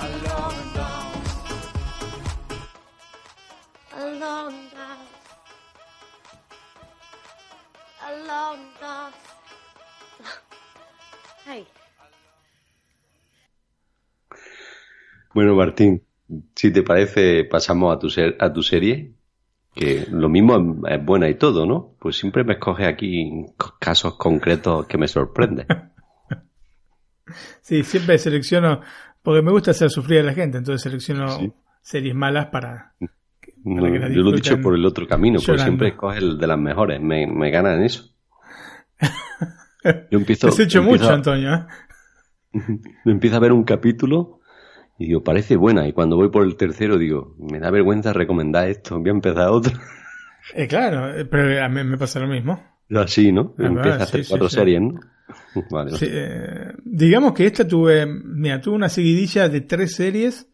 alors 0.00 0.52
on 0.52 0.66
danse, 0.78 1.30
alors 3.96 4.48
on 4.48 4.60
danse, 4.76 5.12
alors 8.08 8.54
on 8.54 8.84
danse. 8.84 9.14
Hey. 11.46 11.64
Bueno, 15.34 15.54
Martín, 15.54 16.02
si 16.54 16.72
te 16.72 16.82
parece, 16.82 17.44
pasamos 17.44 17.94
a 17.94 17.98
tu, 17.98 18.08
a 18.38 18.52
tu 18.52 18.62
serie, 18.62 19.14
que 19.74 20.06
lo 20.10 20.28
mismo 20.28 20.86
es, 20.88 21.04
buena 21.04 21.28
y 21.28 21.34
todo, 21.34 21.66
¿no? 21.66 21.94
Pues 21.98 22.16
siempre 22.16 22.44
me 22.44 22.54
escoge 22.54 22.86
aquí 22.86 23.46
casos 23.78 24.16
concretos 24.16 24.86
que 24.86 24.98
me 24.98 25.08
sorprenden. 25.08 25.66
sí, 27.62 27.82
siempre 27.82 28.18
selecciono, 28.18 28.80
porque 29.22 29.42
me 29.42 29.52
gusta 29.52 29.70
hacer 29.70 29.90
sufrir 29.90 30.20
a 30.20 30.24
la 30.24 30.34
gente, 30.34 30.58
entonces 30.58 30.82
selecciono 30.82 31.54
series 31.82 32.14
malas 32.14 32.46
para... 32.46 32.94
yo 32.98 34.22
lo 34.22 34.30
he 34.30 34.36
dicho 34.36 34.60
por 34.60 34.74
el 34.74 34.84
otro 34.84 35.06
camino, 35.06 35.38
porque 35.44 35.62
siempre 35.62 35.88
escoge 35.88 36.18
el 36.18 36.38
de 36.38 36.46
las 36.46 36.58
mejores, 36.58 37.00
me, 37.00 37.26
me 37.26 37.50
gana 37.50 37.74
en 37.74 37.82
eso. 37.84 38.10
Yo 40.10 40.18
empiezo... 40.18 40.46
Te 40.48 40.52
has 40.52 40.60
hecho 40.60 40.82
mucho, 40.82 41.08
Antonio. 41.08 41.54
¿eh? 41.54 41.66
empiezo 43.06 43.36
a 43.36 43.40
ver 43.40 43.52
un 43.52 43.64
capítulo 43.64 44.39
y 45.00 45.06
digo, 45.06 45.24
parece 45.24 45.56
buena. 45.56 45.88
Y 45.88 45.94
cuando 45.94 46.16
voy 46.16 46.28
por 46.28 46.44
el 46.44 46.56
tercero, 46.56 46.98
digo, 46.98 47.34
me 47.38 47.58
da 47.58 47.70
vergüenza 47.70 48.12
recomendar 48.12 48.68
esto, 48.68 48.98
voy 49.00 49.08
a 49.08 49.12
empezar 49.12 49.48
otro. 49.48 49.72
Eh, 50.54 50.66
claro, 50.66 51.16
eh, 51.16 51.26
pero 51.26 51.62
a 51.62 51.68
mí 51.68 51.84
me 51.84 51.96
pasa 51.96 52.18
lo 52.18 52.26
mismo. 52.26 52.60
Así, 52.96 53.30
¿no? 53.30 53.54
Ah, 53.56 53.66
Empieza 53.66 53.98
a 53.98 54.02
hacer 54.02 54.26
cuatro 54.26 54.48
series, 54.48 54.80
¿no? 54.80 54.98
vale. 55.70 55.92
Eh, 56.00 56.72
digamos 56.82 57.34
que 57.34 57.46
esta 57.46 57.68
tuve, 57.68 58.04
mira, 58.06 58.60
tuve 58.60 58.74
una 58.74 58.88
seguidilla 58.88 59.48
de 59.48 59.60
tres 59.60 59.94
series. 59.94 60.48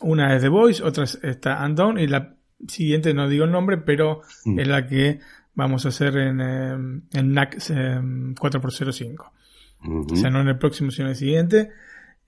Una 0.00 0.34
es 0.34 0.42
The 0.42 0.48
Voice, 0.48 0.82
otra 0.82 1.04
está 1.04 1.62
Undone 1.66 2.02
y 2.02 2.06
la 2.06 2.36
siguiente 2.66 3.12
no 3.12 3.28
digo 3.28 3.44
el 3.44 3.50
nombre, 3.50 3.76
pero 3.76 4.22
mm. 4.46 4.58
es 4.60 4.68
la 4.68 4.86
que 4.86 5.18
vamos 5.54 5.84
a 5.84 5.88
hacer 5.88 6.16
en, 6.16 6.40
en 6.40 7.32
NAC 7.32 7.56
4x05. 7.58 9.30
O 10.12 10.16
sea, 10.16 10.30
no 10.30 10.40
en 10.40 10.48
el 10.48 10.56
próximo, 10.56 10.90
sino 10.92 11.08
en 11.08 11.10
el 11.10 11.16
siguiente. 11.16 11.72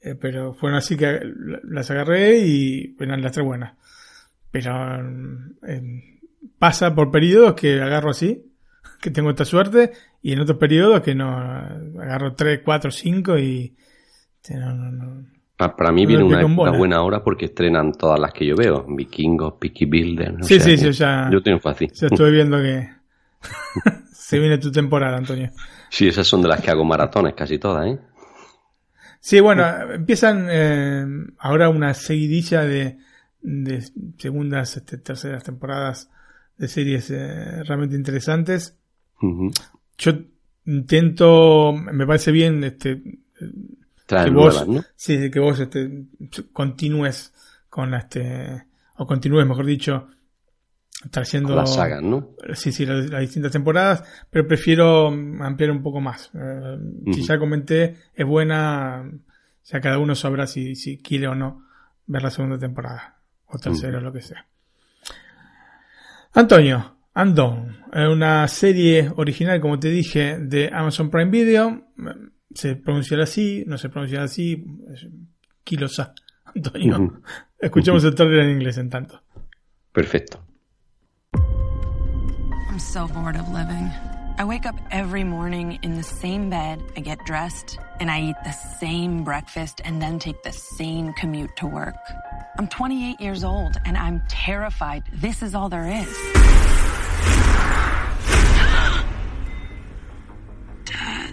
Eh, 0.05 0.14
pero 0.21 0.53
fueron 0.53 0.77
así 0.77 0.99
que 0.99 1.19
las 1.62 1.90
agarré 1.90 2.38
y 2.38 2.95
eran 3.01 3.23
las 3.23 3.33
tres 3.33 3.47
buenas. 3.47 3.73
Pero 4.51 5.01
eh, 5.67 6.21
pasa 6.59 6.95
por 6.95 7.11
periodos 7.11 7.55
que 7.55 7.81
agarro 7.81 8.11
así, 8.11 8.45
que 9.01 9.11
tengo 9.11 9.31
esta 9.31 9.47
suerte, 9.47 9.93
y 10.21 10.33
en 10.33 10.40
otros 10.40 10.59
periodos 10.59 11.01
que 11.01 11.14
no, 11.14 11.35
agarro 11.35 12.35
tres, 12.35 12.61
cuatro, 12.62 12.90
cinco 12.90 13.38
y... 13.38 13.75
para 15.57 15.90
mí 15.90 16.05
viene 16.05 16.23
una, 16.23 16.71
buena 16.71 17.03
hora 17.03 17.25
porque 17.25 17.47
estrenan 17.47 17.93
todas 17.93 18.21
las 18.21 18.35
que 18.35 18.45
yo 18.45 18.57
veo. 18.57 18.85
Vikingos, 18.87 19.55
Peaky 19.55 19.87
Builder. 19.87 20.35
sí, 20.43 20.61
sí, 20.61 20.77
sí, 20.77 20.93
ya. 20.93 21.31
Yo 21.33 21.43
tengo 21.43 21.61
fácil. 21.61 21.90
Ya 21.95 22.09
estoy 22.09 22.31
viendo 22.35 22.59
que 22.59 22.90
se 24.12 24.38
viene 24.38 24.59
tu 24.59 24.71
temporada, 24.71 25.17
Antonio. 25.17 25.51
Sí, 25.88 26.09
esas 26.09 26.27
son 26.27 26.43
de 26.43 26.49
las 26.49 26.61
que 26.61 26.71
hago 26.71 26.85
maratones 26.85 27.33
casi 27.33 27.59
todas, 27.59 27.87
¿eh? 27.87 27.99
Sí, 29.24 29.40
bueno, 29.40 29.64
empiezan 29.90 30.48
eh, 30.50 31.06
ahora 31.38 31.70
una 31.70 31.94
seguidilla 31.94 32.60
de, 32.60 32.98
de 33.40 33.82
segundas, 34.18 34.76
este, 34.76 34.98
terceras 34.98 35.42
temporadas 35.42 36.10
de 36.58 36.68
series 36.68 37.10
eh, 37.10 37.62
realmente 37.64 37.96
interesantes. 37.96 38.76
Yo 39.96 40.12
intento, 40.66 41.72
me 41.72 42.06
parece 42.06 42.32
bien, 42.32 42.64
este, 42.64 43.02
que 44.06 44.28
vos, 44.28 44.62
sí, 44.94 45.30
que 45.30 45.40
vos 45.40 45.58
este, 45.58 46.04
continúes 46.52 47.32
con 47.70 47.94
este, 47.94 48.66
o 48.98 49.06
continúes, 49.06 49.46
mejor 49.46 49.64
dicho, 49.64 50.06
trayendo 51.11 51.55
las 51.55 51.75
sagas, 51.75 52.03
¿no? 52.03 52.31
Sí, 52.55 52.73
sí, 52.73 52.87
las, 52.87 53.11
las, 53.11 53.21
distintas 53.21 53.53
temporadas, 53.53 54.05
pero 54.31 54.47
prefiero 54.47 55.09
ampliar 55.09 55.71
un 55.71 55.83
poco 55.83 56.01
más. 56.01 56.31
Eh, 56.35 56.79
Si 57.12 57.23
ya 57.23 57.38
comenté, 57.38 57.97
es 58.14 58.27
buena, 58.27 59.11
ya 59.64 59.81
cada 59.81 59.99
uno 59.99 60.14
sabrá 60.14 60.47
si, 60.47 60.75
si 60.75 60.99
quiere 60.99 61.29
o 61.29 61.35
no 61.35 61.64
ver 62.07 62.23
la 62.23 62.31
segunda 62.31 62.59
temporada, 62.59 63.19
o 63.47 63.59
tercera, 63.59 63.99
o 63.99 64.01
lo 64.01 64.12
que 64.12 64.23
sea. 64.23 64.47
Antonio, 66.33 66.97
Andon, 67.14 67.77
una 67.93 68.49
serie 68.49 69.11
original, 69.17 69.61
como 69.61 69.79
te 69.79 69.88
dije, 69.88 70.38
de 70.38 70.69
Amazon 70.73 71.11
Prime 71.11 71.31
Video. 71.31 71.88
Se 72.53 72.77
pronuncia 72.77 73.21
así, 73.23 73.64
no 73.67 73.79
se 73.79 73.88
pronuncia 73.88 74.23
así. 74.23 74.64
Kilosa, 75.62 76.12
Antonio. 76.45 76.97
Uh 76.97 77.01
-huh. 77.01 77.23
Escuchemos 77.59 78.05
uh 78.05 78.09
el 78.09 78.14
trailer 78.14 78.40
en 78.40 78.51
inglés 78.51 78.79
en 78.79 78.90
tanto. 78.90 79.23
Perfecto. 79.93 80.45
I'm 82.74 82.80
so 82.80 83.06
bored 83.06 83.37
of 83.37 83.48
living. 83.50 83.88
I 84.37 84.44
wake 84.44 84.66
up 84.66 84.74
every 84.90 85.22
morning 85.22 85.78
in 85.82 85.94
the 85.94 86.02
same 86.02 86.50
bed, 86.50 86.82
I 86.96 87.02
get 87.02 87.24
dressed, 87.24 87.78
and 88.00 88.10
I 88.10 88.20
eat 88.20 88.34
the 88.42 88.50
same 88.50 89.22
breakfast 89.22 89.80
and 89.84 90.02
then 90.02 90.18
take 90.18 90.42
the 90.42 90.50
same 90.50 91.12
commute 91.12 91.54
to 91.58 91.68
work. 91.68 91.94
I'm 92.58 92.66
28 92.66 93.20
years 93.20 93.44
old 93.44 93.76
and 93.84 93.96
I'm 93.96 94.24
terrified 94.28 95.04
this 95.12 95.40
is 95.40 95.54
all 95.54 95.68
there 95.68 95.88
is. 95.88 96.08
Dad. 100.84 101.32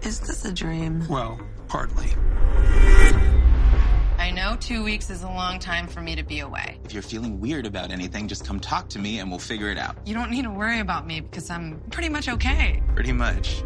Is 0.00 0.20
this 0.20 0.46
a 0.46 0.52
dream? 0.54 1.06
Well, 1.06 1.38
partly. 1.68 2.14
I 4.40 4.50
know 4.52 4.56
two 4.56 4.82
weeks 4.82 5.10
is 5.10 5.22
a 5.22 5.28
long 5.28 5.58
time 5.58 5.86
for 5.86 6.00
me 6.00 6.16
to 6.16 6.22
be 6.22 6.40
away. 6.40 6.78
If 6.82 6.94
you're 6.94 7.02
feeling 7.02 7.40
weird 7.40 7.66
about 7.66 7.90
anything, 7.90 8.26
just 8.26 8.42
come 8.42 8.58
talk 8.58 8.88
to 8.88 8.98
me 8.98 9.18
and 9.18 9.28
we'll 9.28 9.38
figure 9.38 9.68
it 9.68 9.76
out. 9.76 9.98
You 10.06 10.14
don't 10.14 10.30
need 10.30 10.44
to 10.44 10.50
worry 10.50 10.80
about 10.80 11.06
me 11.06 11.20
because 11.20 11.50
I'm 11.50 11.78
pretty 11.90 12.08
much 12.08 12.26
okay. 12.26 12.82
Pretty 12.94 13.12
much. 13.12 13.62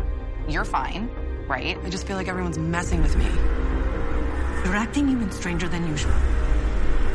You're 0.48 0.64
fine, 0.64 1.08
right? 1.46 1.78
I 1.84 1.90
just 1.90 2.08
feel 2.08 2.16
like 2.16 2.26
everyone's 2.26 2.58
messing 2.58 3.02
with 3.02 3.16
me. 3.16 3.26
You're 4.64 4.74
acting 4.74 5.08
even 5.10 5.30
stranger 5.30 5.68
than 5.68 5.86
usual. 5.86 6.14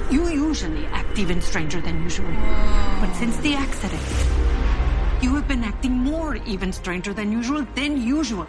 You 0.09 0.29
usually 0.29 0.85
act 0.85 1.19
even 1.19 1.41
stranger 1.41 1.81
than 1.81 2.01
usual. 2.01 2.27
Whoa. 2.27 3.05
But 3.05 3.13
since 3.15 3.35
the 3.37 3.55
accident, 3.55 4.01
you 5.21 5.35
have 5.35 5.49
been 5.49 5.65
acting 5.65 5.91
more 5.91 6.37
even 6.47 6.71
stranger 6.71 7.13
than 7.13 7.33
usual 7.33 7.67
than 7.75 8.01
usual. 8.01 8.47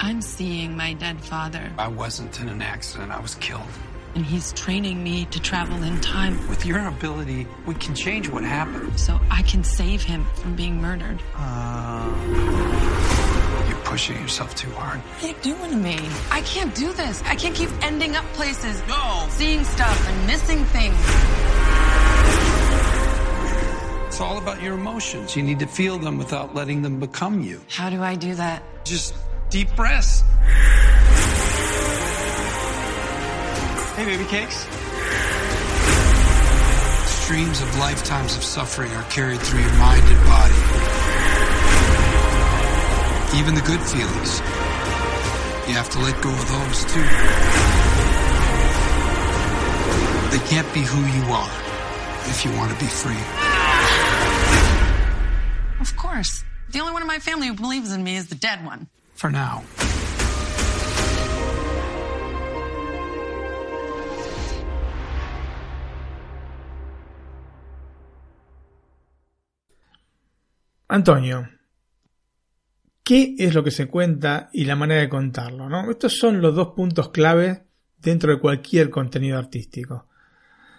I'm 0.00 0.20
seeing 0.20 0.76
my 0.76 0.92
dead 0.94 1.20
father. 1.20 1.72
I 1.78 1.88
wasn't 1.88 2.40
in 2.40 2.48
an 2.48 2.62
accident, 2.62 3.12
I 3.12 3.20
was 3.20 3.34
killed. 3.36 3.66
And 4.14 4.24
he's 4.24 4.52
training 4.52 5.02
me 5.02 5.26
to 5.26 5.40
travel 5.40 5.82
in 5.82 6.00
time. 6.00 6.48
With 6.48 6.64
your 6.64 6.86
ability, 6.86 7.46
we 7.66 7.74
can 7.74 7.94
change 7.94 8.28
what 8.30 8.44
happened. 8.44 8.98
So 8.98 9.20
I 9.30 9.42
can 9.42 9.62
save 9.62 10.02
him 10.02 10.24
from 10.36 10.56
being 10.56 10.80
murdered. 10.80 11.20
Uh, 11.34 12.10
you're 13.68 13.76
pushing 13.84 14.16
yourself 14.18 14.54
too 14.54 14.70
hard. 14.70 15.00
What 15.00 15.24
are 15.24 15.28
you 15.28 15.34
doing 15.42 15.70
to 15.70 15.76
me? 15.76 15.98
I 16.30 16.40
can't 16.42 16.74
do 16.74 16.92
this. 16.94 17.22
I 17.24 17.34
can't 17.34 17.54
keep 17.54 17.70
ending 17.82 18.16
up 18.16 18.24
places. 18.32 18.82
No! 18.88 19.26
Seeing 19.28 19.64
stuff 19.64 20.08
and 20.08 20.26
missing 20.26 20.64
things. 20.66 20.96
It's 24.06 24.20
all 24.22 24.38
about 24.38 24.62
your 24.62 24.74
emotions. 24.74 25.36
You 25.36 25.42
need 25.42 25.58
to 25.58 25.66
feel 25.66 25.98
them 25.98 26.16
without 26.16 26.54
letting 26.54 26.80
them 26.80 26.98
become 27.00 27.42
you. 27.42 27.60
How 27.68 27.90
do 27.90 28.02
I 28.02 28.14
do 28.14 28.34
that? 28.36 28.62
Just 28.84 29.14
deep 29.50 29.74
breaths. 29.76 30.22
Hey, 33.96 34.04
baby 34.04 34.24
cakes. 34.24 34.66
Streams 37.24 37.60
of 37.60 37.78
lifetimes 37.78 38.36
of 38.36 38.44
suffering 38.44 38.92
are 38.92 39.02
carried 39.04 39.40
through 39.40 39.60
your 39.60 39.74
mind 39.74 40.02
and 40.04 40.26
body. 40.26 40.54
Even 43.38 43.54
the 43.54 43.62
good 43.62 43.80
feelings. 43.80 44.40
You 45.66 45.74
have 45.74 45.90
to 45.90 45.98
let 45.98 46.20
go 46.22 46.30
of 46.30 46.48
those 46.48 46.84
too. 46.84 47.02
They 50.30 50.44
can't 50.48 50.72
be 50.72 50.80
who 50.80 51.00
you 51.00 51.32
are 51.32 51.50
if 52.28 52.44
you 52.44 52.52
want 52.52 52.72
to 52.72 52.78
be 52.78 52.86
free. 52.86 53.16
Of 55.80 55.96
course. 55.96 56.44
The 56.70 56.80
only 56.80 56.92
one 56.92 57.02
in 57.02 57.08
my 57.08 57.18
family 57.18 57.48
who 57.48 57.54
believes 57.54 57.92
in 57.92 58.02
me 58.04 58.16
is 58.16 58.28
the 58.28 58.34
dead 58.34 58.64
one. 58.64 58.88
For 59.16 59.32
now. 59.32 59.62
Antonio, 70.88 71.48
¿qué 73.02 73.34
es 73.38 73.54
lo 73.54 73.64
que 73.64 73.70
se 73.70 73.88
cuenta 73.88 74.50
y 74.52 74.64
la 74.64 74.76
manera 74.76 75.00
de 75.00 75.08
contarlo? 75.08 75.68
¿no? 75.68 75.90
Estos 75.90 76.16
son 76.16 76.40
los 76.40 76.54
dos 76.54 76.74
puntos 76.76 77.10
clave 77.10 77.66
dentro 77.98 78.32
de 78.32 78.38
cualquier 78.38 78.90
contenido 78.90 79.36
artístico. 79.36 80.08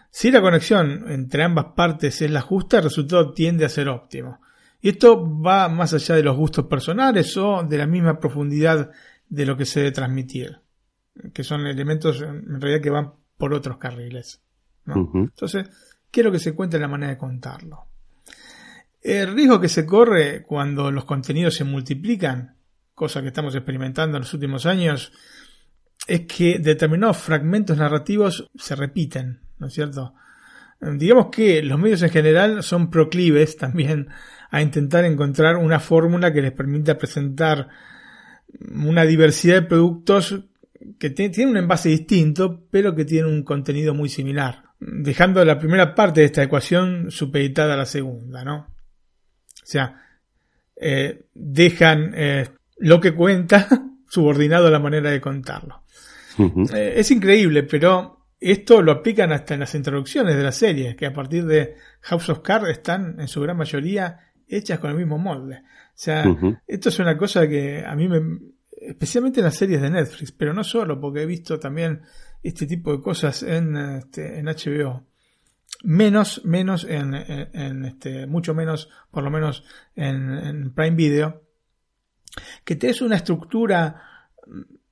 Si 0.09 0.31
la 0.31 0.41
conexión 0.41 1.11
entre 1.11 1.43
ambas 1.43 1.73
partes 1.75 2.21
es 2.21 2.31
la 2.31 2.41
justa, 2.41 2.77
el 2.77 2.83
resultado 2.83 3.33
tiende 3.33 3.65
a 3.65 3.69
ser 3.69 3.89
óptimo. 3.89 4.39
Y 4.87 4.91
esto 4.91 5.21
va 5.41 5.67
más 5.67 5.93
allá 5.93 6.15
de 6.15 6.23
los 6.23 6.37
gustos 6.37 6.65
personales 6.67 7.35
o 7.35 7.61
de 7.61 7.77
la 7.77 7.85
misma 7.85 8.21
profundidad 8.21 8.89
de 9.27 9.45
lo 9.45 9.57
que 9.57 9.65
se 9.65 9.81
debe 9.81 9.91
transmitir, 9.91 10.61
que 11.33 11.43
son 11.43 11.67
elementos 11.67 12.21
en 12.21 12.61
realidad 12.61 12.81
que 12.81 12.89
van 12.89 13.11
por 13.37 13.53
otros 13.53 13.79
carriles. 13.79 14.41
¿no? 14.85 15.01
Uh 15.01 15.11
-huh. 15.11 15.23
Entonces, 15.23 15.69
¿qué 16.09 16.21
es 16.21 16.25
lo 16.25 16.31
que 16.31 16.39
se 16.39 16.55
cuenta 16.55 16.77
en 16.77 16.83
la 16.83 16.87
manera 16.87 17.11
de 17.11 17.17
contarlo? 17.17 17.87
El 19.01 19.33
riesgo 19.33 19.59
que 19.59 19.67
se 19.67 19.85
corre 19.85 20.43
cuando 20.43 20.89
los 20.89 21.03
contenidos 21.03 21.55
se 21.55 21.65
multiplican, 21.65 22.55
cosa 22.95 23.21
que 23.21 23.27
estamos 23.27 23.55
experimentando 23.55 24.15
en 24.15 24.21
los 24.21 24.33
últimos 24.33 24.65
años, 24.65 25.11
es 26.07 26.21
que 26.21 26.59
determinados 26.59 27.17
fragmentos 27.17 27.75
narrativos 27.75 28.49
se 28.55 28.73
repiten, 28.77 29.41
¿no 29.59 29.67
es 29.67 29.73
cierto? 29.73 30.13
Digamos 30.79 31.27
que 31.31 31.63
los 31.63 31.79
medios 31.79 32.03
en 32.03 32.09
general 32.09 32.63
son 32.63 32.89
proclives 32.89 33.57
también 33.57 34.09
a 34.51 34.61
intentar 34.61 35.05
encontrar 35.05 35.57
una 35.57 35.79
fórmula 35.79 36.31
que 36.31 36.41
les 36.41 36.51
permita 36.51 36.97
presentar 36.97 37.67
una 38.71 39.03
diversidad 39.03 39.61
de 39.61 39.67
productos 39.67 40.39
que 40.99 41.09
tienen 41.09 41.49
un 41.49 41.57
envase 41.57 41.89
distinto, 41.89 42.67
pero 42.69 42.95
que 42.95 43.05
tienen 43.05 43.31
un 43.31 43.43
contenido 43.43 43.93
muy 43.93 44.09
similar, 44.09 44.63
dejando 44.79 45.43
la 45.43 45.59
primera 45.59 45.95
parte 45.95 46.21
de 46.21 46.27
esta 46.27 46.43
ecuación 46.43 47.11
supeditada 47.11 47.73
a 47.73 47.77
la 47.77 47.85
segunda, 47.85 48.43
¿no? 48.43 48.57
O 48.57 49.69
sea, 49.69 50.01
eh, 50.75 51.25
dejan 51.33 52.13
eh, 52.15 52.49
lo 52.77 53.01
que 53.01 53.13
cuenta 53.13 53.67
subordinado 54.09 54.67
a 54.67 54.71
la 54.71 54.79
manera 54.79 55.11
de 55.11 55.19
contarlo. 55.19 55.83
Uh 56.37 56.43
-huh. 56.43 56.73
eh, 56.75 56.93
es 56.99 57.09
increíble, 57.11 57.63
pero 57.63 58.16
esto 58.39 58.81
lo 58.81 58.91
aplican 58.91 59.31
hasta 59.31 59.55
en 59.55 59.61
las 59.61 59.73
introducciones 59.73 60.35
de 60.35 60.43
las 60.43 60.55
series, 60.55 60.95
que 60.95 61.05
a 61.05 61.13
partir 61.13 61.45
de 61.45 61.75
House 62.01 62.29
of 62.29 62.39
Cards 62.39 62.69
están 62.69 63.19
en 63.19 63.27
su 63.27 63.41
gran 63.41 63.57
mayoría 63.57 64.19
hechas 64.47 64.79
con 64.79 64.91
el 64.91 64.97
mismo 64.97 65.17
molde. 65.17 65.57
O 65.57 65.99
sea, 65.99 66.27
uh 66.27 66.37
-huh. 66.37 66.61
esto 66.67 66.89
es 66.89 66.99
una 66.99 67.17
cosa 67.17 67.47
que 67.47 67.83
a 67.85 67.95
mí 67.95 68.07
me... 68.07 68.21
especialmente 68.71 69.39
en 69.39 69.45
las 69.45 69.55
series 69.55 69.81
de 69.81 69.89
Netflix, 69.89 70.31
pero 70.31 70.53
no 70.53 70.63
solo, 70.63 70.99
porque 70.99 71.23
he 71.23 71.25
visto 71.25 71.59
también 71.59 72.01
este 72.43 72.67
tipo 72.67 72.95
de 72.95 73.01
cosas 73.01 73.41
en, 73.43 73.75
este, 73.75 74.39
en 74.39 74.45
HBO. 74.45 75.03
Menos, 75.83 76.43
menos 76.45 76.85
en, 76.85 77.13
en, 77.13 77.49
en, 77.53 77.85
este, 77.85 78.25
mucho 78.27 78.53
menos, 78.53 78.89
por 79.11 79.23
lo 79.23 79.29
menos 79.29 79.63
en, 79.95 80.31
en 80.31 80.73
Prime 80.73 80.95
Video, 80.95 81.43
que 82.63 82.75
te 82.75 82.89
es 82.89 83.01
una 83.01 83.15
estructura, 83.15 84.29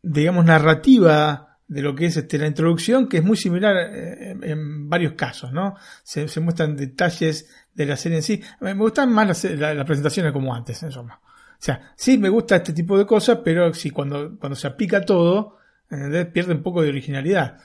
digamos, 0.02 0.46
narrativa 0.46 1.55
de 1.68 1.82
lo 1.82 1.96
que 1.96 2.06
es 2.06 2.18
este, 2.18 2.38
la 2.38 2.48
introducción, 2.48 3.08
que 3.08 3.18
es 3.18 3.24
muy 3.24 3.38
similar 3.38 3.76
en, 3.76 4.44
en 4.44 4.90
varios 4.90 5.14
casos, 5.14 5.52
¿no? 5.52 5.76
Se, 6.04 6.28
se, 6.28 6.40
muestran 6.40 6.76
detalles 6.76 7.50
de 7.74 7.86
la 7.86 7.98
serie 7.98 8.18
en 8.18 8.24
sí. 8.24 8.42
Me 8.62 8.74
gustan 8.74 9.12
más 9.12 9.28
las 9.28 9.44
la, 9.46 9.74
la 9.74 9.86
presentaciones 9.86 10.32
como 10.32 10.54
antes, 10.54 10.82
en 10.84 10.92
suma. 10.92 11.20
O 11.24 11.58
sea, 11.66 11.94
sí 11.96 12.18
me 12.18 12.30
gusta 12.30 12.58
este 12.58 12.74
tipo 12.74 12.98
de 12.98 13.06
cosas, 13.06 13.40
pero 13.44 13.74
sí, 13.74 13.90
cuando, 13.90 14.38
cuando 14.38 14.56
se 14.56 14.68
aplica 14.68 15.02
todo, 15.02 15.58
¿entendés? 15.90 16.28
pierde 16.28 16.54
un 16.54 16.62
poco 16.62 16.82
de 16.82 16.90
originalidad. 16.90 17.58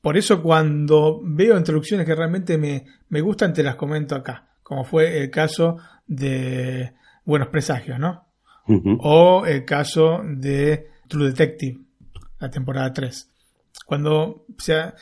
Por 0.00 0.16
eso 0.16 0.42
cuando 0.42 1.20
veo 1.22 1.58
introducciones 1.58 2.06
que 2.06 2.14
realmente 2.14 2.56
me, 2.56 2.86
me 3.08 3.20
gustan, 3.20 3.52
te 3.52 3.62
las 3.62 3.74
comento 3.74 4.14
acá, 4.14 4.48
como 4.62 4.84
fue 4.84 5.20
el 5.20 5.30
caso 5.30 5.76
de 6.06 6.94
Buenos 7.24 7.48
Presagios, 7.48 7.98
¿no? 7.98 8.28
Uh 8.68 8.74
-huh. 8.74 8.98
O 9.00 9.46
el 9.46 9.64
caso 9.64 10.22
de 10.24 10.88
True 11.08 11.26
Detective, 11.26 11.85
la 12.38 12.50
temporada 12.50 12.92
3. 12.92 13.30
Cuando, 13.86 14.18
o 14.18 14.60
sea, 14.60 14.94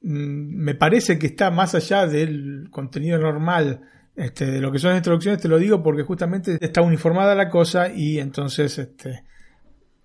me 0.00 0.74
parece 0.74 1.18
que 1.18 1.26
está 1.26 1.50
más 1.50 1.74
allá 1.74 2.06
del 2.06 2.68
contenido 2.70 3.18
normal 3.18 3.80
este, 4.14 4.46
de 4.46 4.60
lo 4.60 4.72
que 4.72 4.78
son 4.78 4.90
las 4.90 4.98
introducciones, 4.98 5.42
te 5.42 5.48
lo 5.48 5.58
digo 5.58 5.82
porque 5.82 6.02
justamente 6.02 6.58
está 6.60 6.80
uniformada 6.80 7.34
la 7.34 7.50
cosa 7.50 7.88
y 7.92 8.18
entonces 8.18 8.78
este, 8.78 9.24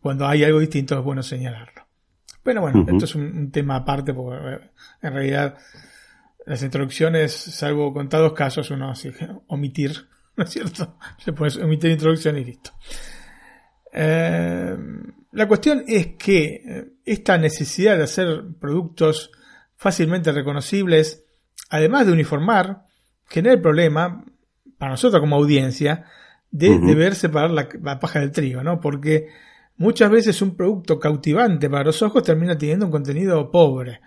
cuando 0.02 0.28
hay 0.28 0.44
algo 0.44 0.60
distinto 0.60 0.98
es 0.98 1.04
bueno 1.04 1.24
señalarlo. 1.24 1.88
Pero 2.44 2.62
bueno, 2.62 2.86
esto 2.90 3.06
es 3.06 3.16
un, 3.16 3.52
tema 3.52 3.78
aparte 3.78 4.14
porque 4.14 4.56
eh, 4.56 4.60
en 5.02 5.14
realidad 5.14 5.58
las 6.46 6.64
introducciones, 6.64 7.32
salvo 7.32 7.94
contados 7.94 8.34
casos, 8.34 8.72
uno 8.72 8.90
así 8.90 9.12
omitir, 9.48 10.08
¿no 10.36 10.44
es 10.44 10.50
cierto? 10.50 10.98
Se 11.20 11.34
puede 11.34 11.64
omitir 11.64 11.92
introducción 11.92 12.38
y 12.38 12.46
listo. 12.46 12.72
Eh, 13.92 14.78
la 15.32 15.48
cuestión 15.48 15.84
es 15.88 16.16
que 16.18 16.62
eh, 16.66 16.94
esta 17.06 17.38
necesidad 17.38 17.98
de 17.98 18.04
hacer 18.04 18.44
productos 18.60 19.32
fácilmente 19.76 20.32
reconocibles, 20.32 21.24
además 21.70 22.06
de 22.06 22.14
uniformar, 22.14 22.86
genera 23.28 23.56
el 23.56 23.62
problema, 23.62 24.26
para 24.78 24.92
nosotros 24.92 25.22
como 25.22 25.38
audiencia, 25.38 26.06
de 26.52 26.78
deber 26.80 27.16
separar 27.16 27.52
la, 27.52 28.00
paja 28.00 28.20
del 28.20 28.32
trigo, 28.32 28.62
¿no? 28.62 28.82
Porque 28.82 29.28
muchas 29.78 30.12
veces 30.12 30.42
un 30.42 30.56
producto 30.58 31.00
cautivante 31.00 31.70
para 31.70 31.86
los 31.86 32.02
ojos 32.02 32.24
termina 32.24 32.58
teniendo 32.58 32.86
un 32.86 32.92
contenido 32.92 33.50
pobre. 33.50 34.02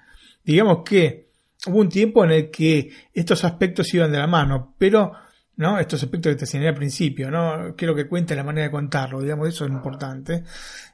Digamos 0.45 0.83
que 0.85 1.31
hubo 1.67 1.79
un 1.79 1.89
tiempo 1.89 2.23
en 2.25 2.33
el 2.33 2.51
que 2.51 2.91
estos 3.15 3.45
aspectos 3.45 3.93
iban 3.95 4.13
de 4.13 4.19
la 4.19 4.27
mano, 4.27 4.75
pero 4.77 5.13
¿no? 5.57 5.79
Estos 5.79 6.03
aspectos 6.03 6.33
que 6.33 6.39
te 6.39 6.47
señalé 6.47 6.71
al 6.71 6.75
principio, 6.75 7.31
¿no? 7.31 7.75
Quiero 7.77 7.95
que 7.95 8.09
cuente 8.09 8.35
la 8.35 8.45
manera 8.45 8.67
de 8.67 8.73
contarlo, 8.73 9.21
digamos, 9.21 9.49
eso 9.49 9.65
es 9.65 9.71
importante. 9.71 10.45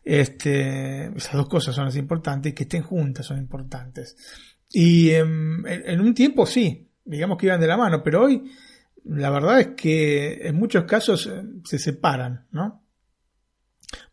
Este, 0.04 1.06
esas 1.16 1.32
dos 1.34 1.48
cosas 1.48 1.74
son 1.74 1.86
las 1.86 1.96
importantes, 1.96 2.54
que 2.54 2.64
estén 2.64 2.82
juntas 2.82 3.26
son 3.26 3.38
importantes. 3.38 4.16
Y 4.72 5.10
em, 5.10 5.66
en, 5.66 6.00
un 6.00 6.14
tiempo 6.14 6.46
sí, 6.46 6.88
digamos 7.04 7.38
que 7.38 7.46
iban 7.46 7.60
de 7.60 7.66
la 7.66 7.76
mano, 7.76 8.02
pero 8.02 8.24
hoy 8.24 8.50
la 9.04 9.30
verdad 9.30 9.60
es 9.60 9.68
que 9.68 10.46
en 10.46 10.56
muchos 10.56 10.84
casos 10.84 11.26
eh, 11.26 11.42
se 11.64 11.78
separan, 11.78 12.46
¿no? 12.52 12.84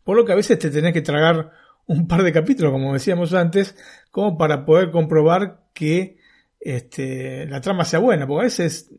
Por 0.02 0.16
lo 0.16 0.24
que 0.24 0.32
a 0.32 0.36
veces 0.36 0.58
te 0.58 0.70
tenés 0.70 0.92
que 0.92 1.02
tragar 1.02 1.52
un 1.86 2.08
par 2.08 2.22
de 2.22 2.32
capítulos, 2.32 2.72
como 2.72 2.92
decíamos 2.92 3.34
antes, 3.34 3.76
como 4.10 4.36
para 4.36 4.64
poder 4.64 4.90
comprobar 4.90 5.68
que 5.72 6.18
este, 6.58 7.46
la 7.46 7.60
trama 7.60 7.84
sea 7.84 8.00
buena, 8.00 8.26
porque 8.26 8.40
a 8.40 8.44
veces 8.44 8.90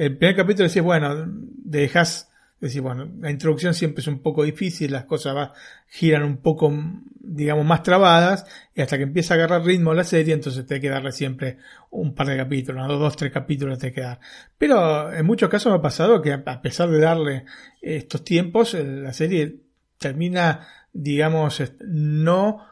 el 0.00 0.16
primer 0.16 0.34
capítulo 0.34 0.66
decís, 0.66 0.82
bueno, 0.82 1.26
dejas, 1.26 2.32
decís, 2.58 2.80
bueno, 2.80 3.06
la 3.20 3.30
introducción 3.30 3.74
siempre 3.74 4.00
es 4.00 4.06
un 4.06 4.22
poco 4.22 4.44
difícil, 4.44 4.92
las 4.92 5.04
cosas 5.04 5.36
va, 5.36 5.52
giran 5.88 6.22
un 6.22 6.38
poco, 6.38 6.72
digamos, 7.20 7.66
más 7.66 7.82
trabadas, 7.82 8.46
y 8.74 8.80
hasta 8.80 8.96
que 8.96 9.02
empieza 9.02 9.34
a 9.34 9.36
agarrar 9.36 9.62
ritmo 9.62 9.92
la 9.92 10.04
serie, 10.04 10.32
entonces 10.32 10.64
te 10.64 10.76
hay 10.76 10.80
que 10.80 10.88
darle 10.88 11.12
siempre 11.12 11.58
un 11.90 12.14
par 12.14 12.28
de 12.28 12.38
capítulos, 12.38 12.88
¿no? 12.88 12.96
dos, 12.96 13.14
tres 13.14 13.30
capítulos 13.30 13.78
te 13.78 13.88
hay 13.88 13.92
que 13.92 14.00
dar. 14.00 14.20
Pero 14.56 15.12
en 15.12 15.26
muchos 15.26 15.50
casos 15.50 15.70
me 15.70 15.76
ha 15.78 15.82
pasado 15.82 16.22
que 16.22 16.32
a 16.32 16.62
pesar 16.62 16.88
de 16.88 16.98
darle 16.98 17.44
estos 17.82 18.24
tiempos, 18.24 18.72
la 18.72 19.12
serie 19.12 19.60
termina, 19.98 20.66
digamos, 20.94 21.62
no 21.86 22.64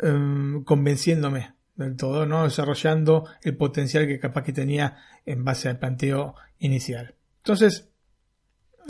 em, 0.00 0.64
convenciéndome 0.64 1.52
del 1.82 1.96
todo, 1.96 2.26
¿no? 2.26 2.44
Desarrollando 2.44 3.26
el 3.42 3.56
potencial 3.56 4.06
que 4.06 4.18
capaz 4.18 4.42
que 4.42 4.52
tenía 4.52 4.96
en 5.24 5.44
base 5.44 5.68
al 5.68 5.78
planteo 5.78 6.34
inicial. 6.58 7.14
Entonces, 7.38 7.88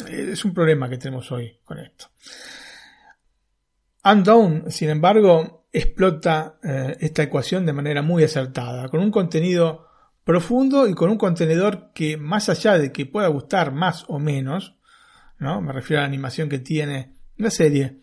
es 0.09 0.44
un 0.44 0.55
problema 0.55 0.88
que 0.88 0.98
tenemos 0.98 1.31
hoy 1.33 1.59
con 1.64 1.78
esto. 1.78 2.07
Undown, 4.05 4.70
sin 4.70 4.90
embargo, 4.90 5.66
explota 5.72 6.59
eh, 6.62 6.96
esta 7.00 7.22
ecuación 7.22 7.64
de 7.64 7.72
manera 7.72 8.02
muy 8.02 8.24
acertada, 8.24 8.88
con 8.88 9.00
un 9.00 9.11
contenido 9.11 9.88
profundo 10.24 10.87
y 10.87 10.94
con 10.94 11.11
un 11.11 11.18
contenedor 11.18 11.92
que, 11.92 12.16
más 12.16 12.48
allá 12.48 12.78
de 12.78 12.92
que 12.92 13.07
pueda 13.07 13.28
gustar 13.28 13.72
más 13.72 14.05
o 14.09 14.18
menos, 14.18 14.76
¿no? 15.38 15.61
me 15.61 15.72
refiero 15.72 16.00
a 16.00 16.02
la 16.02 16.09
animación 16.09 16.48
que 16.48 16.59
tiene 16.59 17.14
la 17.37 17.50
serie, 17.50 18.00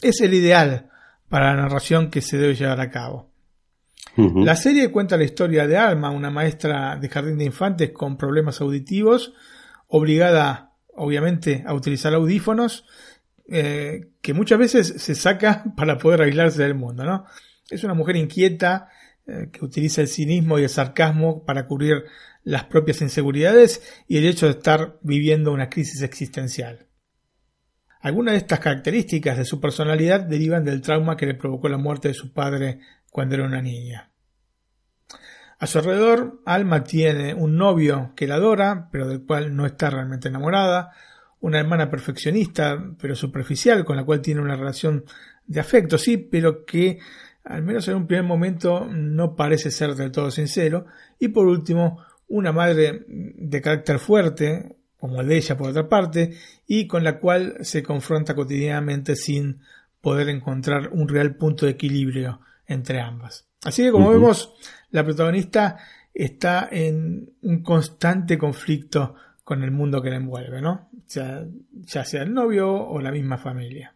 es 0.00 0.20
el 0.20 0.34
ideal 0.34 0.90
para 1.28 1.54
la 1.54 1.62
narración 1.62 2.10
que 2.10 2.20
se 2.20 2.38
debe 2.38 2.54
llevar 2.54 2.80
a 2.80 2.90
cabo. 2.90 3.31
La 4.16 4.56
serie 4.56 4.90
cuenta 4.90 5.16
la 5.16 5.24
historia 5.24 5.66
de 5.66 5.78
Alma, 5.78 6.10
una 6.10 6.30
maestra 6.30 6.96
de 6.96 7.08
jardín 7.08 7.38
de 7.38 7.44
infantes 7.44 7.92
con 7.92 8.18
problemas 8.18 8.60
auditivos, 8.60 9.32
obligada 9.86 10.74
obviamente 10.94 11.64
a 11.66 11.72
utilizar 11.72 12.12
audífonos, 12.12 12.84
eh, 13.48 14.10
que 14.20 14.34
muchas 14.34 14.58
veces 14.58 14.94
se 14.98 15.14
saca 15.14 15.64
para 15.76 15.98
poder 15.98 16.22
aislarse 16.22 16.62
del 16.62 16.74
mundo. 16.74 17.26
Es 17.70 17.84
una 17.84 17.94
mujer 17.94 18.16
inquieta 18.16 18.88
eh, 19.26 19.48
que 19.50 19.64
utiliza 19.64 20.02
el 20.02 20.08
cinismo 20.08 20.58
y 20.58 20.64
el 20.64 20.68
sarcasmo 20.68 21.44
para 21.44 21.66
cubrir 21.66 22.04
las 22.44 22.64
propias 22.64 23.00
inseguridades 23.00 23.82
y 24.08 24.18
el 24.18 24.26
hecho 24.26 24.46
de 24.46 24.52
estar 24.52 24.98
viviendo 25.02 25.52
una 25.52 25.70
crisis 25.70 26.02
existencial. 26.02 26.88
Algunas 28.00 28.32
de 28.32 28.38
estas 28.38 28.58
características 28.58 29.38
de 29.38 29.44
su 29.44 29.60
personalidad 29.60 30.20
derivan 30.20 30.64
del 30.64 30.80
trauma 30.80 31.16
que 31.16 31.26
le 31.26 31.34
provocó 31.34 31.68
la 31.68 31.78
muerte 31.78 32.08
de 32.08 32.14
su 32.14 32.32
padre 32.32 32.80
cuando 33.12 33.34
era 33.34 33.44
una 33.44 33.60
niña. 33.60 34.10
A 35.58 35.66
su 35.68 35.78
alrededor, 35.78 36.40
Alma 36.44 36.82
tiene 36.82 37.34
un 37.34 37.56
novio 37.56 38.12
que 38.16 38.26
la 38.26 38.36
adora, 38.36 38.88
pero 38.90 39.06
del 39.06 39.24
cual 39.24 39.54
no 39.54 39.66
está 39.66 39.90
realmente 39.90 40.28
enamorada, 40.28 40.92
una 41.38 41.60
hermana 41.60 41.90
perfeccionista, 41.90 42.82
pero 42.98 43.14
superficial, 43.14 43.84
con 43.84 43.96
la 43.96 44.04
cual 44.04 44.22
tiene 44.22 44.40
una 44.40 44.56
relación 44.56 45.04
de 45.46 45.60
afecto, 45.60 45.98
sí, 45.98 46.16
pero 46.16 46.64
que, 46.64 46.98
al 47.44 47.62
menos 47.62 47.86
en 47.86 47.96
un 47.96 48.06
primer 48.06 48.24
momento, 48.24 48.88
no 48.90 49.36
parece 49.36 49.70
ser 49.70 49.94
del 49.94 50.10
todo 50.10 50.30
sincero, 50.30 50.86
y 51.18 51.28
por 51.28 51.46
último, 51.46 52.02
una 52.28 52.50
madre 52.50 53.04
de 53.06 53.60
carácter 53.60 53.98
fuerte, 53.98 54.76
como 54.96 55.20
el 55.20 55.28
de 55.28 55.36
ella 55.36 55.56
por 55.56 55.68
otra 55.68 55.88
parte, 55.88 56.32
y 56.66 56.86
con 56.86 57.04
la 57.04 57.20
cual 57.20 57.58
se 57.60 57.82
confronta 57.82 58.34
cotidianamente 58.34 59.16
sin 59.16 59.60
poder 60.00 60.30
encontrar 60.30 60.88
un 60.92 61.08
real 61.08 61.36
punto 61.36 61.66
de 61.66 61.72
equilibrio 61.72 62.40
entre 62.66 63.00
ambas. 63.00 63.48
Así 63.64 63.82
que 63.82 63.92
como 63.92 64.10
vemos, 64.10 64.54
la 64.90 65.04
protagonista 65.04 65.78
está 66.12 66.68
en 66.70 67.34
un 67.42 67.62
constante 67.62 68.36
conflicto 68.36 69.14
con 69.44 69.62
el 69.62 69.70
mundo 69.70 70.02
que 70.02 70.10
la 70.10 70.16
envuelve, 70.16 70.60
¿no? 70.60 70.90
Ya, 71.08 71.44
ya 71.72 72.04
sea 72.04 72.22
el 72.22 72.32
novio 72.32 72.72
o 72.72 73.00
la 73.00 73.10
misma 73.10 73.38
familia. 73.38 73.94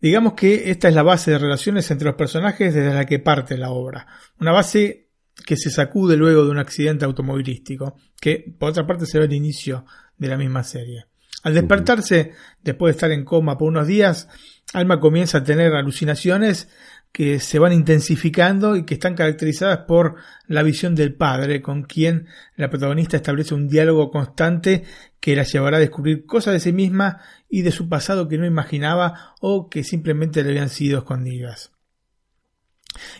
Digamos 0.00 0.34
que 0.34 0.70
esta 0.70 0.88
es 0.88 0.94
la 0.94 1.02
base 1.02 1.32
de 1.32 1.38
relaciones 1.38 1.90
entre 1.90 2.06
los 2.06 2.14
personajes 2.14 2.72
desde 2.72 2.94
la 2.94 3.04
que 3.04 3.18
parte 3.18 3.58
la 3.58 3.70
obra. 3.70 4.06
Una 4.40 4.52
base 4.52 5.08
que 5.44 5.56
se 5.56 5.70
sacude 5.70 6.16
luego 6.16 6.44
de 6.44 6.50
un 6.50 6.58
accidente 6.58 7.04
automovilístico, 7.04 7.96
que 8.20 8.54
por 8.58 8.70
otra 8.70 8.86
parte 8.86 9.06
se 9.06 9.18
ve 9.18 9.24
al 9.24 9.32
inicio 9.32 9.84
de 10.16 10.28
la 10.28 10.36
misma 10.36 10.62
serie. 10.62 11.06
Al 11.42 11.54
despertarse, 11.54 12.32
después 12.62 12.94
de 12.94 12.96
estar 12.96 13.10
en 13.12 13.24
coma 13.24 13.56
por 13.56 13.68
unos 13.68 13.86
días, 13.86 14.28
Alma 14.74 15.00
comienza 15.00 15.38
a 15.38 15.44
tener 15.44 15.74
alucinaciones 15.74 16.68
que 17.12 17.40
se 17.40 17.58
van 17.58 17.72
intensificando 17.72 18.76
y 18.76 18.84
que 18.84 18.94
están 18.94 19.14
caracterizadas 19.14 19.78
por 19.88 20.16
la 20.46 20.62
visión 20.62 20.94
del 20.94 21.14
padre, 21.14 21.62
con 21.62 21.82
quien 21.82 22.26
la 22.56 22.70
protagonista 22.70 23.16
establece 23.16 23.54
un 23.54 23.68
diálogo 23.68 24.10
constante 24.10 24.84
que 25.20 25.34
la 25.34 25.42
llevará 25.42 25.78
a 25.78 25.80
descubrir 25.80 26.26
cosas 26.26 26.54
de 26.54 26.60
sí 26.60 26.72
misma 26.72 27.20
y 27.48 27.62
de 27.62 27.72
su 27.72 27.88
pasado 27.88 28.28
que 28.28 28.38
no 28.38 28.46
imaginaba 28.46 29.34
o 29.40 29.68
que 29.68 29.82
simplemente 29.82 30.42
le 30.42 30.50
habían 30.50 30.68
sido 30.68 30.98
escondidas. 30.98 31.72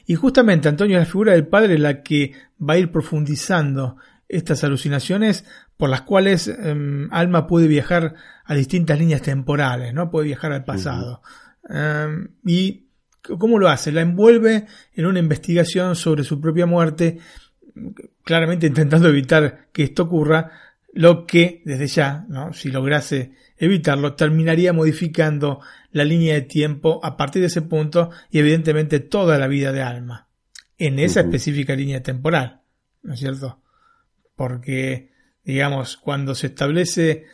Y 0.07 0.15
justamente 0.15 0.69
Antonio 0.69 0.97
es 0.97 1.03
la 1.03 1.11
figura 1.11 1.33
del 1.33 1.47
padre 1.47 1.79
la 1.79 2.03
que 2.03 2.33
va 2.61 2.75
a 2.75 2.79
ir 2.79 2.91
profundizando 2.91 3.97
estas 4.29 4.65
alucinaciones 4.65 5.45
por 5.77 5.89
las 5.89 6.03
cuales 6.03 6.49
em, 6.49 7.09
Alma 7.13 7.47
puede 7.47 7.69
viajar 7.69 8.15
a 8.45 8.55
distintas 8.55 8.99
líneas 8.99 9.23
temporales, 9.23 9.95
¿no? 9.95 10.11
Puede 10.11 10.27
viajar 10.27 10.53
al 10.53 10.65
pasado. 10.65 11.23
Em, 11.69 12.29
y 12.45 12.88
¿Cómo 13.23 13.59
lo 13.59 13.69
hace? 13.69 13.93
La 13.93 14.01
envuelve 14.01 14.67
en 14.95 15.07
una 15.07 15.19
investigación 15.19 15.97
sobre 15.97 16.25
su 16.25 16.41
propia 16.41 16.67
muerte, 16.67 17.19
claramente 18.25 18.67
intentando 18.67 19.09
evitar 19.09 19.69
que 19.73 19.85
esto 19.85 20.05
ocurra, 20.05 20.51
lo 20.93 21.27
que 21.27 21.63
desde 21.65 21.87
ya, 21.87 22.25
¿no? 22.29 22.53
si 22.53 22.71
lograse 22.71 23.33
evitarlo, 23.57 24.15
terminaría 24.15 24.73
modificando 24.73 25.61
la 25.93 26.05
línea 26.05 26.35
de 26.35 26.43
tiempo 26.43 27.01
a 27.03 27.17
partir 27.17 27.41
de 27.43 27.49
ese 27.49 27.63
punto 27.63 28.11
y 28.31 28.39
evidentemente 28.39 29.01
toda 29.01 29.39
la 29.39 29.47
vida 29.47 29.73
de 29.73 29.83
Alma, 29.83 30.29
en 30.79 30.99
esa 30.99 31.21
específica 31.21 31.75
línea 31.75 32.03
temporal, 32.03 32.63
¿no 33.03 33.15
es 33.15 33.21
cierto? 33.21 33.61
Porque, 34.37 35.11
digamos, 35.45 35.97
cuando 35.97 36.35
se 36.35 36.49
establece 36.49 37.27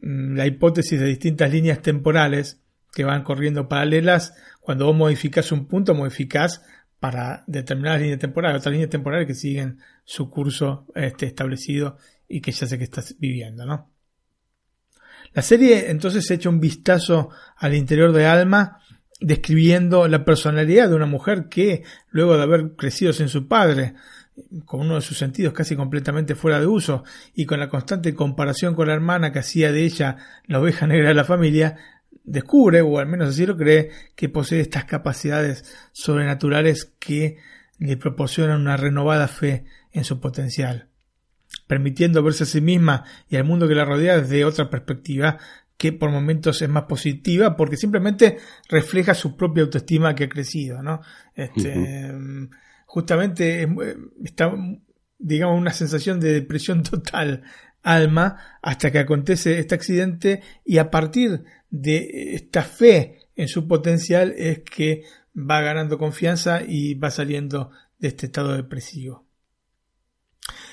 mm, 0.00 0.36
la 0.36 0.46
hipótesis 0.46 1.00
de 1.00 1.06
distintas 1.06 1.50
líneas 1.52 1.82
temporales 1.82 2.60
que 2.94 3.04
van 3.04 3.24
corriendo 3.24 3.68
paralelas, 3.68 4.34
cuando 4.62 4.86
vos 4.86 4.96
modificás 4.96 5.50
un 5.52 5.66
punto, 5.66 5.94
modificás 5.94 6.62
para 7.00 7.42
determinadas 7.48 8.00
líneas 8.00 8.20
temporales, 8.20 8.60
otras 8.60 8.72
líneas 8.72 8.90
temporales 8.90 9.26
que 9.26 9.34
siguen 9.34 9.80
su 10.04 10.30
curso 10.30 10.86
este, 10.94 11.26
establecido 11.26 11.96
y 12.28 12.40
que 12.40 12.52
ya 12.52 12.66
sé 12.66 12.78
que 12.78 12.84
estás 12.84 13.16
viviendo, 13.18 13.66
¿no? 13.66 13.90
La 15.34 15.42
serie 15.42 15.90
entonces 15.90 16.30
echa 16.30 16.48
un 16.48 16.60
vistazo 16.60 17.30
al 17.56 17.74
interior 17.74 18.12
de 18.12 18.26
Alma, 18.26 18.78
describiendo 19.20 20.06
la 20.06 20.24
personalidad 20.24 20.88
de 20.88 20.94
una 20.94 21.06
mujer 21.06 21.48
que, 21.48 21.82
luego 22.10 22.36
de 22.36 22.42
haber 22.42 22.76
crecido 22.76 23.12
sin 23.12 23.28
su 23.28 23.48
padre, 23.48 23.94
con 24.64 24.80
uno 24.80 24.94
de 24.96 25.00
sus 25.00 25.18
sentidos 25.18 25.52
casi 25.52 25.76
completamente 25.76 26.34
fuera 26.34 26.58
de 26.58 26.66
uso 26.66 27.04
y 27.34 27.44
con 27.46 27.60
la 27.60 27.68
constante 27.68 28.14
comparación 28.14 28.74
con 28.74 28.88
la 28.88 28.94
hermana 28.94 29.32
que 29.32 29.40
hacía 29.40 29.72
de 29.72 29.84
ella 29.84 30.16
la 30.46 30.60
oveja 30.60 30.86
negra 30.86 31.08
de 31.08 31.14
la 31.14 31.24
familia, 31.24 31.76
descubre, 32.24 32.80
o 32.80 32.98
al 32.98 33.06
menos 33.06 33.30
así 33.30 33.46
lo 33.46 33.56
cree, 33.56 33.90
que 34.14 34.28
posee 34.28 34.60
estas 34.60 34.84
capacidades 34.84 35.64
sobrenaturales 35.92 36.92
que 36.98 37.38
le 37.78 37.96
proporcionan 37.96 38.60
una 38.60 38.76
renovada 38.76 39.28
fe 39.28 39.64
en 39.92 40.04
su 40.04 40.20
potencial, 40.20 40.88
permitiendo 41.66 42.22
verse 42.22 42.44
a 42.44 42.46
sí 42.46 42.60
misma 42.60 43.04
y 43.28 43.36
al 43.36 43.44
mundo 43.44 43.68
que 43.68 43.74
la 43.74 43.84
rodea 43.84 44.20
desde 44.20 44.44
otra 44.44 44.70
perspectiva 44.70 45.38
que 45.76 45.92
por 45.92 46.10
momentos 46.10 46.62
es 46.62 46.68
más 46.68 46.84
positiva 46.84 47.56
porque 47.56 47.76
simplemente 47.76 48.38
refleja 48.68 49.14
su 49.14 49.36
propia 49.36 49.64
autoestima 49.64 50.14
que 50.14 50.24
ha 50.24 50.28
crecido, 50.28 50.80
¿no? 50.82 51.00
Este, 51.34 52.14
Justamente 52.92 53.66
está, 54.22 54.54
digamos, 55.18 55.58
una 55.58 55.72
sensación 55.72 56.20
de 56.20 56.34
depresión 56.34 56.82
total 56.82 57.42
alma 57.82 58.58
hasta 58.62 58.90
que 58.90 58.98
acontece 58.98 59.58
este 59.58 59.74
accidente 59.74 60.42
y 60.64 60.78
a 60.78 60.90
partir 60.90 61.44
de 61.70 62.34
esta 62.34 62.62
fe 62.62 63.18
en 63.36 63.48
su 63.48 63.66
potencial 63.66 64.34
es 64.36 64.60
que 64.60 65.04
va 65.36 65.60
ganando 65.60 65.98
confianza 65.98 66.62
y 66.66 66.94
va 66.94 67.10
saliendo 67.10 67.70
de 67.98 68.08
este 68.08 68.26
estado 68.26 68.54
depresivo. 68.54 69.26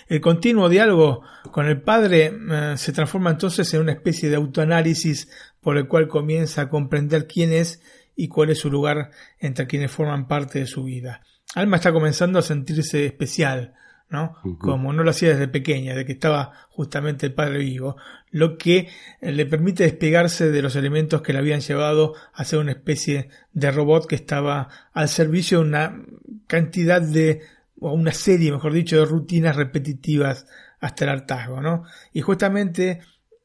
El 0.08 0.22
continuo 0.22 0.70
diálogo 0.70 1.22
con 1.52 1.68
el 1.68 1.82
padre 1.82 2.34
eh, 2.34 2.74
se 2.78 2.92
transforma 2.92 3.30
entonces 3.30 3.72
en 3.74 3.82
una 3.82 3.92
especie 3.92 4.30
de 4.30 4.38
autoanálisis 4.38 5.30
por 5.62 5.78
el 5.78 5.88
cual 5.88 6.08
comienza 6.08 6.64
a 6.64 6.70
comprender 6.70 7.28
quién 7.28 7.54
es 7.54 7.82
y 8.16 8.28
cuál 8.28 8.50
es 8.50 8.58
su 8.58 8.72
lugar 8.72 9.12
entre 9.38 9.68
quienes 9.68 9.92
forman 9.92 10.28
parte 10.28 10.60
de 10.60 10.66
su 10.66 10.84
vida. 10.84 11.22
Alma 11.54 11.78
está 11.78 11.94
comenzando 11.94 12.40
a 12.40 12.44
sentirse 12.44 13.06
especial, 13.06 13.76
¿no? 14.10 14.36
Como 14.58 14.92
no 14.92 15.04
lo 15.04 15.12
hacía 15.12 15.30
desde 15.30 15.48
pequeña, 15.48 15.96
de 15.96 16.06
que 16.06 16.14
estaba 16.14 16.54
justamente 16.70 17.28
el 17.28 17.34
padre 17.34 17.60
vivo, 17.60 17.96
lo 18.32 18.58
que 18.58 18.90
eh, 19.22 19.32
le 19.32 19.46
permite 19.46 19.84
despegarse 19.84 20.50
de 20.50 20.62
los 20.62 20.76
elementos 20.76 21.22
que 21.22 21.34
le 21.34 21.40
habían 21.40 21.62
llevado 21.62 22.16
a 22.34 22.44
ser 22.44 22.60
una 22.60 22.72
especie 22.72 23.30
de 23.54 23.72
robot 23.72 24.08
que 24.08 24.16
estaba 24.16 24.70
al 24.94 25.10
servicio 25.10 25.60
de 25.60 25.66
una 25.66 26.02
cantidad 26.48 27.02
de 27.02 27.42
o 27.80 27.94
una 27.94 28.12
serie, 28.12 28.52
mejor 28.52 28.74
dicho, 28.74 28.98
de 28.98 29.06
rutinas 29.06 29.56
repetitivas 29.56 30.48
hasta 30.80 31.06
el 31.06 31.12
hartazgo, 31.12 31.62
¿no? 31.62 31.84
Y 32.12 32.22
justamente 32.22 33.02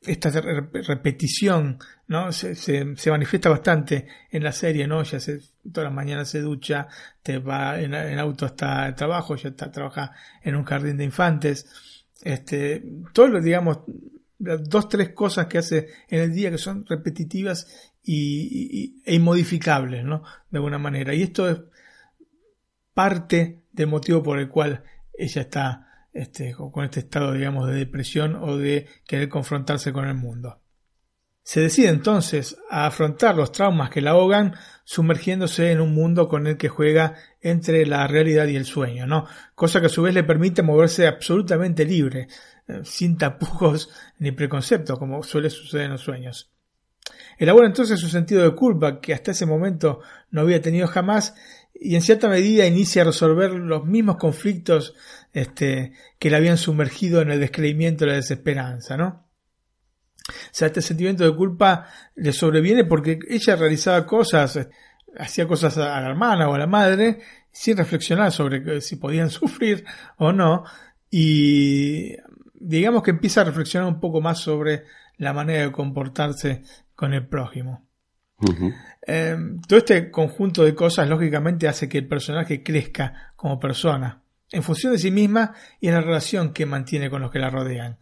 esta 0.06 0.30
repetición, 0.30 1.78
¿no? 2.08 2.32
Se, 2.32 2.54
se, 2.54 3.10
manifiesta 3.10 3.48
bastante 3.48 4.06
en 4.30 4.44
la 4.44 4.52
serie, 4.52 4.86
¿no? 4.86 5.02
Ya 5.02 5.20
se, 5.20 5.40
todas 5.72 5.84
las 5.84 5.92
mañanas 5.92 6.28
se 6.28 6.40
ducha, 6.40 6.88
te 7.22 7.38
va 7.38 7.80
en, 7.80 7.94
auto 8.18 8.46
hasta 8.46 8.86
el 8.88 8.94
trabajo, 8.94 9.36
ya 9.36 9.50
está, 9.50 9.70
trabaja 9.70 10.12
en 10.42 10.56
un 10.56 10.64
jardín 10.64 10.96
de 10.96 11.04
infantes, 11.04 11.66
este, 12.22 12.84
todo 13.12 13.28
lo, 13.28 13.40
digamos, 13.40 13.80
dos, 14.38 14.88
tres 14.88 15.10
cosas 15.10 15.46
que 15.46 15.58
hace 15.58 15.88
en 16.08 16.20
el 16.20 16.32
día 16.32 16.50
que 16.50 16.58
son 16.58 16.84
repetitivas 16.86 17.92
y, 18.02 19.00
e 19.04 19.14
inmodificables, 19.14 20.04
¿no? 20.04 20.22
De 20.50 20.58
alguna 20.58 20.78
manera. 20.78 21.14
Y 21.14 21.22
esto 21.22 21.48
es 21.48 21.58
parte 22.92 23.62
del 23.72 23.86
motivo 23.86 24.22
por 24.22 24.38
el 24.38 24.48
cual 24.48 24.84
ella 25.16 25.42
está 25.42 25.93
este, 26.14 26.54
con 26.54 26.84
este 26.84 27.00
estado, 27.00 27.32
digamos, 27.32 27.66
de 27.66 27.74
depresión 27.74 28.36
o 28.36 28.56
de 28.56 28.86
querer 29.06 29.28
confrontarse 29.28 29.92
con 29.92 30.06
el 30.06 30.14
mundo. 30.14 30.60
Se 31.42 31.60
decide 31.60 31.88
entonces 31.88 32.56
a 32.70 32.86
afrontar 32.86 33.36
los 33.36 33.52
traumas 33.52 33.90
que 33.90 34.00
la 34.00 34.12
ahogan 34.12 34.54
sumergiéndose 34.84 35.72
en 35.72 35.82
un 35.82 35.92
mundo 35.92 36.26
con 36.26 36.46
el 36.46 36.56
que 36.56 36.70
juega 36.70 37.16
entre 37.42 37.84
la 37.84 38.06
realidad 38.06 38.46
y 38.46 38.56
el 38.56 38.64
sueño, 38.64 39.06
¿no? 39.06 39.26
Cosa 39.54 39.80
que 39.80 39.86
a 39.86 39.90
su 39.90 40.02
vez 40.02 40.14
le 40.14 40.24
permite 40.24 40.62
moverse 40.62 41.06
absolutamente 41.06 41.84
libre, 41.84 42.28
eh, 42.66 42.80
sin 42.84 43.18
tapujos 43.18 43.90
ni 44.18 44.32
preconceptos, 44.32 44.98
como 44.98 45.22
suele 45.22 45.50
suceder 45.50 45.86
en 45.86 45.92
los 45.92 46.00
sueños. 46.00 46.53
Elabora 47.38 47.66
entonces 47.66 48.00
su 48.00 48.08
sentido 48.08 48.42
de 48.42 48.54
culpa, 48.54 49.00
que 49.00 49.14
hasta 49.14 49.32
ese 49.32 49.46
momento 49.46 50.00
no 50.30 50.42
había 50.42 50.60
tenido 50.60 50.86
jamás, 50.86 51.34
y 51.74 51.96
en 51.96 52.02
cierta 52.02 52.28
medida 52.28 52.66
inicia 52.66 53.02
a 53.02 53.06
resolver 53.06 53.50
los 53.50 53.84
mismos 53.84 54.16
conflictos 54.16 54.94
este, 55.32 55.92
que 56.18 56.30
la 56.30 56.36
habían 56.36 56.56
sumergido 56.56 57.20
en 57.20 57.30
el 57.30 57.40
descreimiento 57.40 58.04
y 58.04 58.08
la 58.08 58.14
desesperanza, 58.14 58.96
¿no? 58.96 59.24
O 60.26 60.32
sea, 60.52 60.68
este 60.68 60.80
sentimiento 60.80 61.24
de 61.24 61.36
culpa 61.36 61.86
le 62.14 62.32
sobreviene 62.32 62.84
porque 62.84 63.18
ella 63.28 63.56
realizaba 63.56 64.06
cosas, 64.06 64.68
hacía 65.18 65.46
cosas 65.46 65.76
a 65.76 66.00
la 66.00 66.08
hermana 66.08 66.48
o 66.48 66.54
a 66.54 66.58
la 66.58 66.66
madre, 66.66 67.20
sin 67.50 67.76
reflexionar 67.76 68.32
sobre 68.32 68.80
si 68.80 68.96
podían 68.96 69.30
sufrir 69.30 69.84
o 70.16 70.32
no, 70.32 70.64
y 71.10 72.16
digamos 72.54 73.02
que 73.02 73.10
empieza 73.10 73.42
a 73.42 73.44
reflexionar 73.44 73.88
un 73.88 74.00
poco 74.00 74.20
más 74.20 74.38
sobre 74.38 74.84
la 75.18 75.32
manera 75.32 75.64
de 75.64 75.72
comportarse 75.72 76.62
con 76.94 77.12
el 77.14 77.26
prójimo. 77.26 77.86
Em, 79.06 79.60
todo 79.62 79.78
este 79.78 80.10
conjunto 80.10 80.64
de 80.64 80.74
cosas 80.74 81.08
lógicamente 81.08 81.68
hace 81.68 81.88
que 81.88 81.98
el 81.98 82.08
personaje 82.08 82.62
crezca 82.62 83.32
como 83.36 83.58
persona, 83.58 84.22
en 84.50 84.62
función 84.62 84.92
de 84.92 84.98
sí 84.98 85.10
misma 85.10 85.54
y 85.80 85.88
en 85.88 85.94
la 85.94 86.00
relación 86.00 86.52
que 86.52 86.66
mantiene 86.66 87.10
con 87.10 87.22
los 87.22 87.30
que 87.30 87.38
la 87.38 87.50
rodean. 87.50 87.96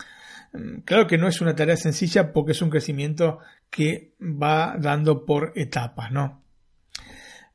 Em, 0.52 0.82
claro 0.82 1.06
que 1.06 1.18
no 1.18 1.28
es 1.28 1.40
una 1.40 1.54
tarea 1.54 1.76
sencilla 1.76 2.32
porque 2.32 2.52
es 2.52 2.62
un 2.62 2.70
crecimiento 2.70 3.38
que 3.70 4.14
va 4.20 4.76
dando 4.78 5.24
por 5.24 5.52
etapas, 5.54 6.10
¿no? 6.12 6.42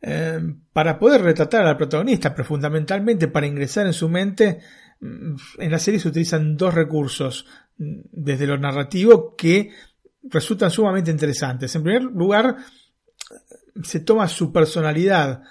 Em, 0.02 0.62
para 0.72 1.00
poder 1.00 1.22
retratar 1.22 1.66
al 1.66 1.78
protagonista, 1.78 2.34
pero 2.34 2.48
fundamentalmente 2.48 3.28
para 3.28 3.48
ingresar 3.48 3.88
en 3.88 3.94
su 3.94 4.08
mente, 4.10 4.60
en 5.02 5.72
la 5.72 5.80
serie 5.80 6.00
se 6.00 6.08
utilizan 6.08 6.56
dos 6.56 6.74
recursos 6.74 7.46
mm, 7.78 8.00
desde 8.12 8.48
lo 8.48 8.58
narrativo 8.58 9.36
que 9.36 9.72
resultan 10.30 10.72
sumamente 10.72 11.12
interesantes. 11.12 11.76
En 11.76 11.84
primer 11.84 12.04
lugar, 12.04 12.58
se 13.84 14.00
toma 14.00 14.28
su 14.28 14.52
personalidad 14.52 15.44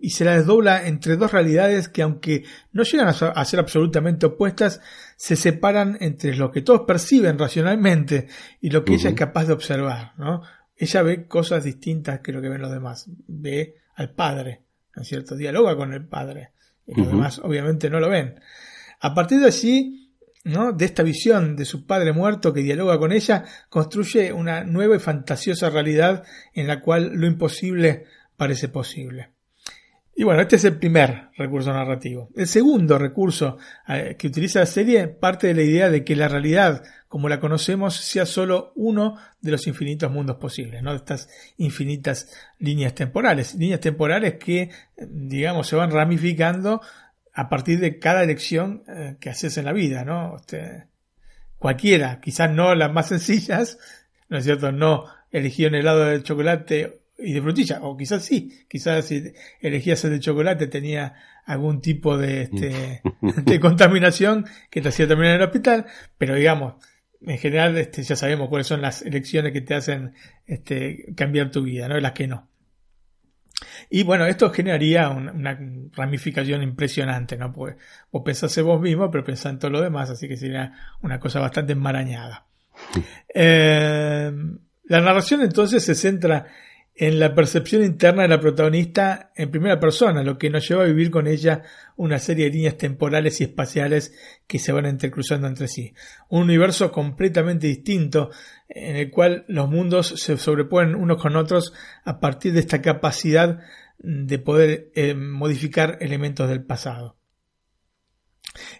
y 0.00 0.10
se 0.10 0.24
la 0.24 0.36
desdobla 0.36 0.86
entre 0.86 1.16
dos 1.16 1.32
realidades 1.32 1.88
que 1.88 2.02
aunque 2.02 2.44
no 2.72 2.82
llegan 2.82 3.08
a 3.08 3.44
ser 3.44 3.60
absolutamente 3.60 4.26
opuestas, 4.26 4.80
se 5.16 5.36
separan 5.36 5.96
entre 6.00 6.36
lo 6.36 6.50
que 6.50 6.62
todos 6.62 6.82
perciben 6.86 7.38
racionalmente 7.38 8.28
y 8.60 8.70
lo 8.70 8.84
que 8.84 8.94
ella 8.94 9.10
es 9.10 9.16
capaz 9.16 9.46
de 9.46 9.52
observar, 9.52 10.12
¿no? 10.18 10.42
Ella 10.76 11.02
ve 11.02 11.26
cosas 11.28 11.64
distintas 11.64 12.20
que 12.20 12.32
lo 12.32 12.42
que 12.42 12.48
ven 12.48 12.60
los 12.60 12.72
demás. 12.72 13.08
Ve 13.28 13.76
al 13.94 14.10
padre, 14.10 14.62
¿no 14.96 15.02
es 15.02 15.08
cierto? 15.08 15.36
Dialoga 15.36 15.76
con 15.76 15.92
el 15.92 16.04
padre. 16.04 16.50
Y 16.86 16.96
los 16.96 17.06
demás 17.06 17.38
obviamente 17.38 17.88
no 17.88 18.00
lo 18.00 18.08
ven. 18.08 18.40
A 19.00 19.14
partir 19.14 19.38
de 19.40 19.46
allí, 19.46 20.01
de 20.44 20.84
esta 20.84 21.02
visión 21.02 21.54
de 21.54 21.64
su 21.64 21.86
padre 21.86 22.12
muerto 22.12 22.52
que 22.52 22.62
dialoga 22.62 22.98
con 22.98 23.12
ella, 23.12 23.44
construye 23.68 24.32
una 24.32 24.64
nueva 24.64 24.96
y 24.96 24.98
fantasiosa 24.98 25.70
realidad 25.70 26.24
en 26.52 26.66
la 26.66 26.80
cual 26.80 27.12
lo 27.14 27.26
imposible 27.26 28.06
parece 28.36 28.68
posible. 28.68 29.30
Y 30.14 30.24
bueno, 30.24 30.42
este 30.42 30.56
es 30.56 30.64
el 30.64 30.76
primer 30.76 31.30
recurso 31.38 31.72
narrativo. 31.72 32.28
El 32.36 32.46
segundo 32.46 32.98
recurso 32.98 33.56
eh, 33.88 34.14
que 34.18 34.26
utiliza 34.26 34.60
la 34.60 34.66
serie 34.66 35.08
parte 35.08 35.46
de 35.46 35.54
la 35.54 35.62
idea 35.62 35.88
de 35.88 36.04
que 36.04 36.14
la 36.14 36.28
realidad, 36.28 36.82
como 37.08 37.30
la 37.30 37.40
conocemos, 37.40 37.96
sea 37.96 38.26
solo 38.26 38.72
uno 38.74 39.16
de 39.40 39.52
los 39.52 39.66
infinitos 39.66 40.12
mundos 40.12 40.36
posibles, 40.36 40.82
¿no? 40.82 40.90
De 40.90 40.98
estas 40.98 41.30
infinitas 41.56 42.30
líneas 42.58 42.94
temporales. 42.94 43.54
Líneas 43.54 43.80
temporales 43.80 44.34
que, 44.34 44.70
digamos, 44.98 45.66
se 45.66 45.76
van 45.76 45.90
ramificando 45.90 46.82
a 47.32 47.48
partir 47.48 47.80
de 47.80 47.98
cada 47.98 48.22
elección 48.22 48.84
eh, 48.88 49.16
que 49.20 49.30
haces 49.30 49.56
en 49.58 49.64
la 49.64 49.72
vida, 49.72 50.04
¿no? 50.04 50.36
Este, 50.36 50.86
cualquiera, 51.58 52.20
quizás 52.20 52.50
no 52.50 52.74
las 52.74 52.92
más 52.92 53.08
sencillas, 53.08 53.78
¿no 54.28 54.38
es 54.38 54.44
cierto? 54.44 54.72
No 54.72 55.06
elegí 55.30 55.64
un 55.64 55.74
helado 55.74 56.04
de 56.04 56.22
chocolate 56.22 57.00
y 57.18 57.32
de 57.32 57.42
frutilla, 57.42 57.80
o 57.82 57.96
quizás 57.96 58.24
sí, 58.24 58.64
quizás 58.68 59.06
si 59.06 59.32
elegías 59.60 60.04
el 60.04 60.10
de 60.12 60.20
chocolate 60.20 60.66
tenía 60.66 61.14
algún 61.44 61.80
tipo 61.80 62.16
de, 62.18 62.42
este, 62.42 63.02
de 63.20 63.60
contaminación 63.60 64.46
que 64.70 64.80
te 64.80 64.88
hacía 64.88 65.06
terminar 65.06 65.34
en 65.34 65.40
el 65.40 65.46
hospital, 65.46 65.86
pero 66.18 66.34
digamos, 66.34 66.74
en 67.24 67.38
general 67.38 67.76
este, 67.78 68.02
ya 68.02 68.16
sabemos 68.16 68.48
cuáles 68.48 68.66
son 68.66 68.82
las 68.82 69.02
elecciones 69.02 69.52
que 69.52 69.60
te 69.60 69.74
hacen 69.74 70.14
este, 70.46 71.14
cambiar 71.16 71.50
tu 71.50 71.62
vida, 71.62 71.88
¿no? 71.88 71.98
Las 72.00 72.12
que 72.12 72.26
no. 72.26 72.48
Y 73.90 74.02
bueno, 74.02 74.26
esto 74.26 74.50
generaría 74.50 75.08
una, 75.10 75.58
ramificación 75.92 76.62
impresionante, 76.62 77.36
¿no? 77.36 77.52
Pues 77.52 77.76
vos 78.10 78.22
pensás 78.24 78.60
vos 78.62 78.80
mismo, 78.80 79.10
pero 79.10 79.24
pensás 79.24 79.52
en 79.52 79.58
todo 79.58 79.70
lo 79.70 79.80
demás, 79.80 80.10
así 80.10 80.28
que 80.28 80.36
sería 80.36 80.72
una 81.02 81.18
cosa 81.18 81.40
bastante 81.40 81.72
enmarañada. 81.72 82.46
Eh, 83.34 84.32
la 84.84 85.00
narración 85.00 85.42
entonces 85.42 85.84
se 85.84 85.94
centra 85.94 86.46
en 86.94 87.18
la 87.18 87.34
percepción 87.34 87.82
interna 87.82 88.22
de 88.22 88.28
la 88.28 88.40
protagonista 88.40 89.32
en 89.34 89.50
primera 89.50 89.80
persona, 89.80 90.22
lo 90.22 90.36
que 90.36 90.50
nos 90.50 90.68
lleva 90.68 90.82
a 90.82 90.86
vivir 90.86 91.10
con 91.10 91.26
ella 91.26 91.62
una 91.96 92.18
serie 92.18 92.46
de 92.46 92.52
líneas 92.52 92.76
temporales 92.76 93.40
y 93.40 93.44
espaciales 93.44 94.14
que 94.46 94.58
se 94.58 94.72
van 94.72 94.84
entrecruzando 94.84 95.46
entre 95.46 95.68
sí. 95.68 95.94
Un 96.28 96.42
universo 96.42 96.92
completamente 96.92 97.66
distinto 97.66 98.30
en 98.68 98.96
el 98.96 99.10
cual 99.10 99.44
los 99.48 99.70
mundos 99.70 100.14
se 100.18 100.36
sobreponen 100.36 100.94
unos 100.94 101.20
con 101.20 101.36
otros 101.36 101.72
a 102.04 102.20
partir 102.20 102.52
de 102.52 102.60
esta 102.60 102.82
capacidad 102.82 103.60
de 103.98 104.38
poder 104.38 104.90
eh, 104.94 105.14
modificar 105.14 105.96
elementos 106.00 106.48
del 106.48 106.64
pasado. 106.64 107.16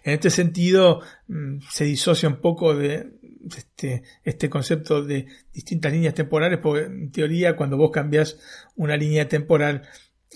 En 0.03 0.13
este 0.13 0.29
sentido, 0.29 1.01
mm, 1.27 1.59
se 1.69 1.85
disocia 1.85 2.29
un 2.29 2.41
poco 2.41 2.75
de 2.75 3.11
este, 3.55 4.03
este 4.23 4.49
concepto 4.49 5.03
de 5.03 5.27
distintas 5.53 5.91
líneas 5.91 6.13
temporales, 6.13 6.59
porque 6.59 6.85
en 6.85 7.11
teoría 7.11 7.55
cuando 7.55 7.77
vos 7.77 7.91
cambias 7.91 8.39
una 8.75 8.97
línea 8.97 9.27
temporal, 9.27 9.83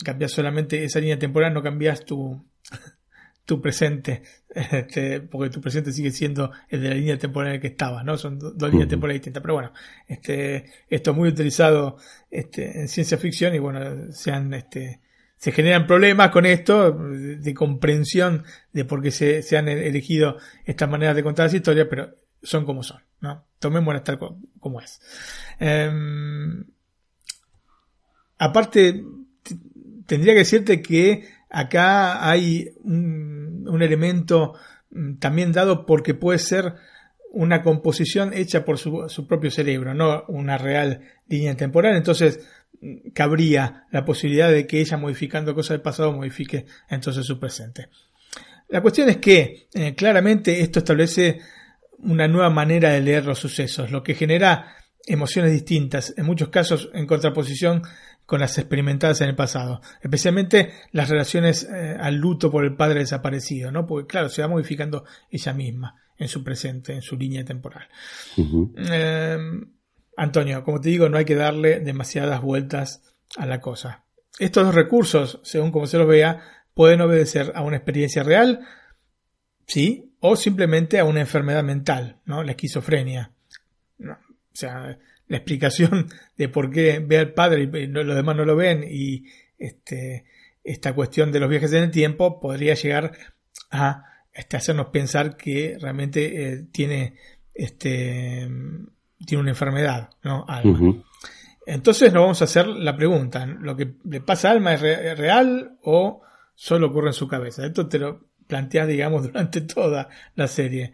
cambias 0.03 0.31
solamente 0.31 0.83
esa 0.83 0.99
línea 0.99 1.19
temporal, 1.19 1.53
no 1.53 1.63
cambias 1.63 2.05
tu, 2.05 2.45
tu 3.45 3.61
presente, 3.61 4.23
este, 4.49 5.21
porque 5.21 5.49
tu 5.49 5.61
presente 5.61 5.91
sigue 5.91 6.11
siendo 6.11 6.51
el 6.69 6.81
de 6.81 6.89
la 6.89 6.95
línea 6.95 7.17
temporal 7.17 7.49
en 7.49 7.57
la 7.57 7.61
que 7.61 7.67
estabas, 7.67 8.03
¿no? 8.03 8.17
Son 8.17 8.37
dos 8.37 8.69
líneas 8.71 8.89
temporales 8.89 9.21
distintas. 9.21 9.41
Pero 9.41 9.53
bueno, 9.53 9.71
este, 10.07 10.65
esto 10.89 11.11
es 11.11 11.17
muy 11.17 11.29
utilizado 11.29 11.97
este, 12.29 12.81
en 12.81 12.87
ciencia 12.87 13.17
ficción 13.17 13.55
y 13.55 13.59
bueno, 13.59 14.11
se 14.11 14.31
este, 14.53 15.01
se 15.37 15.51
generan 15.51 15.85
problemas 15.85 16.31
con 16.31 16.45
esto 16.45 16.91
de, 16.91 17.53
comprensión 17.53 18.43
de 18.73 18.85
por 18.85 19.01
qué 19.01 19.11
se, 19.11 19.43
se, 19.43 19.55
han 19.55 19.67
elegido 19.67 20.37
estas 20.65 20.89
maneras 20.89 21.15
de 21.15 21.23
contar 21.23 21.45
las 21.45 21.53
historias, 21.53 21.87
pero 21.89 22.15
son 22.41 22.65
como 22.65 22.83
son, 22.83 23.01
¿no? 23.21 23.45
Tomémoslas 23.59 24.03
tal 24.03 24.19
como 24.59 24.81
es. 24.81 25.01
Em, 25.59 26.65
aparte, 28.37 29.03
tendría 30.05 30.33
que 30.33 30.39
decirte 30.39 30.81
que 30.81 31.27
acá 31.49 32.29
hay 32.29 32.71
un, 32.83 33.79
elemento 33.81 34.53
mm, 34.89 35.15
también 35.15 35.51
dado 35.51 35.85
porque 35.85 36.13
puede 36.13 36.39
ser 36.39 36.75
una 37.31 37.61
composición 37.61 38.33
hecha 38.33 38.65
por 38.65 38.77
su, 38.77 39.09
su 39.09 39.27
propio 39.27 39.51
cerebro, 39.51 39.93
no 39.93 40.23
una 40.27 40.57
real 40.57 41.01
línea 41.27 41.55
temporal. 41.55 41.95
Entonces, 41.95 42.39
cabría 43.13 43.85
la 43.91 44.05
posibilidad 44.05 44.51
de 44.51 44.67
que 44.67 44.79
ella 44.79 44.97
modificando 44.97 45.55
cosas 45.55 45.75
del 45.75 45.81
pasado 45.81 46.11
modifique 46.13 46.65
entonces 46.89 47.25
su 47.25 47.39
presente. 47.39 47.89
La 48.69 48.81
cuestión 48.81 49.09
es 49.09 49.17
que 49.17 49.67
eh, 49.73 49.95
claramente 49.95 50.61
esto 50.61 50.79
establece 50.79 51.39
una 51.99 52.27
nueva 52.27 52.49
manera 52.49 52.91
de 52.91 53.01
leer 53.01 53.25
los 53.25 53.39
sucesos, 53.39 53.91
lo 53.91 54.03
que 54.03 54.15
genera 54.15 54.75
emociones 55.05 55.51
distintas, 55.51 56.13
en 56.17 56.25
muchos 56.25 56.49
casos 56.49 56.89
en 56.93 57.07
contraposición 57.07 57.81
con 58.25 58.41
las 58.41 58.57
experimentadas 58.57 59.21
en 59.21 59.29
el 59.29 59.35
pasado, 59.35 59.81
especialmente 60.01 60.73
las 60.91 61.09
relaciones 61.09 61.63
eh, 61.63 61.95
al 61.99 62.15
luto 62.15 62.51
por 62.51 62.65
el 62.65 62.75
padre 62.75 62.99
desaparecido, 62.99 63.71
¿no? 63.71 63.87
Porque 63.87 64.07
claro, 64.07 64.27
se 64.27 64.41
va 64.41 64.49
modificando 64.49 65.05
ella 65.31 65.53
misma 65.53 65.95
en 66.17 66.27
su 66.27 66.43
presente, 66.43 66.93
en 66.93 67.01
su 67.01 67.15
línea 67.15 67.45
temporal. 67.45 67.87
Antonio, 70.17 70.63
como 70.63 70.81
te 70.81 70.89
digo, 70.89 71.07
no 71.07 71.17
hay 71.17 71.25
que 71.25 71.35
darle 71.35 71.79
demasiadas 71.79 72.41
vueltas 72.41 73.03
a 73.37 73.45
la 73.45 73.61
cosa. 73.61 74.03
Estos 74.39 74.65
dos 74.65 74.75
recursos, 74.75 75.39
según 75.43 75.71
como 75.71 75.87
se 75.87 75.97
los 75.97 76.07
vea, 76.07 76.41
pueden 76.73 77.01
obedecer 77.01 77.53
a 77.55 77.61
una 77.61 77.77
experiencia 77.77 78.23
real, 78.23 78.61
sí, 79.67 80.06
o 80.19 80.35
simplemente 80.35 80.99
a 80.99 81.05
una 81.05 81.21
enfermedad 81.21 81.63
mental, 81.63 82.17
¿no? 82.25 82.43
La 82.43 82.51
esquizofrenia. 82.51 83.31
o 83.99 84.15
sea, 84.53 84.97
la 85.27 85.37
explicación 85.37 86.09
de 86.37 86.49
por 86.49 86.71
qué 86.71 86.99
ve 86.99 87.17
al 87.17 87.33
padre 87.33 87.63
y 87.63 87.87
los 87.87 88.15
demás 88.15 88.35
no 88.35 88.45
lo 88.45 88.55
ven 88.55 88.85
y 88.89 89.25
este, 89.57 90.25
esta 90.63 90.93
cuestión 90.93 91.31
de 91.31 91.39
los 91.39 91.49
viajes 91.49 91.73
en 91.73 91.83
el 91.83 91.91
tiempo 91.91 92.39
podría 92.39 92.73
llegar 92.75 93.11
a 93.71 94.03
este, 94.33 94.57
hacernos 94.57 94.87
pensar 94.87 95.35
que 95.35 95.77
realmente 95.79 96.53
eh, 96.53 96.65
tiene 96.71 97.15
este 97.53 98.47
tiene 99.25 99.41
una 99.41 99.49
enfermedad, 99.49 100.11
¿no? 100.23 100.45
Alma. 100.47 101.03
Entonces 101.65 102.13
nos 102.13 102.21
vamos 102.21 102.41
a 102.41 102.45
hacer 102.45 102.67
la 102.67 102.95
pregunta, 102.95 103.45
¿lo 103.45 103.75
que 103.75 103.95
le 104.05 104.21
pasa 104.21 104.49
a 104.49 104.51
Alma 104.51 104.73
es, 104.75 104.81
real 104.81 105.77
o 105.81 106.21
solo 106.55 106.87
ocurre 106.87 107.07
en 107.07 107.13
su 107.13 107.27
cabeza? 107.27 107.65
Esto 107.65 107.87
te 107.89 107.99
lo 107.99 108.27
planteas, 108.47 108.87
digamos, 108.87 109.23
durante 109.27 109.61
toda 109.61 110.09
la 110.35 110.47
serie. 110.47 110.93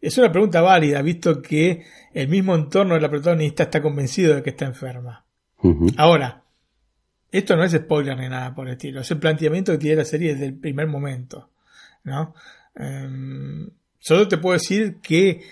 Es 0.00 0.18
una 0.18 0.30
pregunta 0.30 0.60
válida, 0.60 1.00
visto 1.02 1.40
que 1.40 1.84
el 2.12 2.28
mismo 2.28 2.54
entorno 2.54 2.94
de 2.94 3.00
la 3.00 3.10
protagonista 3.10 3.64
está 3.64 3.80
convencido 3.80 4.34
de 4.34 4.42
que 4.42 4.50
está 4.50 4.66
enferma. 4.66 5.24
Ahora, 5.96 6.44
esto 7.32 7.56
no 7.56 7.64
es 7.64 7.72
spoiler 7.72 8.18
ni 8.18 8.28
nada 8.28 8.54
por 8.54 8.66
el 8.66 8.74
estilo, 8.74 9.00
es 9.00 9.10
el 9.10 9.18
planteamiento 9.18 9.72
que 9.72 9.78
tiene 9.78 9.96
la 9.96 10.04
serie 10.04 10.34
desde 10.34 10.46
el 10.46 10.58
primer 10.58 10.86
momento, 10.86 11.50
¿no? 12.02 12.34
Em, 12.74 13.70
solo 13.98 14.28
te 14.28 14.36
puedo 14.36 14.52
decir 14.52 14.98
que 15.00 15.42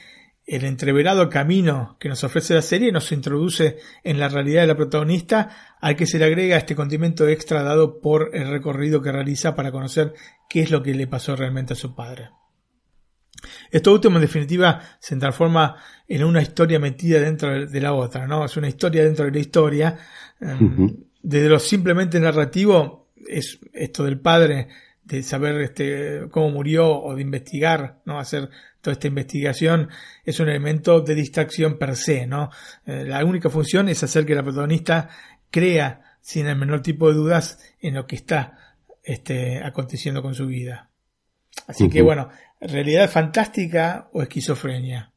el 0.46 0.64
entreverado 0.64 1.28
camino 1.28 1.96
que 1.98 2.09
nos 2.09 2.22
ofrece 2.24 2.55
la 2.55 2.62
serie 2.62 2.92
nos 2.92 3.11
introduce 3.12 3.78
en 4.03 4.18
la 4.18 4.28
realidad 4.28 4.62
de 4.62 4.66
la 4.66 4.76
protagonista, 4.76 5.76
al 5.80 5.96
que 5.96 6.07
se 6.07 6.18
le 6.18 6.24
agrega 6.24 6.57
este 6.57 6.74
condimento 6.74 7.26
extra 7.26 7.62
dado 7.62 8.00
por 8.00 8.30
el 8.34 8.50
recorrido 8.50 9.00
que 9.00 9.12
realiza 9.12 9.55
para 9.55 9.72
conocer 9.72 10.14
qué 10.53 10.61
es 10.61 10.70
lo 10.70 10.82
que 10.82 10.92
le 10.92 11.07
pasó 11.07 11.34
realmente 11.34 11.72
a 11.72 11.76
su 11.76 11.94
padre. 11.94 12.28
Esto 13.70 13.90
último, 13.90 14.16
en 14.16 14.20
definitiva, 14.20 14.82
se 15.00 15.16
transforma 15.16 15.76
en 16.07 16.22
una 16.24 16.42
historia 16.42 16.78
metida 16.78 17.20
dentro 17.20 17.66
de 17.66 17.80
la 17.80 17.94
otra, 17.94 18.26
¿no? 18.26 18.44
Es 18.44 18.55
una 18.59 18.68
historia 18.68 19.03
dentro 19.03 19.24
de 19.24 19.30
la 19.30 19.38
historia. 19.38 19.98
Em, 20.42 20.94
desde 21.22 21.48
lo 21.48 21.59
simplemente 21.59 22.20
narrativo, 22.20 23.09
es 23.26 23.61
esto 23.72 24.05
del 24.05 24.20
padre, 24.20 24.68
de 25.03 25.22
saber 25.22 25.59
este, 25.62 26.28
cómo 26.30 26.50
murió 26.50 27.00
o 27.00 27.14
de 27.14 27.22
investigar, 27.22 28.03
¿no? 28.05 28.18
Hacer 28.18 28.50
toda 28.82 28.92
esta 28.92 29.09
investigación 29.09 29.88
es 30.22 30.38
un 30.38 30.50
elemento 30.50 31.00
de 31.00 31.14
distracción 31.14 31.78
per 31.78 31.96
se, 31.96 32.26
¿no? 32.26 32.50
Eh, 32.84 33.05
la 33.07 33.24
única 33.24 33.48
función 33.48 33.88
es 33.88 34.03
hacer 34.03 34.26
que 34.26 34.34
la 34.34 34.42
protagonista 34.42 35.09
crea 35.50 36.18
sin 36.20 36.46
el 36.46 36.57
menor 36.57 36.82
tipo 36.82 37.09
de 37.09 37.14
dudas 37.14 37.59
en 37.80 37.94
lo 37.94 38.07
que 38.07 38.16
está 38.16 38.61
este, 39.03 39.62
aconteciendo 39.62 40.22
con 40.22 40.34
su 40.34 40.46
vida. 40.46 40.90
Así 41.66 41.88
que 41.88 42.03
bueno, 42.03 42.28
realidad 42.61 43.11
fantástica 43.11 44.09
o 44.12 44.22
esquizofrenia. 44.22 45.12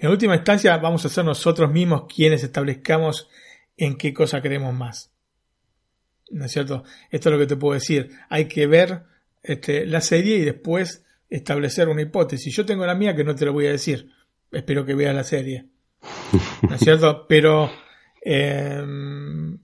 En 0.00 0.10
última 0.10 0.36
instancia 0.36 0.76
vamos 0.76 1.04
a 1.04 1.08
ser 1.08 1.24
nosotros 1.24 1.70
mismos 1.70 2.04
quienes 2.14 2.42
establezcamos 2.42 3.28
en 3.76 3.96
qué 3.96 4.12
cosa 4.12 4.42
queremos 4.42 4.74
más. 4.74 5.12
¿No 6.30 6.44
es 6.44 6.52
cierto? 6.52 6.84
Esto 7.10 7.28
es 7.28 7.32
lo 7.32 7.38
que 7.38 7.46
te 7.46 7.56
puedo 7.56 7.74
decir. 7.74 8.10
Hay 8.28 8.46
que 8.46 8.66
ver 8.66 9.04
este, 9.42 9.86
la 9.86 10.00
serie 10.00 10.36
y 10.36 10.44
después 10.44 11.04
establecer 11.28 11.88
una 11.88 12.02
hipótesis. 12.02 12.54
Yo 12.54 12.66
tengo 12.66 12.84
la 12.86 12.94
mía 12.94 13.16
que 13.16 13.24
no 13.24 13.34
te 13.34 13.46
lo 13.46 13.52
voy 13.52 13.66
a 13.66 13.72
decir. 13.72 14.10
Espero 14.52 14.84
que 14.84 14.94
veas 14.94 15.14
la 15.14 15.24
serie. 15.24 15.66
¿No 16.62 16.74
es 16.74 16.80
cierto? 16.84 17.26
Pero 17.28 17.70
em, 18.22 19.58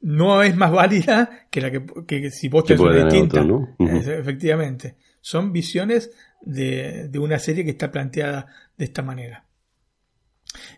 no 0.00 0.42
es 0.42 0.56
más 0.56 0.70
válida 0.70 1.46
que 1.50 1.60
la 1.60 1.70
que, 1.70 2.30
si 2.30 2.48
vos 2.48 2.64
tenés 2.64 2.80
una 2.80 3.04
distinta. 3.04 3.46
Efectivamente. 3.78 4.96
Son 5.20 5.52
visiones 5.52 6.10
de, 6.40 7.08
de 7.08 7.18
una 7.18 7.38
serie 7.38 7.64
que 7.64 7.72
está 7.72 7.90
planteada 7.90 8.46
de 8.76 8.84
esta 8.86 9.02
manera. 9.02 9.44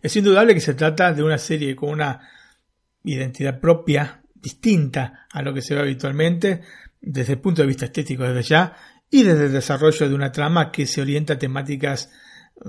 Es 0.03 0.17
indudable 0.17 0.55
que 0.55 0.61
se 0.61 0.75
trata 0.75 1.13
de 1.13 1.23
una 1.23 1.39
serie 1.39 1.77
con 1.77 1.91
una 1.91 2.29
identidad 3.05 3.61
propia, 3.61 4.23
distinta 4.35 5.27
a 5.31 5.43
lo 5.43 5.55
que 5.55 5.63
se 5.63 5.75
ve 5.75 5.81
habitualmente, 5.81 6.63
desde 7.01 7.35
el 7.35 7.39
punto 7.39 7.63
de 7.63 7.69
vista 7.69 7.87
estético 7.87 8.25
desde 8.25 8.43
ya, 8.43 8.77
y 9.09 9.23
desde 9.23 9.47
el 9.47 9.53
desarrollo 9.53 10.09
de 10.09 10.15
una 10.15 10.33
trama 10.33 10.73
que 10.73 10.87
se 10.87 11.01
orienta 11.01 11.35
a 11.35 11.39
temáticas 11.39 12.11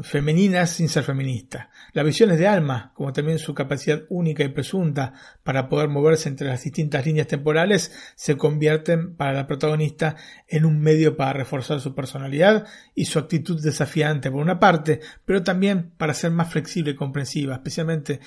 femeninas 0.01 0.71
sin 0.71 0.89
ser 0.89 1.03
feminista. 1.03 1.69
Las 1.93 2.05
visiones 2.05 2.39
de 2.39 2.47
Alma, 2.47 2.91
como 2.95 3.13
también 3.13 3.37
su 3.37 3.53
capacidad 3.53 4.03
única 4.09 4.43
y 4.43 4.49
presunta 4.49 5.13
para 5.43 5.69
poder 5.69 5.89
moverse 5.89 6.29
entre 6.29 6.47
las 6.47 6.63
distintas 6.63 7.05
líneas 7.05 7.27
temporales, 7.27 7.91
se 8.15 8.35
convierten 8.35 9.15
para 9.15 9.33
la 9.33 9.45
protagonista 9.45 10.15
en 10.47 10.65
un 10.65 10.79
medio 10.79 11.15
para 11.15 11.33
reforzar 11.33 11.79
su 11.79 11.93
personalidad 11.93 12.65
y 12.95 13.05
su 13.05 13.19
actitud 13.19 13.61
desafiante 13.61 14.31
por 14.31 14.41
una 14.41 14.59
parte, 14.59 14.99
pero 15.25 15.43
también 15.43 15.91
para 15.97 16.13
ser 16.13 16.31
más 16.31 16.51
flexible 16.51 16.91
y 16.91 16.95
comprensiva, 16.95 17.55
especialmente 17.55 18.19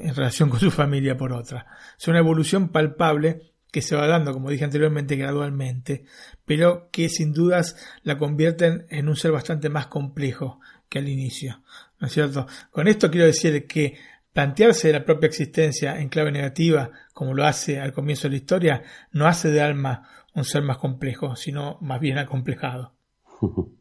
en 0.00 0.14
relación 0.14 0.50
con 0.50 0.60
su 0.60 0.70
familia 0.70 1.16
por 1.16 1.32
otra. 1.32 1.66
Es 1.98 2.06
una 2.06 2.18
evolución 2.18 2.68
palpable 2.68 3.52
que 3.72 3.80
se 3.80 3.96
va 3.96 4.06
dando, 4.06 4.34
como 4.34 4.50
dije 4.50 4.64
anteriormente, 4.64 5.16
gradualmente, 5.16 6.04
pero 6.44 6.90
que 6.92 7.08
sin 7.08 7.32
dudas 7.32 7.76
la 8.02 8.18
convierten 8.18 8.86
en 8.90 9.08
un 9.08 9.16
ser 9.16 9.32
bastante 9.32 9.70
más 9.70 9.86
complejo 9.86 10.60
que 10.92 10.98
al 10.98 11.08
inicio. 11.08 11.62
¿No 11.98 12.06
es 12.06 12.12
cierto? 12.12 12.46
Con 12.70 12.86
esto 12.86 13.10
quiero 13.10 13.26
decir 13.26 13.66
que 13.66 13.96
plantearse 14.30 14.92
la 14.92 15.06
propia 15.06 15.28
existencia 15.28 15.98
en 15.98 16.10
clave 16.10 16.30
negativa, 16.30 16.90
como 17.14 17.32
lo 17.32 17.46
hace 17.46 17.80
al 17.80 17.94
comienzo 17.94 18.24
de 18.24 18.32
la 18.32 18.36
historia, 18.36 18.82
no 19.10 19.26
hace 19.26 19.50
de 19.50 19.62
Alma 19.62 20.06
un 20.34 20.44
ser 20.44 20.62
más 20.62 20.76
complejo, 20.76 21.34
sino 21.34 21.78
más 21.80 21.98
bien 21.98 22.18
acomplejado. 22.18 22.94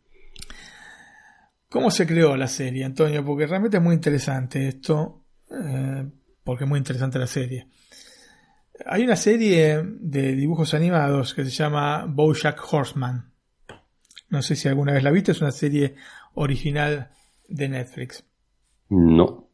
¿Cómo 1.70 1.92
se 1.92 2.08
creó 2.08 2.38
la 2.38 2.48
serie, 2.48 2.86
Antonio? 2.86 3.26
Porque 3.26 3.46
realmente 3.46 3.78
es 3.78 3.84
muy 3.84 3.96
interesante 3.96 4.70
esto, 4.70 5.26
eh, 5.50 6.06
porque 6.44 6.64
es 6.64 6.70
muy 6.70 6.78
interesante 6.78 7.20
la 7.20 7.28
serie. 7.28 7.68
Hay 8.86 9.04
una 9.04 9.18
serie 9.18 9.82
de 9.84 10.36
dibujos 10.36 10.74
animados 10.74 11.34
que 11.34 11.44
se 11.44 11.52
llama 11.52 12.06
Bojack 12.08 12.62
Horseman. 12.72 13.32
No 14.30 14.42
sé 14.42 14.56
si 14.56 14.70
alguna 14.70 14.94
vez 14.94 15.04
la 15.04 15.12
viste, 15.12 15.34
es 15.34 15.42
una 15.42 15.52
serie 15.52 15.96
original 16.34 17.12
de 17.48 17.70
Netflix. 17.70 18.24
No. 18.90 19.50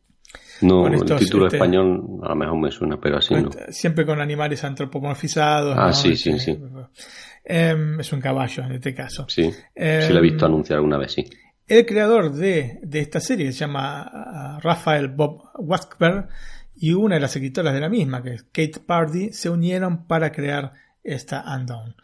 No, 0.61 0.88
el 0.88 1.05
título 1.17 1.45
este, 1.45 1.57
español 1.57 2.19
a 2.23 2.30
lo 2.30 2.36
mejor 2.36 2.59
me 2.59 2.71
suena, 2.71 2.99
pero 2.99 3.17
así 3.17 3.34
no. 3.36 3.49
Siempre 3.69 4.05
con 4.05 4.19
animales 4.19 4.63
antropomorfizados. 4.63 5.75
Ah, 5.78 5.93
sí, 5.93 6.17
sí, 6.17 6.32
este, 6.32 6.55
sí. 6.55 6.59
Eh, 7.45 7.97
es 7.99 8.13
un 8.13 8.19
caballo 8.19 8.63
en 8.63 8.73
este 8.73 8.93
caso. 8.93 9.25
Sí, 9.30 9.49
eh, 9.75 10.03
sí 10.05 10.13
lo 10.13 10.19
he 10.19 10.23
visto 10.23 10.45
anunciar 10.45 10.78
alguna 10.78 10.97
vez, 10.97 11.13
sí. 11.13 11.25
El 11.67 11.86
creador 11.86 12.34
de, 12.34 12.80
de 12.82 12.99
esta 12.99 13.19
serie 13.19 13.51
se 13.51 13.59
llama 13.59 14.57
uh, 14.57 14.59
Rafael 14.61 15.09
Bob 15.09 15.43
Waskberg 15.59 16.28
y 16.75 16.93
una 16.93 17.15
de 17.15 17.21
las 17.21 17.36
escritoras 17.36 17.73
de 17.73 17.82
la 17.82 17.89
misma, 17.89 18.23
que 18.23 18.34
es 18.34 18.43
Kate 18.43 18.80
Pardy, 18.86 19.34
se 19.34 19.49
unieron 19.49 20.07
para 20.07 20.32
crear 20.32 20.73
esta 21.03 21.43
Undone. 21.55 21.95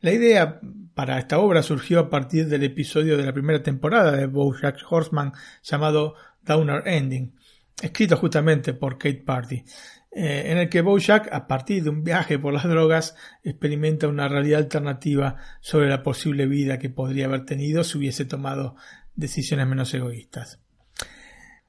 La 0.00 0.12
idea 0.12 0.60
para 0.94 1.18
esta 1.18 1.38
obra 1.38 1.62
surgió 1.62 2.00
a 2.00 2.08
partir 2.08 2.48
del 2.48 2.64
episodio 2.64 3.18
de 3.18 3.24
la 3.24 3.34
primera 3.34 3.62
temporada 3.62 4.12
de 4.12 4.24
Bojack 4.24 4.78
Horseman 4.88 5.32
llamado 5.62 6.14
Downer 6.42 6.82
Ending, 6.86 7.34
escrito 7.82 8.16
justamente 8.16 8.72
por 8.72 8.96
Kate 8.96 9.22
Party, 9.26 9.62
eh, 10.10 10.44
en 10.46 10.56
el 10.56 10.70
que 10.70 10.80
Bojack, 10.80 11.30
a 11.30 11.46
partir 11.46 11.84
de 11.84 11.90
un 11.90 12.02
viaje 12.02 12.38
por 12.38 12.54
las 12.54 12.64
drogas, 12.64 13.14
experimenta 13.44 14.08
una 14.08 14.26
realidad 14.26 14.60
alternativa 14.60 15.36
sobre 15.60 15.90
la 15.90 16.02
posible 16.02 16.46
vida 16.46 16.78
que 16.78 16.88
podría 16.88 17.26
haber 17.26 17.44
tenido 17.44 17.84
si 17.84 17.98
hubiese 17.98 18.24
tomado 18.24 18.76
decisiones 19.14 19.66
menos 19.66 19.92
egoístas. 19.92 20.60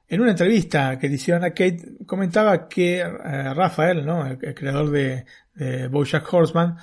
En 0.08 0.22
una 0.22 0.30
entrevista 0.30 0.98
que 0.98 1.08
le 1.08 1.16
hicieron 1.16 1.44
a 1.44 1.50
Kate, 1.50 1.98
comentaba 2.06 2.66
que 2.66 3.00
eh, 3.00 3.54
Rafael, 3.54 4.06
¿no? 4.06 4.26
el, 4.26 4.38
creador 4.54 4.90
de, 4.90 5.26
de 5.54 5.88
Bojack 5.88 6.32
Horseman, 6.32 6.78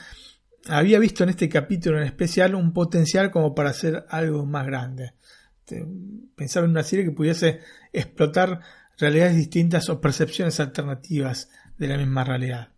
había 0.68 1.00
visto 1.00 1.24
en 1.24 1.30
este 1.30 1.50
capítulo 1.50 1.98
en 1.98 2.04
especial 2.06 2.56
un 2.56 2.74
potencial 2.74 3.32
como 3.32 3.56
para 3.56 3.70
hacer 3.70 4.06
algo 4.10 4.46
más 4.46 4.66
grande. 4.66 5.14
Pensaba 6.36 6.66
en 6.66 6.72
una 6.72 6.84
serie 6.84 7.06
que 7.06 7.12
pudiese 7.12 7.60
explotar 7.94 8.60
realidades 8.98 9.36
distintas 9.36 9.90
o 9.90 10.02
percepciones 10.02 10.60
alternativas 10.60 11.50
de 11.78 11.88
la 11.88 11.98
misma 11.98 12.24
realidad. 12.24 12.70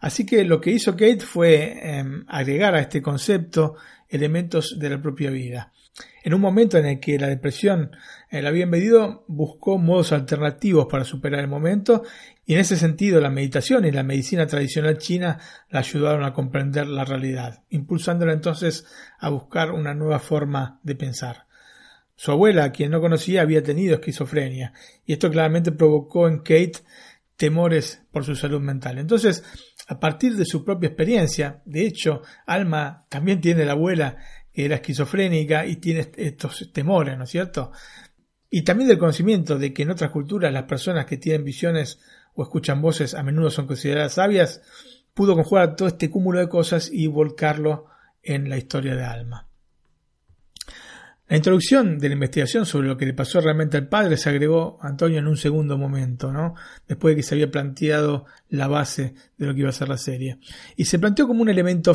Así 0.00 0.24
que 0.24 0.44
lo 0.44 0.60
que 0.60 0.70
hizo 0.70 0.92
Kate 0.92 1.20
fue 1.20 1.98
em, 1.98 2.24
agregar 2.28 2.74
a 2.74 2.80
este 2.80 3.02
concepto 3.02 3.74
elementos 4.08 4.78
de 4.78 4.90
la 4.90 5.00
propia 5.00 5.30
vida. 5.30 5.72
En 6.22 6.34
un 6.34 6.40
momento 6.40 6.78
en 6.78 6.86
el 6.86 7.00
que 7.00 7.18
la 7.18 7.28
depresión 7.28 7.90
eh, 8.30 8.42
la 8.42 8.50
había 8.50 8.64
invadido, 8.64 9.24
buscó 9.28 9.78
modos 9.78 10.12
alternativos 10.12 10.86
para 10.86 11.04
superar 11.04 11.40
el 11.40 11.48
momento 11.48 12.02
y 12.44 12.54
en 12.54 12.60
ese 12.60 12.76
sentido 12.76 13.20
la 13.20 13.30
meditación 13.30 13.84
y 13.84 13.90
la 13.90 14.02
medicina 14.02 14.46
tradicional 14.46 14.98
china 14.98 15.38
la 15.70 15.80
ayudaron 15.80 16.24
a 16.24 16.32
comprender 16.32 16.86
la 16.86 17.04
realidad, 17.04 17.62
impulsándola 17.70 18.32
entonces 18.32 18.86
a 19.18 19.28
buscar 19.30 19.70
una 19.70 19.94
nueva 19.94 20.18
forma 20.18 20.80
de 20.82 20.94
pensar. 20.94 21.46
Su 22.14 22.32
abuela, 22.32 22.72
quien 22.72 22.90
no 22.90 23.00
conocía, 23.00 23.42
había 23.42 23.62
tenido 23.62 23.94
esquizofrenia 23.94 24.72
y 25.06 25.12
esto 25.12 25.30
claramente 25.30 25.72
provocó 25.72 26.26
en 26.28 26.38
Kate 26.38 26.78
temores 27.36 28.02
por 28.10 28.24
su 28.24 28.34
salud 28.34 28.60
mental. 28.60 28.98
Entonces, 28.98 29.44
a 29.88 29.98
partir 29.98 30.36
de 30.36 30.44
su 30.44 30.64
propia 30.64 30.88
experiencia, 30.88 31.62
de 31.64 31.86
hecho, 31.86 32.22
Alma 32.46 33.06
también 33.08 33.40
tiene 33.40 33.64
la 33.64 33.72
abuela 33.72 34.18
que 34.52 34.66
era 34.66 34.76
esquizofrénica 34.76 35.64
y 35.66 35.76
tiene 35.76 36.10
estos 36.16 36.70
temores, 36.72 37.16
¿no 37.16 37.24
es 37.24 37.30
cierto? 37.30 37.72
Y 38.50 38.62
también 38.64 38.88
del 38.88 38.98
conocimiento 38.98 39.58
de 39.58 39.72
que 39.72 39.82
en 39.82 39.90
otras 39.90 40.10
culturas 40.10 40.52
las 40.52 40.64
personas 40.64 41.06
que 41.06 41.16
tienen 41.16 41.42
visiones 41.42 42.00
o 42.34 42.42
escuchan 42.42 42.82
voces 42.82 43.14
a 43.14 43.22
menudo 43.22 43.50
son 43.50 43.66
consideradas 43.66 44.14
sabias, 44.14 44.60
pudo 45.14 45.34
conjugar 45.34 45.74
todo 45.74 45.88
este 45.88 46.10
cúmulo 46.10 46.38
de 46.38 46.48
cosas 46.48 46.90
y 46.92 47.06
volcarlo 47.06 47.86
en 48.22 48.50
la 48.50 48.58
historia 48.58 48.94
de 48.94 49.04
Alma. 49.04 49.47
La 51.28 51.36
introducción 51.36 51.98
de 51.98 52.08
la 52.08 52.14
investigación 52.14 52.64
sobre 52.64 52.88
lo 52.88 52.96
que 52.96 53.04
le 53.04 53.12
pasó 53.12 53.42
realmente 53.42 53.76
al 53.76 53.86
padre 53.86 54.16
se 54.16 54.30
agregó 54.30 54.78
Antonio 54.80 55.18
en 55.18 55.26
un 55.26 55.36
segundo 55.36 55.76
momento, 55.76 56.32
¿no? 56.32 56.54
Después 56.86 57.12
de 57.12 57.16
que 57.16 57.22
se 57.22 57.34
había 57.34 57.50
planteado 57.50 58.24
la 58.48 58.66
base 58.66 59.14
de 59.36 59.46
lo 59.46 59.52
que 59.52 59.60
iba 59.60 59.68
a 59.68 59.74
ser 59.74 59.90
la 59.90 59.98
serie. 59.98 60.38
Y 60.74 60.86
se 60.86 60.98
planteó 60.98 61.26
como 61.26 61.42
un 61.42 61.50
elemento 61.50 61.94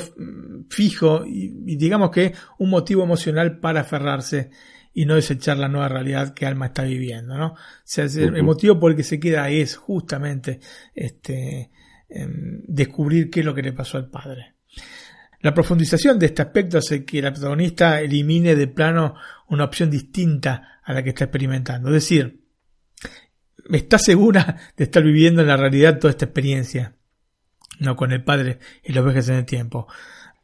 fijo 0.69 1.25
y, 1.25 1.49
digamos 1.75 2.11
que 2.11 2.34
un 2.59 2.69
motivo 2.69 3.03
emocional 3.03 3.57
para 3.57 3.81
aferrarse 3.81 4.51
y 4.93 5.05
no 5.05 5.15
desechar 5.15 5.57
la 5.57 5.67
nueva 5.67 5.89
realidad 5.89 6.36
que 6.36 6.45
Alma 6.45 6.67
está 6.67 6.84
viviendo, 6.84 7.36
¿no? 7.36 7.53
O 7.53 7.57
sea, 7.84 8.05
el 8.05 8.43
motivo 8.43 8.79
por 8.79 8.91
el 8.91 8.97
que 8.97 9.03
se 9.03 9.19
queda 9.19 9.49
es 9.49 9.75
justamente 9.75 10.59
este, 10.93 11.71
em, 12.07 12.61
descubrir 12.67 13.31
qué 13.31 13.39
es 13.39 13.45
lo 13.47 13.55
que 13.55 13.63
le 13.63 13.73
pasó 13.73 13.97
al 13.97 14.11
padre. 14.11 14.53
La 15.44 15.54
profundización 15.54 16.18
de 16.20 16.28
este 16.28 16.41
aspecto 16.41 16.78
hace 16.78 17.04
que 17.04 17.22
la 17.22 17.34
protagonista 17.34 18.00
elimine 18.00 18.56
de 18.56 18.68
plano 18.68 19.16
una 19.50 19.66
opción 19.66 19.91
distinta 19.91 20.80
a 20.82 20.94
la 20.94 21.04
que 21.04 21.10
está 21.10 21.26
experimentando. 21.26 21.89
Es 21.89 21.96
decir, 21.96 22.46
está 23.70 24.00
segura 24.00 24.58
de 24.78 24.86
estar 24.86 25.04
viviendo 25.04 25.41
en 25.41 25.50
la 25.50 25.58
realidad 25.58 26.00
toda 26.00 26.12
esta 26.12 26.26
experiencia, 26.26 26.96
no 27.80 27.98
con 27.98 28.14
el 28.14 28.24
padre 28.24 28.60
y 28.86 28.94
los 28.94 29.04
viajes 29.04 29.28
en 29.28 29.36
el 29.36 29.46
tiempo. 29.46 29.88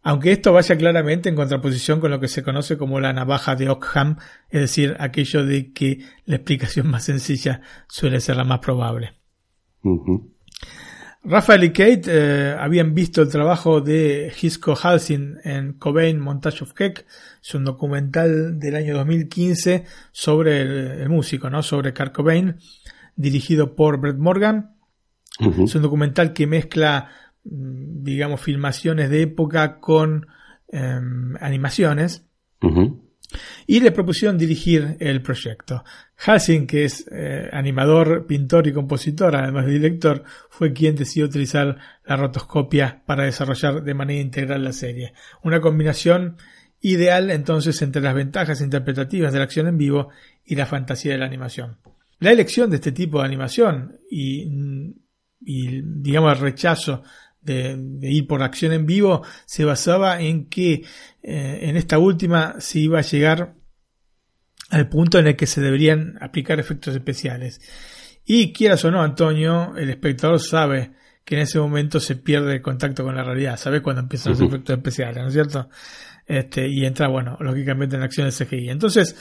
Aunque 0.01 0.33
esto 0.33 0.51
vaya 0.51 0.77
claramente 0.77 1.29
en 1.29 1.35
contraposición 1.35 2.01
con 2.01 2.11
lo 2.11 2.19
que 2.19 2.27
se 2.27 2.43
conoce 2.43 2.77
como 2.77 2.99
la 2.99 3.13
navaja 3.13 3.55
de 3.55 3.69
Ockham, 3.69 4.17
es 4.49 4.59
decir, 4.59 4.97
aquello 4.99 5.45
de 5.45 5.71
que 5.71 5.99
la 6.25 6.35
explicación 6.35 6.87
más 6.91 7.05
sencilla 7.05 7.61
suele 7.87 8.19
ser 8.19 8.35
la 8.35 8.43
más 8.43 8.59
probable. 8.59 9.13
Rafael 11.23 11.63
y 11.65 11.69
Kate 11.71 12.03
eh, 12.07 12.55
habían 12.57 12.93
visto 12.93 13.21
el 13.21 13.29
trabajo 13.29 13.81
de 13.81 14.31
Hisco 14.41 14.75
Halsing 14.75 15.37
en 15.43 15.73
Cobain 15.73 16.19
Montage 16.19 16.63
of 16.63 16.73
Keck, 16.73 17.05
es 17.41 17.53
un 17.53 17.65
documental 17.65 18.57
del 18.57 18.75
año 18.75 18.95
2015 18.95 19.83
sobre 20.11 20.61
el, 20.61 21.09
músico, 21.09 21.49
¿no? 21.49 21.61
sobre 21.61 21.93
Kurt 21.93 22.13
Cobain, 22.13 22.55
dirigido 23.15 23.75
por 23.75 23.99
Brett 23.99 24.17
Morgan. 24.17 24.75
Es 25.39 25.75
un 25.75 25.81
documental 25.81 26.33
que 26.33 26.47
mezcla, 26.47 27.09
mm, 27.45 28.03
digamos, 28.03 28.41
filmaciones 28.41 29.09
de 29.09 29.21
época 29.21 29.79
con 29.79 30.27
em, 30.71 31.35
animaciones 31.39 32.25
y 33.67 33.79
le 33.79 33.91
propusieron 33.91 34.37
dirigir 34.37 34.97
el 34.99 35.21
proyecto. 35.21 35.83
Halsing, 36.25 36.67
que 36.67 36.83
es 36.83 37.05
eh, 37.11 37.49
animador, 37.53 38.27
pintor 38.27 38.67
y 38.67 38.73
compositor, 38.73 39.35
además 39.35 39.65
de 39.65 39.73
director, 39.73 40.23
fue 40.49 40.73
quien 40.73 40.95
decidió 40.95 41.25
utilizar 41.25 41.77
la 42.05 42.17
rotoscopia 42.17 43.03
para 43.05 43.23
desarrollar 43.23 43.83
de 43.83 43.93
manera 43.93 44.19
integral 44.19 44.63
la 44.63 44.73
serie. 44.73 45.13
Una 45.43 45.61
combinación 45.61 46.37
ideal 46.81 47.31
entonces 47.31 47.81
entre 47.81 48.01
las 48.01 48.15
ventajas 48.15 48.61
interpretativas 48.61 49.31
de 49.31 49.39
la 49.39 49.45
acción 49.45 49.67
en 49.67 49.77
vivo 49.77 50.09
y 50.45 50.55
la 50.55 50.65
fantasía 50.65 51.13
de 51.13 51.19
la 51.19 51.25
animación. 51.25 51.77
La 52.19 52.31
elección 52.31 52.69
de 52.69 52.77
este 52.77 52.91
tipo 52.91 53.19
de 53.19 53.25
animación 53.25 53.97
y, 54.11 54.43
y 55.39 55.81
digamos 55.83 56.33
el 56.33 56.39
rechazo 56.39 57.03
de, 57.41 57.77
ir 58.01 58.27
por 58.27 58.43
acción 58.43 58.73
en 58.73 58.85
vivo 58.85 59.23
se 59.45 59.63
basaba 59.65 60.21
en 60.21 60.47
que 60.47 60.83
eh, 61.23 61.59
en 61.61 61.77
esta 61.77 61.97
última 61.97 62.55
se 62.59 62.79
iba 62.79 62.99
a 62.99 63.03
llegar 63.03 63.55
al 64.69 64.89
punto 64.89 65.19
en 65.19 65.27
el 65.27 65.35
que 65.35 65.47
se 65.47 65.61
deberían 65.61 66.17
aplicar 66.21 66.59
efectos 66.59 66.95
especiales. 66.95 67.61
Y 68.25 68.53
quieras 68.53 68.85
o 68.85 68.91
no, 68.91 69.01
Antonio, 69.01 69.75
el 69.75 69.89
espectador 69.89 70.39
sabe 70.39 70.91
que 71.25 71.35
en 71.35 71.41
ese 71.41 71.59
momento 71.59 71.99
se 71.99 72.15
pierde 72.15 72.55
el 72.55 72.61
contacto 72.61 73.03
con 73.03 73.15
la 73.15 73.23
realidad, 73.23 73.57
sabe 73.57 73.81
cuando 73.81 74.01
empiezan 74.01 74.33
los 74.33 74.41
efectos 74.41 74.77
especiales, 74.77 75.21
¿no 75.21 75.27
es 75.27 75.33
cierto? 75.33 75.69
Este, 76.25 76.67
y 76.67 76.85
entra, 76.85 77.07
bueno, 77.07 77.37
lógicamente 77.39 77.95
en 77.95 78.03
acción 78.03 78.27
de 78.27 78.33
CGI. 78.33 78.69
Entonces, 78.69 79.15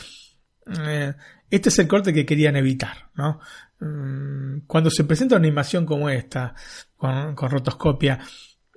eh, 0.86 1.14
este 1.50 1.68
es 1.70 1.78
el 1.78 1.88
corte 1.88 2.12
que 2.12 2.26
querían 2.26 2.56
evitar, 2.56 3.10
¿no? 3.14 3.40
Mm, 3.80 4.60
cuando 4.66 4.90
se 4.90 5.04
presenta 5.04 5.36
una 5.36 5.46
animación 5.46 5.86
como 5.86 6.10
esta, 6.10 6.54
con, 6.96 7.36
rotoscopia, 7.36 8.18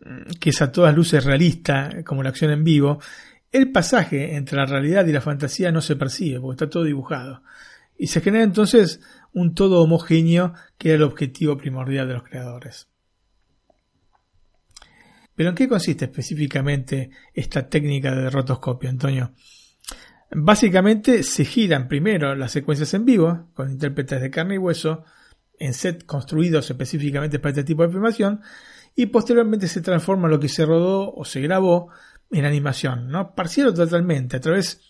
mm, 0.04 0.32
que 0.40 0.52
es 0.52 0.62
a 0.62 0.72
todas 0.72 0.96
luces 0.96 1.24
realista, 1.24 1.90
como 2.06 2.24
la 2.24 2.30
acción 2.30 2.52
en 2.52 2.64
vivo, 2.64 3.00
el 3.52 3.72
pasaje 3.72 4.36
entre 4.36 4.58
la 4.58 4.66
realidad 4.66 5.06
y 5.06 5.12
la 5.12 5.22
fantasía 5.22 5.72
no 5.72 5.82
se 5.82 5.96
percibe, 5.96 6.40
porque 6.40 6.56
está 6.56 6.70
todo 6.70 6.84
dibujado. 6.84 7.44
Y 7.98 8.08
se 8.08 8.22
genera 8.22 8.44
entonces 8.44 9.02
un 9.34 9.54
todo 9.54 9.82
homogéneo 9.82 10.54
que 10.78 10.90
era 10.90 10.98
el 10.98 11.04
objetivo 11.04 11.58
primordial 11.58 12.08
de 12.08 12.14
los 12.14 12.24
creadores. 12.24 12.88
Pero 15.36 15.50
¿en 15.50 15.56
qué 15.56 15.68
consiste 15.68 16.06
específicamente 16.06 17.10
esta 17.34 17.68
técnica 17.68 18.14
de 18.16 18.30
rotoscopia, 18.30 18.90
Antonio? 18.90 19.34
Básicamente 20.34 21.24
se 21.24 21.44
giran 21.44 21.88
primero 21.88 22.36
las 22.36 22.52
secuencias 22.52 22.94
en 22.94 23.06
vivo, 23.06 23.50
con 23.54 23.70
intérpretes 23.70 24.22
de 24.22 24.30
carne 24.30 24.56
y 24.56 24.60
hueso, 24.60 25.04
en 25.60 25.74
set 25.74 26.06
construidos 26.06 26.70
específicamente 26.70 27.40
para 27.40 27.52
este 27.52 27.64
tipo 27.64 27.84
de 27.84 27.92
filmación, 27.92 28.42
y 28.96 29.08
posteriormente 29.08 29.68
se 29.68 29.82
transforma 29.82 30.28
lo 30.28 30.40
que 30.40 30.50
se 30.50 30.66
rodó 30.66 31.14
o 31.14 31.26
se 31.26 31.42
grabó 31.42 31.90
en 32.32 32.46
animación, 32.46 33.10
¿no? 33.10 33.36
Parcial 33.36 33.68
o 33.68 33.74
totalmente, 33.74 34.38
a 34.38 34.40
través 34.40 34.82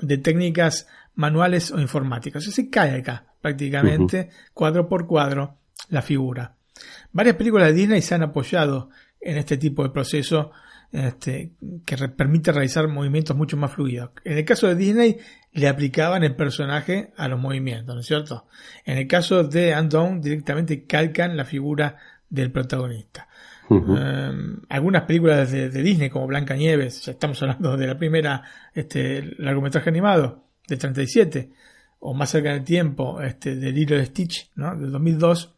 de 0.00 0.18
técnicas 0.18 0.86
manuales 1.14 1.70
o 1.70 1.80
informáticas. 1.80 2.44
se 2.44 2.70
cae 2.70 2.98
acá, 2.98 3.26
prácticamente, 3.40 4.30
cuadro 4.54 4.88
por 4.88 5.06
cuadro, 5.06 5.58
la 5.88 6.02
figura. 6.02 6.56
Varias 7.12 7.36
películas 7.36 7.68
de 7.68 7.74
Disney 7.74 8.02
se 8.02 8.14
han 8.14 8.22
apoyado 8.22 8.90
en 9.20 9.36
este 9.36 9.56
tipo 9.56 9.82
de 9.82 9.90
proceso 9.90 10.52
este, 10.92 11.52
que 11.84 11.96
permite 12.08 12.52
realizar 12.52 12.88
movimientos 12.88 13.36
mucho 13.36 13.56
más 13.56 13.72
fluidos. 13.72 14.10
En 14.24 14.38
el 14.38 14.44
caso 14.44 14.66
de 14.66 14.74
Disney, 14.74 15.18
le 15.52 15.68
aplicaban 15.68 16.24
el 16.24 16.34
personaje 16.34 17.12
a 17.16 17.28
los 17.28 17.38
movimientos, 17.38 17.94
¿no 17.94 18.00
es 18.00 18.06
cierto? 18.06 18.46
En 18.84 18.98
el 18.98 19.06
caso 19.06 19.44
de 19.44 19.76
Undone, 19.78 20.20
directamente 20.20 20.86
calcan 20.86 21.36
la 21.36 21.44
figura 21.44 21.96
del 22.28 22.50
protagonista. 22.50 23.28
Em, 23.70 24.60
algunas 24.68 25.02
películas 25.04 25.52
de, 25.52 25.70
Disney, 25.70 26.10
como 26.10 26.26
Blanca 26.26 26.56
Nieves, 26.56 27.02
ya 27.02 27.12
estamos 27.12 27.40
hablando 27.42 27.76
de 27.76 27.86
la 27.86 27.96
primera 27.96 28.42
este, 28.74 29.22
largometraje 29.38 29.88
animado, 29.88 30.44
de 30.66 30.76
37, 30.76 31.50
o 32.00 32.12
más 32.12 32.30
cerca 32.30 32.52
del 32.52 32.64
tiempo, 32.64 33.20
este, 33.20 33.54
del 33.54 33.78
hilo 33.78 33.96
de 33.96 34.06
Stitch, 34.06 34.50
¿no? 34.56 34.76
del 34.76 34.90
2002, 34.90 35.54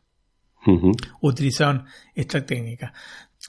utilizaron 1.23 1.87
esta 2.15 2.45
técnica. 2.45 2.93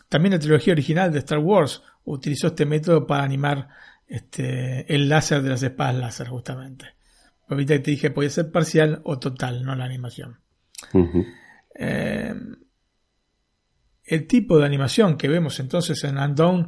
También 0.09 0.33
la 0.33 0.39
trilogía 0.39 0.73
original 0.73 1.11
de 1.11 1.19
Star 1.19 1.39
Wars 1.39 1.83
utilizó 2.05 2.47
este 2.47 2.65
método 2.65 3.05
para 3.05 3.23
animar 3.23 3.67
este, 4.07 4.93
el 4.93 5.09
láser 5.09 5.41
de 5.41 5.49
las 5.49 5.61
espadas 5.61 5.95
láser, 5.95 6.27
justamente. 6.27 6.85
Ahorita 7.49 7.81
te 7.81 7.91
dije, 7.91 8.09
podía 8.09 8.29
ser 8.29 8.51
parcial 8.51 9.01
o 9.03 9.19
total, 9.19 9.63
no 9.63 9.75
la 9.75 9.85
animación. 9.85 10.39
Eh, 11.75 12.33
el 14.05 14.27
tipo 14.27 14.59
de 14.59 14.65
animación 14.65 15.17
que 15.17 15.27
vemos 15.27 15.59
entonces 15.59 16.03
en 16.03 16.17
Undone 16.17 16.67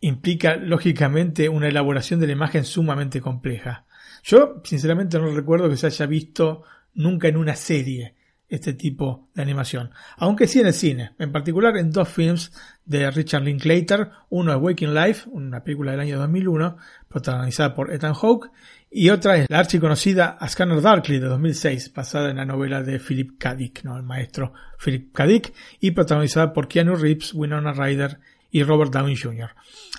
implica 0.00 0.56
lógicamente 0.56 1.48
una 1.48 1.68
elaboración 1.68 2.20
de 2.20 2.26
la 2.26 2.32
imagen 2.32 2.64
sumamente 2.64 3.20
compleja. 3.20 3.86
Yo 4.22 4.60
sinceramente 4.64 5.18
no 5.18 5.34
recuerdo 5.34 5.68
que 5.68 5.76
se 5.76 5.86
haya 5.86 6.06
visto 6.06 6.62
nunca 6.94 7.28
en 7.28 7.36
una 7.36 7.56
serie 7.56 8.14
este 8.48 8.72
tipo 8.74 9.30
de 9.34 9.42
animación. 9.42 9.92
Aunque 10.16 10.48
sí 10.48 10.60
en 10.60 10.66
el 10.66 10.74
cine, 10.74 11.12
en 11.18 11.30
particular 11.30 11.76
en 11.76 11.92
dos 11.92 12.08
films 12.08 12.52
de 12.84 13.10
Richard 13.10 13.44
Linklater, 13.44 14.10
uno 14.28 14.52
es 14.52 14.58
Waking 14.60 14.92
Life, 14.92 15.28
una 15.30 15.62
película 15.62 15.92
del 15.92 16.00
año 16.00 16.18
2001, 16.18 16.76
protagonizada 17.08 17.74
por 17.74 17.92
Ethan 17.92 18.14
Hawke, 18.14 18.50
y 18.90 19.10
otra 19.10 19.36
es 19.36 19.46
la 19.48 19.60
archiconocida 19.60 20.36
A 20.40 20.48
Scanner 20.48 20.80
Darkly 20.80 21.18
de 21.18 21.26
2006, 21.26 21.92
basada 21.94 22.30
en 22.30 22.36
la 22.36 22.44
novela 22.44 22.82
de 22.82 22.98
Philip 22.98 23.38
K. 23.38 23.54
Dick, 23.54 23.84
¿no? 23.84 23.96
el 23.96 24.02
maestro 24.02 24.52
Philip 24.82 25.12
K. 25.12 25.26
Dick, 25.26 25.54
y 25.80 25.92
protagonizada 25.92 26.52
por 26.52 26.68
Keanu 26.68 26.96
Reeves, 26.96 27.32
Winona 27.34 27.72
Ryder 27.72 28.18
y 28.50 28.62
Robert 28.62 28.92
Downey 28.92 29.16
Jr. 29.16 29.50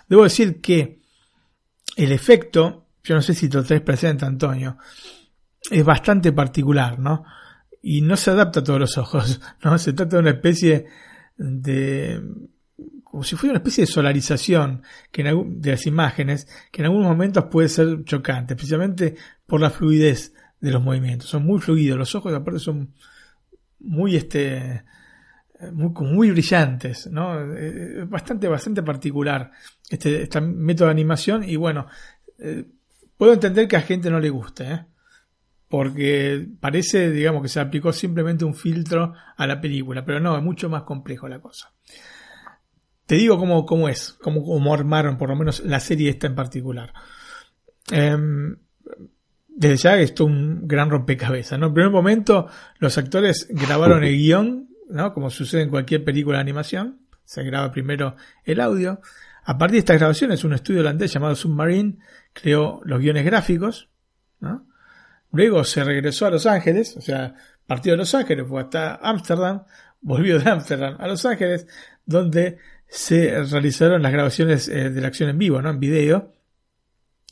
Debo 0.07 0.23
decir 0.23 0.59
que 0.59 0.99
el 1.95 2.11
efecto, 2.11 2.87
yo 3.03 3.15
no 3.15 3.21
sé 3.21 3.33
si 3.33 3.49
lo 3.49 3.63
traes 3.63 3.81
presente, 3.81 4.25
Antonio, 4.25 4.77
es 5.69 5.85
bastante 5.85 6.31
particular, 6.31 6.99
¿no? 6.99 7.23
y 7.81 8.01
no 8.01 8.15
se 8.15 8.31
adapta 8.31 8.59
a 8.59 8.63
todos 8.63 8.79
los 8.79 8.97
ojos, 8.97 9.41
¿no? 9.63 9.77
Se 9.77 9.93
trata 9.93 10.17
de 10.17 10.21
una 10.21 10.31
especie 10.31 10.85
de 11.37 12.21
como 13.11 13.23
si 13.25 13.35
fuera 13.35 13.51
una 13.51 13.57
especie 13.57 13.81
de 13.81 13.91
solarización 13.91 14.83
que 15.11 15.21
de 15.21 15.71
las 15.71 15.85
imágenes 15.85 16.47
que 16.71 16.81
en 16.81 16.85
algunos 16.85 17.09
momentos 17.09 17.43
puede 17.51 17.67
ser 17.67 18.05
chocante, 18.05 18.53
especialmente 18.53 19.15
por 19.45 19.59
la 19.59 19.69
fluidez 19.69 20.33
de 20.61 20.71
los 20.71 20.81
movimientos. 20.81 21.27
Son 21.27 21.45
muy 21.45 21.59
fluidos, 21.59 21.99
los 21.99 22.15
ojos 22.15 22.33
aparte 22.33 22.61
son 22.61 22.93
muy 23.79 24.15
este 24.15 24.85
muy 25.73 26.31
brillantes, 26.31 27.07
¿no? 27.11 27.53
Eh, 27.53 28.05
bastante, 28.07 28.47
bastante 28.47 28.81
particular 28.81 29.51
este, 29.89 30.23
este 30.23 30.39
método 30.39 30.87
de 30.87 30.91
animación 30.93 31.43
y 31.43 31.57
bueno, 31.57 31.87
eh, 32.39 32.63
puedo 33.17 33.33
entender 33.33 33.67
que 33.67 33.75
a 33.75 33.81
gente 33.81 34.09
no 34.09 34.21
le 34.21 34.29
guste, 34.29 34.71
¿eh? 34.71 34.85
porque 35.67 36.47
parece, 36.61 37.11
digamos, 37.11 37.41
que 37.41 37.49
se 37.49 37.59
aplicó 37.59 37.91
simplemente 37.91 38.45
un 38.45 38.55
filtro 38.55 39.13
a 39.35 39.45
la 39.47 39.59
película, 39.59 40.05
pero 40.05 40.21
no, 40.21 40.37
es 40.37 40.43
mucho 40.43 40.69
más 40.69 40.83
complejo 40.83 41.27
la 41.27 41.41
cosa. 41.41 41.73
Te 43.11 43.17
digo 43.17 43.37
cómo, 43.37 43.65
cómo 43.65 43.89
es, 43.89 44.13
cómo, 44.21 44.41
cómo, 44.41 44.73
armaron 44.73 45.17
por 45.17 45.27
lo 45.27 45.35
menos 45.35 45.59
la 45.65 45.81
serie 45.81 46.09
esta 46.09 46.27
en 46.27 46.35
particular. 46.35 46.93
Em, 47.91 48.55
desde 49.49 49.75
ya 49.75 49.97
esto 49.97 50.23
es 50.23 50.29
un 50.29 50.65
gran 50.65 50.89
rompecabezas, 50.89 51.59
¿no? 51.59 51.67
En 51.67 51.73
primer 51.73 51.91
momento 51.91 52.47
los 52.79 52.97
actores 52.97 53.49
grabaron 53.49 54.05
el 54.05 54.15
guion, 54.15 54.69
¿no? 54.89 55.13
Como 55.13 55.29
sucede 55.29 55.63
en 55.63 55.69
cualquier 55.69 56.05
película 56.05 56.37
de 56.37 56.43
animación, 56.43 57.01
se 57.25 57.43
graba 57.43 57.69
primero 57.73 58.15
el 58.45 58.61
audio. 58.61 59.01
A 59.43 59.57
partir 59.57 59.73
de 59.73 59.79
estas 59.79 59.97
grabaciones, 59.97 60.45
un 60.45 60.53
estudio 60.53 60.79
holandés 60.79 61.11
llamado 61.11 61.35
Submarine 61.35 61.97
creó 62.31 62.79
los 62.85 63.01
guiones 63.01 63.25
gráficos. 63.25 63.89
Luego 65.33 65.65
se 65.65 65.83
regresó 65.83 66.27
a 66.27 66.31
Los 66.31 66.45
Ángeles, 66.45 66.95
o 66.95 67.01
sea, 67.01 67.35
partió 67.67 67.91
de 67.91 67.97
Los 67.97 68.15
Ángeles, 68.15 68.47
fue 68.47 68.61
hasta 68.61 68.95
Ámsterdam, 68.95 69.63
volvió 69.99 70.39
de 70.39 70.49
Ámsterdam 70.49 70.95
a 70.97 71.07
Los 71.07 71.25
Ángeles, 71.25 71.67
donde 72.05 72.57
se 72.93 73.41
realizaron 73.45 74.01
las 74.01 74.11
grabaciones 74.11 74.67
eh, 74.67 74.89
de 74.89 74.99
la 74.99 75.07
acción 75.07 75.29
en 75.29 75.37
vivo, 75.37 75.61
¿no? 75.61 75.69
En 75.69 75.79
video, 75.79 76.33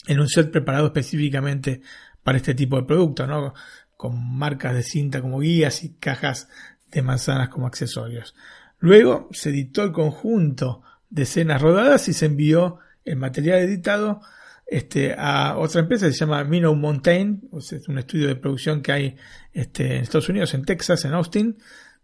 en 0.07 0.21
un 0.21 0.29
set 0.29 0.51
preparado 0.51 0.85
específicamente 0.85 1.81
para 2.23 2.37
este 2.37 2.55
tipo 2.55 2.77
de 2.77 2.83
producto, 2.83 3.27
¿no? 3.27 3.53
Con 3.97 4.37
marcas 4.37 4.73
de 4.73 4.83
cinta 4.83 5.19
como 5.21 5.39
guías 5.39 5.83
y 5.83 5.95
cajas 5.95 6.47
de 6.89 7.01
manzanas 7.01 7.49
como 7.49 7.67
accesorios. 7.67 8.35
Luego 8.79 9.27
se 9.33 9.49
editó 9.49 9.83
el 9.83 9.91
conjunto 9.91 10.81
de 11.09 11.23
escenas 11.23 11.61
rodadas 11.61 12.07
y 12.07 12.13
se 12.13 12.27
envió 12.27 12.79
el 13.03 13.17
material 13.17 13.59
editado 13.59 14.21
este, 14.65 15.13
a 15.17 15.57
otra 15.57 15.81
empresa 15.81 16.07
que 16.07 16.13
se 16.13 16.19
llama 16.19 16.41
Minnow 16.45 16.73
Mountain, 16.73 17.49
es 17.51 17.87
un 17.89 17.97
estudio 17.97 18.27
de 18.27 18.37
producción 18.37 18.81
que 18.81 18.93
hay 18.93 19.17
este, 19.51 19.97
en 19.97 20.03
Estados 20.03 20.29
Unidos, 20.29 20.53
en 20.53 20.63
Texas, 20.63 21.03
en 21.03 21.15
Austin, 21.15 21.57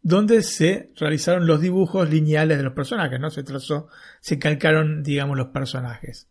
donde 0.05 0.43
se 0.43 0.91
realizaron 0.97 1.47
los 1.47 1.59
dibujos 1.59 2.07
lineales 2.07 2.59
de 2.59 2.63
los 2.63 2.73
personajes, 2.73 3.19
¿no? 3.19 3.31
Se 3.31 3.41
trazó, 3.41 3.87
se 4.21 4.37
calcaron, 4.37 5.01
digamos, 5.01 5.35
los 5.35 5.47
personajes. 5.47 6.27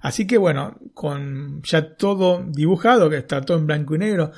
Así 0.00 0.28
que 0.28 0.38
bueno, 0.38 0.78
con 0.94 1.60
ya 1.64 1.96
todo 1.96 2.44
dibujado, 2.46 3.10
que 3.10 3.16
está 3.16 3.40
todo 3.40 3.58
en 3.58 3.66
blanco 3.66 3.96
y 3.96 3.98
negro, 3.98 4.30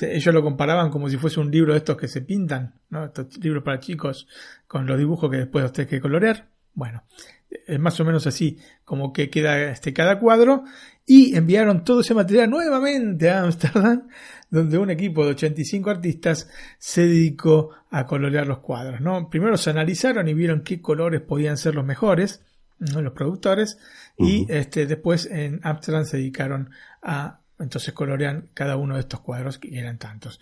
ellos 0.00 0.32
lo 0.32 0.40
comparaban 0.40 0.90
como 0.90 1.08
si 1.08 1.16
fuese 1.16 1.40
un 1.40 1.50
libro 1.50 1.72
de 1.72 1.78
estos 1.78 1.96
que 1.96 2.06
se 2.06 2.22
pintan, 2.22 2.74
¿no? 2.90 3.06
Estos 3.06 3.36
libros 3.38 3.64
para 3.64 3.80
chicos 3.80 4.28
con 4.68 4.86
los 4.86 4.96
dibujos 4.96 5.28
que 5.28 5.38
después 5.38 5.64
usted 5.64 5.88
que 5.88 6.00
colorear. 6.00 6.46
Bueno, 6.72 7.02
es 7.50 7.80
más 7.80 7.98
o 7.98 8.04
menos 8.04 8.24
así 8.28 8.56
como 8.84 9.12
que 9.12 9.30
queda 9.30 9.68
este, 9.68 9.92
cada 9.92 10.20
cuadro 10.20 10.62
y 11.12 11.34
enviaron 11.34 11.82
todo 11.82 12.02
ese 12.02 12.14
material 12.14 12.48
nuevamente 12.48 13.30
a 13.30 13.42
Amsterdam 13.42 14.06
donde 14.48 14.78
un 14.78 14.90
equipo 14.90 15.24
de 15.24 15.32
85 15.32 15.90
artistas 15.90 16.48
se 16.78 17.04
dedicó 17.04 17.70
a 17.90 18.06
colorear 18.06 18.46
los 18.46 18.60
cuadros. 18.60 19.00
¿no? 19.00 19.28
Primero 19.28 19.56
se 19.56 19.70
analizaron 19.70 20.28
y 20.28 20.34
vieron 20.34 20.62
qué 20.62 20.80
colores 20.80 21.20
podían 21.20 21.56
ser 21.56 21.74
los 21.74 21.84
mejores, 21.84 22.44
los 22.78 23.12
productores, 23.12 23.76
y 24.16 24.46
este, 24.52 24.86
después 24.86 25.26
en 25.26 25.58
Amsterdam 25.64 26.04
se 26.04 26.18
dedicaron 26.18 26.70
a 27.02 27.40
entonces 27.58 27.92
colorear 27.92 28.44
cada 28.54 28.76
uno 28.76 28.94
de 28.94 29.00
estos 29.00 29.18
cuadros, 29.18 29.58
que 29.58 29.76
eran 29.76 29.98
tantos. 29.98 30.38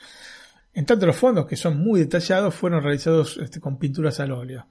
En 0.75 0.85
tanto 0.85 1.07
los 1.07 1.17
fondos, 1.17 1.47
que 1.47 1.57
son 1.57 1.79
muy 1.79 2.01
detallados, 2.01 2.55
fueron 2.55 2.83
realizados 2.83 3.39
este, 3.39 3.59
con 3.59 3.79
pinturas 3.79 4.21
al 4.21 4.33
óleo. 4.33 4.67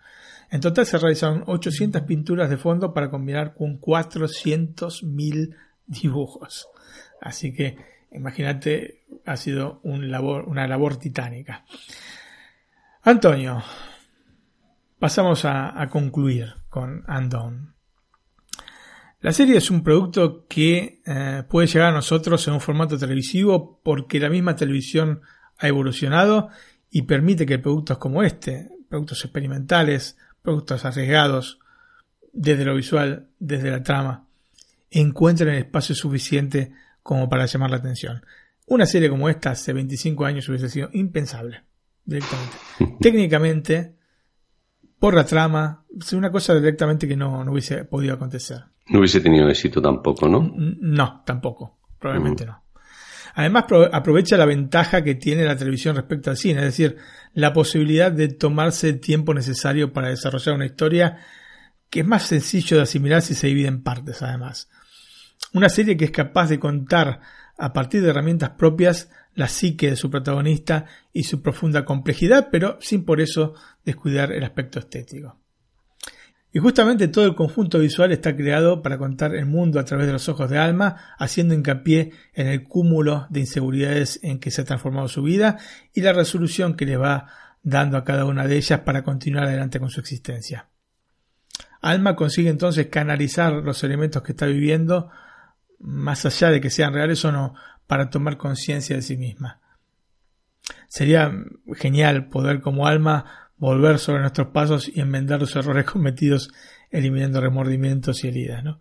En 0.51 0.61
total 0.61 0.85
se 0.85 0.99
realizaron 0.99 1.43
800 1.47 2.03
pinturas 2.03 2.51
de 2.51 2.57
fondo 2.57 2.93
para 2.93 3.09
combinar 3.09 3.55
con 3.55 3.81
400.000 3.81 5.55
dibujos. 6.01 6.67
Así 7.21 7.53
que 7.53 7.77
imagínate, 8.11 9.05
ha 9.25 9.37
sido 9.37 9.81
labor, 9.83 10.47
una 10.47 10.67
labor 10.67 10.97
titánica. 10.97 11.65
Antonio, 13.03 13.63
pasamos 14.99 15.45
a, 15.45 15.87
concluir 15.89 16.53
con 16.69 17.03
Undone. 17.07 17.73
La 19.21 19.31
serie 19.31 19.57
es 19.57 19.71
un 19.71 19.83
producto 19.83 20.45
que 20.47 21.01
eh, 21.05 21.43
puede 21.49 21.67
llegar 21.67 21.89
a 21.89 21.95
nosotros 21.95 22.47
en 22.47 22.53
un 22.53 22.61
formato 22.61 22.97
televisivo 22.97 23.81
porque 23.83 24.19
la 24.19 24.29
misma 24.29 24.55
televisión 24.55 25.21
ha 25.57 25.67
evolucionado 25.67 26.49
y 26.91 27.01
permite 27.03 27.45
que 27.45 27.57
productos 27.59 27.97
como 27.97 28.21
este, 28.21 28.69
productos 28.89 29.23
experimentales, 29.25 30.17
productos 30.41 30.85
arriesgados 30.85 31.59
desde 32.31 32.63
lo 32.63 32.75
visual, 32.75 33.29
desde 33.39 33.71
la 33.71 33.81
trama, 33.81 34.26
encuentren 34.91 35.49
el 35.49 35.59
espacio 35.59 35.95
suficiente 35.95 36.71
como 37.03 37.29
para 37.29 37.45
llamar 37.45 37.71
la 37.71 37.77
atención. 37.77 38.23
Una 38.65 38.85
serie 38.85 39.09
como 39.09 39.29
esta 39.29 39.51
hace 39.51 39.73
25 39.73 40.25
años 40.25 40.47
hubiese 40.49 40.69
sido 40.69 40.89
impensable, 40.93 41.63
directamente. 42.03 42.57
Técnicamente, 42.99 43.95
por 44.99 45.13
la 45.13 45.25
trama, 45.25 45.85
es 45.99 46.13
una 46.13 46.31
cosa 46.31 46.53
directamente 46.55 47.07
que 47.07 47.15
no, 47.15 47.41
hubiese 47.49 47.85
podido 47.85 48.15
acontecer. 48.15 48.63
No 48.89 48.99
hubiese 48.99 49.21
tenido 49.21 49.47
éxito 49.49 49.81
tampoco, 49.81 50.27
¿no? 50.27 50.51
No, 50.55 51.23
tampoco, 51.25 51.77
probablemente 51.99 52.45
no. 52.45 52.63
Además 53.37 53.65
aprovecha 53.91 54.35
la 54.35 54.45
ventaja 54.45 55.03
que 55.03 55.13
tiene 55.13 55.45
la 55.45 55.55
televisión 55.55 55.95
respecto 55.95 56.31
al 56.31 56.37
cine, 56.37 56.59
es 56.59 56.65
decir, 56.65 56.97
la 57.35 57.53
posibilidad 57.53 58.11
de 58.11 58.29
tomarse 58.29 58.89
el 58.89 58.99
tiempo 58.99 59.31
necesario 59.31 59.93
para 59.93 60.09
desarrollar 60.09 60.55
una 60.55 60.65
historia 60.65 61.19
que 61.91 61.99
es 61.99 62.07
más 62.07 62.23
sencillo 62.23 62.77
de 62.77 62.83
asimilar 62.83 63.21
si 63.21 63.35
se 63.35 63.45
divide 63.45 63.67
en 63.67 63.83
partes 63.83 64.23
además. 64.23 64.69
Una 65.57 65.69
serie 65.69 65.97
que 65.97 66.05
es 66.05 66.11
capaz 66.11 66.49
de 66.49 66.59
contar 66.59 67.19
a 67.57 67.73
partir 67.73 68.03
de 68.03 68.11
herramientas 68.11 68.51
propias 68.51 69.09
la 69.33 69.47
psique 69.47 69.89
de 69.89 69.95
su 69.95 70.11
protagonista 70.11 70.85
y 71.11 71.23
su 71.23 71.41
profunda 71.41 71.83
complejidad, 71.83 72.49
pero 72.51 72.77
sin 72.79 73.03
por 73.03 73.19
eso 73.19 73.55
descuidar 73.83 74.31
el 74.31 74.43
aspecto 74.43 74.77
estético. 74.77 75.39
Y 76.53 76.59
justamente 76.59 77.07
todo 77.07 77.25
el 77.25 77.33
conjunto 77.33 77.79
visual 77.79 78.11
está 78.11 78.35
creado 78.35 78.83
para 78.83 78.99
contar 78.99 79.33
el 79.33 79.47
mundo 79.47 79.79
a 79.79 79.83
través 79.83 80.05
de 80.05 80.13
los 80.13 80.29
ojos 80.29 80.47
de 80.47 80.59
Alma, 80.59 81.15
haciendo 81.17 81.55
hincapié 81.55 82.11
en 82.35 82.45
el 82.45 82.63
cúmulo 82.63 83.25
de 83.31 83.39
inseguridades 83.39 84.19
en 84.21 84.39
que 84.39 84.51
se 84.51 84.61
ha 84.61 84.65
transformado 84.65 85.07
su 85.07 85.23
vida 85.23 85.57
y 85.91 86.01
la 86.01 86.13
resolución 86.13 86.75
que 86.75 86.85
le 86.85 86.97
va 86.97 87.29
dando 87.63 87.97
a 87.97 88.03
cada 88.03 88.25
una 88.25 88.45
de 88.45 88.57
ellas 88.57 88.81
para 88.81 89.03
continuar 89.03 89.45
adelante 89.45 89.79
con 89.79 89.89
su 89.89 90.01
existencia. 90.01 90.67
Alma 91.81 92.15
consigue 92.15 92.49
entonces 92.51 92.89
canalizar 92.91 93.53
los 93.53 93.83
elementos 93.83 94.21
que 94.21 94.33
está 94.33 94.45
viviendo, 94.45 95.09
más 95.79 96.25
allá 96.25 96.49
de 96.51 96.61
que 96.61 96.69
sean 96.69 96.93
reales 96.93 97.23
o 97.25 97.31
no, 97.31 97.55
para 97.85 98.09
tomar 98.09 98.37
conciencia 98.37 98.95
de 98.95 99.01
sí 99.01 99.17
misma. 99.17 99.61
Sería 100.87 101.31
genial 101.75 102.29
poder 102.29 102.61
como 102.61 102.87
alma 102.87 103.49
volver 103.57 103.99
sobre 103.99 104.21
nuestros 104.21 104.47
pasos 104.47 104.89
y 104.93 104.99
enmendar 104.99 105.39
los 105.39 105.55
errores 105.55 105.85
cometidos, 105.91 106.51
eliminando 106.91 107.41
remordimientos 107.41 108.23
y 108.23 108.27
heridas. 108.27 108.63
¿no? 108.63 108.79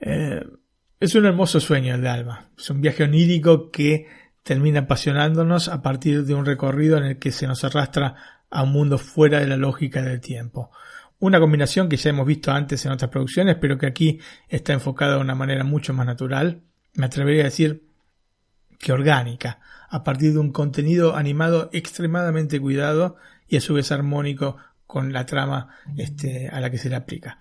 Eh, 0.00 0.44
es 0.98 1.14
un 1.14 1.26
hermoso 1.26 1.60
sueño 1.60 1.94
el 1.94 2.02
de 2.02 2.08
alma. 2.08 2.50
Es 2.58 2.70
un 2.70 2.80
viaje 2.80 3.04
onírico 3.04 3.70
que 3.70 4.06
termina 4.42 4.80
apasionándonos 4.80 5.68
a 5.68 5.82
partir 5.82 6.24
de 6.24 6.34
un 6.34 6.46
recorrido 6.46 6.96
en 6.98 7.04
el 7.04 7.18
que 7.18 7.32
se 7.32 7.46
nos 7.46 7.64
arrastra 7.64 8.16
a 8.50 8.62
un 8.62 8.72
mundo 8.72 8.98
fuera 8.98 9.40
de 9.40 9.46
la 9.46 9.56
lógica 9.56 10.02
del 10.02 10.20
tiempo. 10.20 10.70
Una 11.20 11.38
combinación 11.38 11.88
que 11.88 11.96
ya 11.96 12.10
hemos 12.10 12.26
visto 12.26 12.50
antes 12.50 12.84
en 12.84 12.92
otras 12.92 13.10
producciones, 13.10 13.56
pero 13.60 13.78
que 13.78 13.86
aquí 13.86 14.20
está 14.48 14.72
enfocada 14.72 15.14
de 15.14 15.20
una 15.20 15.34
manera 15.34 15.64
mucho 15.64 15.94
más 15.94 16.06
natural. 16.06 16.62
Me 16.94 17.06
atrevería 17.06 17.42
a 17.42 17.44
decir 17.44 17.84
que 18.78 18.92
orgánica, 18.92 19.60
a 19.88 20.02
partir 20.02 20.32
de 20.32 20.38
un 20.38 20.50
contenido 20.50 21.14
animado 21.14 21.70
extremadamente 21.72 22.58
cuidado 22.58 23.16
y 23.46 23.56
a 23.56 23.60
su 23.60 23.74
vez 23.74 23.92
armónico 23.92 24.56
con 24.86 25.12
la 25.12 25.24
trama 25.26 25.68
este, 25.96 26.48
a 26.48 26.60
la 26.60 26.70
que 26.70 26.78
se 26.78 26.88
le 26.88 26.96
aplica. 26.96 27.38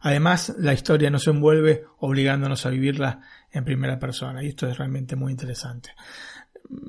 Además, 0.00 0.54
la 0.58 0.72
historia 0.72 1.10
nos 1.10 1.26
envuelve 1.28 1.84
obligándonos 1.98 2.66
a 2.66 2.70
vivirla 2.70 3.20
en 3.52 3.64
primera 3.64 3.98
persona 3.98 4.42
y 4.42 4.48
esto 4.48 4.66
es 4.68 4.76
realmente 4.76 5.16
muy 5.16 5.30
interesante. 5.30 5.90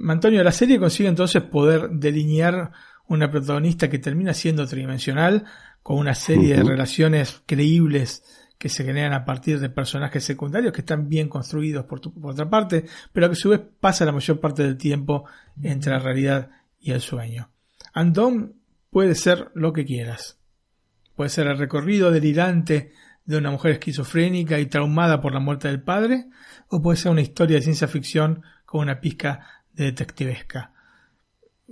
Antonio, 0.07 0.43
la 0.43 0.51
serie 0.51 0.79
consigue 0.79 1.09
entonces 1.09 1.41
poder 1.43 1.89
delinear 1.89 2.71
una 3.07 3.29
protagonista 3.29 3.89
que 3.89 3.99
termina 3.99 4.33
siendo 4.33 4.65
tridimensional, 4.65 5.45
con 5.83 5.97
una 5.97 6.15
serie 6.15 6.55
de 6.55 6.63
relaciones 6.63 7.41
creíbles 7.45 8.23
que 8.57 8.69
se 8.69 8.83
generan 8.83 9.13
a 9.13 9.25
partir 9.25 9.59
de 9.59 9.69
personajes 9.69 10.23
secundarios 10.23 10.71
que 10.71 10.81
están 10.81 11.09
bien 11.09 11.27
construidos 11.27 11.85
por, 11.85 11.99
otra 12.21 12.47
parte, 12.47 12.85
pero 13.11 13.27
que 13.27 13.33
a 13.33 13.35
su 13.35 13.49
vez 13.49 13.61
pasa 13.79 14.05
la 14.05 14.11
mayor 14.11 14.39
parte 14.39 14.61
del 14.61 14.77
tiempo 14.77 15.25
entre 15.63 15.93
la 15.93 15.99
realidad 15.99 16.51
y 16.79 16.91
el 16.91 17.01
sueño. 17.01 17.49
Andón 17.91 18.61
puede 18.91 19.15
ser 19.15 19.49
lo 19.55 19.73
que 19.73 19.83
quieras. 19.83 20.39
Puede 21.15 21.31
ser 21.31 21.47
el 21.47 21.57
recorrido 21.57 22.11
delirante 22.11 22.91
de 23.25 23.37
una 23.37 23.49
mujer 23.49 23.71
esquizofrénica 23.71 24.59
y 24.59 24.67
traumada 24.67 25.21
por 25.21 25.33
la 25.33 25.39
muerte 25.39 25.67
del 25.67 25.81
padre, 25.81 26.27
o 26.67 26.83
puede 26.83 26.97
ser 26.97 27.11
una 27.11 27.21
historia 27.21 27.57
de 27.57 27.63
ciencia 27.63 27.87
ficción 27.87 28.43
con 28.65 28.81
una 28.81 29.01
pizca 29.01 29.63
de 29.73 29.85
detectivesca. 29.85 30.70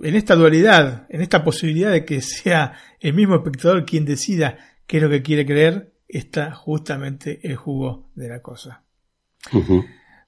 En 0.02 0.14
esta 0.14 0.34
dualidad, 0.34 1.06
en 1.10 1.20
esta 1.20 1.44
posibilidad 1.44 1.90
de 1.90 2.04
que 2.04 2.22
sea 2.22 2.74
el 3.00 3.14
mismo 3.14 3.36
espectador 3.36 3.84
quien 3.84 4.04
decida 4.04 4.58
qué 4.86 4.96
es 4.96 5.02
lo 5.02 5.10
que 5.10 5.22
quiere 5.22 5.44
creer, 5.44 5.92
está 6.08 6.52
justamente 6.52 7.40
el 7.42 7.56
jugo 7.56 8.10
de 8.14 8.28
la 8.28 8.40
cosa. 8.40 8.82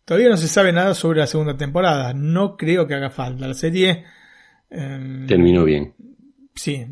Todavía 0.05 0.29
no 0.29 0.37
se 0.37 0.49
sabe 0.49 0.73
nada 0.73 0.95
sobre 0.95 1.21
la 1.21 1.27
segunda 1.27 1.57
temporada. 1.57 2.13
No 2.13 2.57
creo 2.57 2.87
que 2.87 2.95
haga 2.95 3.11
falta. 3.11 3.47
La 3.47 3.55
serie. 3.55 4.05
Em, 4.71 5.27
Terminó 5.27 5.65
bien. 5.65 5.95
Sí. 6.55 6.87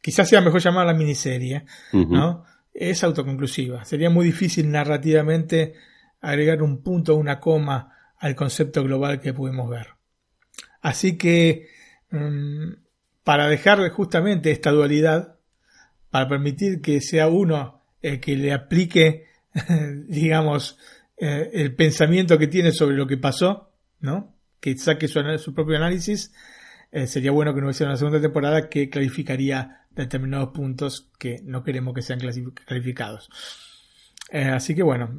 Quizás 0.00 0.28
sea 0.28 0.40
mejor 0.40 0.60
llamarla 0.60 0.94
miniserie. 0.94 1.64
¿no? 1.92 2.44
Es 2.72 3.04
autoconclusiva. 3.04 3.84
Sería 3.84 4.10
muy 4.10 4.26
difícil 4.26 4.70
narrativamente 4.70 5.74
agregar 6.20 6.62
un 6.62 6.82
punto 6.82 7.14
o 7.14 7.18
una 7.18 7.38
coma 7.38 7.92
al 8.18 8.34
concepto 8.34 8.82
global 8.82 9.20
que 9.20 9.32
pudimos 9.32 9.70
ver. 9.70 9.88
Así 10.80 11.16
que. 11.16 11.75
Mm, 12.18 12.76
para 13.24 13.48
dejar 13.48 13.88
justamente 13.90 14.52
esta 14.52 14.70
dualidad, 14.70 15.36
para 16.10 16.28
permitir 16.28 16.80
que 16.80 17.00
sea 17.00 17.26
uno 17.26 17.82
eh, 18.00 18.20
que 18.20 18.36
le 18.36 18.52
aplique, 18.52 19.26
digamos, 20.06 20.78
eh, 21.16 21.50
el 21.52 21.74
pensamiento 21.74 22.38
que 22.38 22.46
tiene 22.46 22.70
sobre 22.70 22.96
lo 22.96 23.06
que 23.06 23.16
pasó, 23.16 23.72
¿no? 23.98 24.36
Que 24.60 24.78
saque 24.78 25.08
su, 25.08 25.20
su 25.38 25.54
propio 25.54 25.76
análisis. 25.76 26.32
Eh, 26.92 27.08
sería 27.08 27.32
bueno 27.32 27.52
que 27.52 27.60
no 27.60 27.66
hubiese 27.66 27.84
una 27.84 27.96
segunda 27.96 28.20
temporada 28.20 28.68
que 28.68 28.88
clarificaría 28.88 29.86
determinados 29.90 30.50
puntos 30.50 31.10
que 31.18 31.40
no 31.42 31.64
queremos 31.64 31.94
que 31.94 32.02
sean 32.02 32.20
clarificados. 32.20 33.28
así 34.30 34.74
que 34.74 34.84
bueno, 34.84 35.18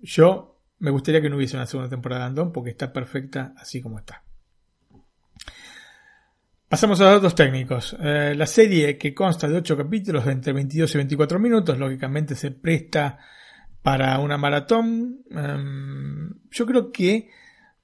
yo 0.00 0.58
me 0.78 0.90
gustaría 0.90 1.20
que 1.20 1.28
no 1.28 1.36
hubiese 1.36 1.56
una 1.56 1.66
segunda 1.66 1.90
temporada 1.90 2.22
de 2.22 2.28
Andón 2.28 2.52
porque 2.52 2.70
está 2.70 2.92
perfecta 2.92 3.52
así 3.58 3.82
como 3.82 3.98
está. 3.98 4.25
Pasamos 6.68 7.00
a 7.00 7.04
los 7.04 7.22
datos 7.22 7.36
técnicos. 7.36 7.96
Eh, 8.00 8.34
la 8.36 8.46
serie, 8.46 8.98
que 8.98 9.14
consta 9.14 9.46
de 9.46 9.58
8 9.58 9.76
capítulos 9.76 10.24
de 10.24 10.32
entre 10.32 10.52
22 10.52 10.92
y 10.92 10.98
24 10.98 11.38
minutos, 11.38 11.78
lógicamente 11.78 12.34
se 12.34 12.50
presta 12.50 13.18
para 13.82 14.18
una 14.18 14.36
maratón. 14.36 15.20
Em, 15.30 16.34
yo 16.50 16.66
creo 16.66 16.90
que, 16.90 17.30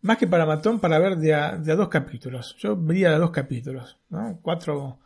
más 0.00 0.18
que 0.18 0.26
para 0.26 0.46
maratón, 0.46 0.80
para 0.80 0.98
ver 0.98 1.16
de 1.16 1.32
a, 1.32 1.58
dos 1.58 1.88
capítulos. 1.88 2.56
Yo 2.58 2.76
vería 2.76 3.12
de 3.12 3.18
dos 3.18 3.30
capítulos, 3.30 3.98
¿no? 4.10 4.40
Cuatro, 4.42 4.98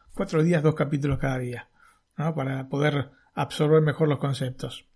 días, 0.42 0.62
dos 0.62 0.74
capítulos 0.74 1.18
cada 1.18 1.38
día. 1.38 1.68
Para 2.16 2.70
poder 2.70 3.10
absorber 3.34 3.82
mejor 3.82 4.08
los 4.08 4.18
conceptos. 4.18 4.86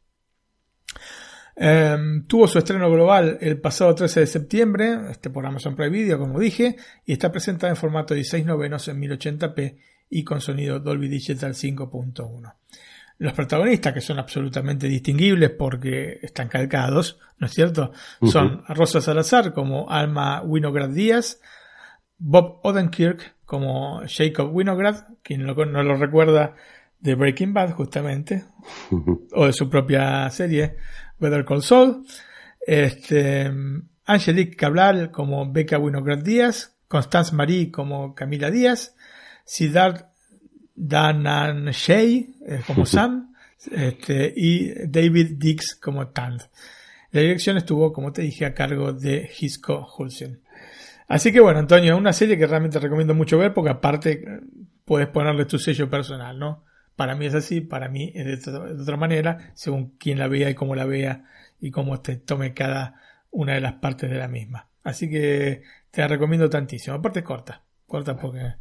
Em, 1.62 2.24
tuvo 2.26 2.48
su 2.48 2.56
estreno 2.56 2.90
global 2.90 3.36
el 3.42 3.60
pasado 3.60 3.94
13 3.94 4.20
de 4.20 4.26
septiembre, 4.26 4.98
este 5.10 5.28
por 5.28 5.44
Amazon 5.44 5.76
Prime 5.76 5.90
Video, 5.90 6.18
como 6.18 6.38
dije, 6.38 6.76
y 7.04 7.12
está 7.12 7.30
presentada 7.30 7.68
en 7.68 7.76
formato 7.76 8.14
de 8.14 8.20
16 8.20 8.46
novenos 8.46 8.88
en 8.88 8.98
1080p 8.98 9.76
y 10.08 10.24
con 10.24 10.40
sonido 10.40 10.80
Dolby 10.80 11.08
Digital 11.08 11.52
5.1. 11.52 12.54
Los 13.18 13.34
protagonistas, 13.34 13.92
que 13.92 14.00
son 14.00 14.18
absolutamente 14.18 14.88
distinguibles 14.88 15.50
porque 15.50 16.18
están 16.22 16.48
calcados, 16.48 17.18
¿no 17.36 17.46
es 17.46 17.52
cierto? 17.52 17.92
Son 18.22 18.64
Rosa 18.66 19.02
Salazar 19.02 19.52
como 19.52 19.90
Alma 19.90 20.40
Winograd 20.40 20.88
Díaz, 20.88 21.42
Bob 22.16 22.60
Odenkirk 22.62 23.36
como 23.44 24.00
Jacob 24.06 24.48
Winograd, 24.50 25.08
quien 25.22 25.44
no 25.44 25.52
lo 25.54 25.96
recuerda 25.96 26.56
de 27.00 27.14
Breaking 27.14 27.52
Bad 27.52 27.72
justamente, 27.72 28.44
o 29.32 29.44
de 29.44 29.52
su 29.52 29.68
propia 29.68 30.28
serie, 30.30 30.76
Better 31.20 31.44
Call 31.44 31.62
Saul, 31.62 32.04
este, 32.66 33.50
Angelique 34.06 34.56
Cabral 34.56 35.10
como 35.10 35.50
Becca 35.50 35.78
Winograd 35.78 36.18
Díaz, 36.18 36.76
Constance 36.88 37.34
Marie 37.34 37.70
como 37.70 38.14
Camila 38.14 38.50
Díaz, 38.50 38.96
Siddharth 39.44 40.06
Danan 40.74 41.66
Shea 41.70 42.00
eh, 42.00 42.28
como 42.66 42.86
Sam, 42.86 43.34
este, 43.70 44.32
y 44.34 44.72
David 44.88 45.32
Dix 45.36 45.76
como 45.76 46.08
Tant. 46.08 46.42
La 47.12 47.20
dirección 47.20 47.56
estuvo, 47.56 47.92
como 47.92 48.12
te 48.12 48.22
dije, 48.22 48.46
a 48.46 48.54
cargo 48.54 48.92
de 48.92 49.30
Hisco 49.38 49.86
Hulsen. 49.96 50.40
Así 51.08 51.32
que 51.32 51.40
bueno, 51.40 51.58
Antonio, 51.58 51.96
una 51.96 52.12
serie 52.12 52.38
que 52.38 52.46
realmente 52.46 52.78
recomiendo 52.78 53.14
mucho 53.14 53.36
ver 53.36 53.52
porque 53.52 53.70
aparte 53.70 54.12
eh, 54.12 54.40
puedes 54.84 55.08
ponerle 55.08 55.44
tu 55.44 55.58
sello 55.58 55.90
personal, 55.90 56.38
¿no? 56.38 56.64
Para 57.00 57.14
mí 57.14 57.24
es 57.24 57.34
así, 57.34 57.62
para 57.62 57.88
mí 57.88 58.12
es 58.14 58.44
de, 58.44 58.52
otra 58.52 58.98
manera, 58.98 59.52
según 59.54 59.96
quien 59.96 60.18
la 60.18 60.28
vea 60.28 60.50
y 60.50 60.54
cómo 60.54 60.74
la 60.74 60.84
vea 60.84 61.24
y 61.58 61.70
cómo 61.70 62.02
te 62.02 62.16
tome 62.16 62.52
cada 62.52 63.00
una 63.30 63.54
de 63.54 63.62
las 63.62 63.76
partes 63.76 64.10
de 64.10 64.18
la 64.18 64.28
misma. 64.28 64.68
Así 64.84 65.08
que 65.08 65.62
te 65.90 66.02
la 66.02 66.08
recomiendo 66.08 66.50
tantísimo. 66.50 66.96
Aparte 66.96 67.24
corta, 67.24 67.64
corta 67.86 68.18
porque 68.18 68.56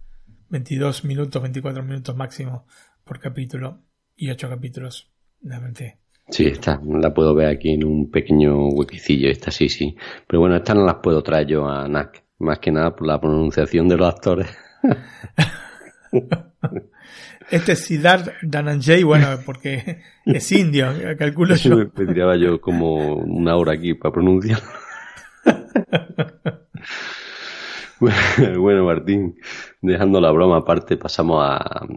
22 0.48 1.04
minutos, 1.04 1.42
24 1.42 1.84
minutos 1.84 2.16
máximo 2.16 2.66
por 3.04 3.20
capítulo 3.20 3.82
y 4.16 4.30
8 4.30 4.48
capítulos, 4.48 5.12
realmente. 5.42 5.98
Sí, 6.30 6.46
esta 6.46 6.80
la 6.82 7.14
puedo 7.14 7.36
ver 7.36 7.48
aquí 7.48 7.72
en 7.72 7.84
un 7.84 8.10
pequeño 8.10 8.70
huequecillo, 8.70 9.30
esta 9.30 9.52
sí, 9.52 9.68
sí. 9.68 9.98
Pero 10.26 10.40
bueno, 10.40 10.56
esta 10.56 10.74
no 10.74 10.86
las 10.86 10.96
puedo 11.04 11.22
traer 11.24 11.46
yo 11.46 11.68
a 11.68 11.90
NAC, 11.90 12.24
más 12.38 12.60
que 12.60 12.72
nada 12.72 12.96
por 12.96 13.06
la 13.06 13.20
pronunciación 13.20 13.90
de 13.90 13.98
los 13.98 14.08
actores. 14.08 14.48
Este 17.52 17.72
es 17.72 17.86
Siddharth 17.86 18.30
Dhananjay, 18.42 19.04
bueno, 19.04 19.28
porque 19.46 20.02
es 20.26 20.52
indio, 20.52 20.88
calculo 21.18 21.56
yo. 21.56 21.78
Me 21.78 22.06
tiraba 22.06 22.38
yo 22.38 22.62
como 22.62 23.16
una 23.16 23.56
hora 23.56 23.74
aquí 23.74 23.96
para 23.96 24.14
pronunciar. 24.14 24.60
bueno, 28.58 28.86
Martín, 28.86 29.36
dejando 29.82 30.22
la 30.22 30.32
broma 30.32 30.58
aparte, 30.58 30.98
pasamos 30.98 31.44
a, 31.44 31.88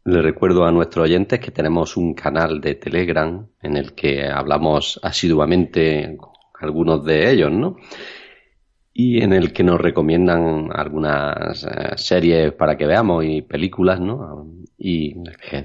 Le 0.10 0.24
recuerdo 0.24 0.66
a 0.66 0.72
nuestros 0.72 1.04
oyentes 1.04 1.40
que 1.40 1.52
tenemos 1.52 1.96
un 1.96 2.16
canal 2.16 2.60
de 2.62 2.74
Telegram 2.74 3.46
en 3.62 3.78
el 3.78 3.94
que 3.94 4.28
hablamos 4.28 5.00
asiduamente 5.04 6.18
algunos 6.60 7.06
de 7.06 7.30
ellos, 7.30 7.52
¿no? 7.52 7.78
Y 9.02 9.24
en 9.24 9.32
el 9.32 9.54
que 9.54 9.64
nos 9.64 9.80
recomiendan 9.80 10.72
algunas 10.74 11.64
eh, 11.64 11.94
series 11.96 12.52
para 12.52 12.76
que 12.76 12.86
veamos 12.86 13.24
y 13.24 13.42
películas, 13.42 14.02
¿no? 14.02 14.46
Y 14.78 15.16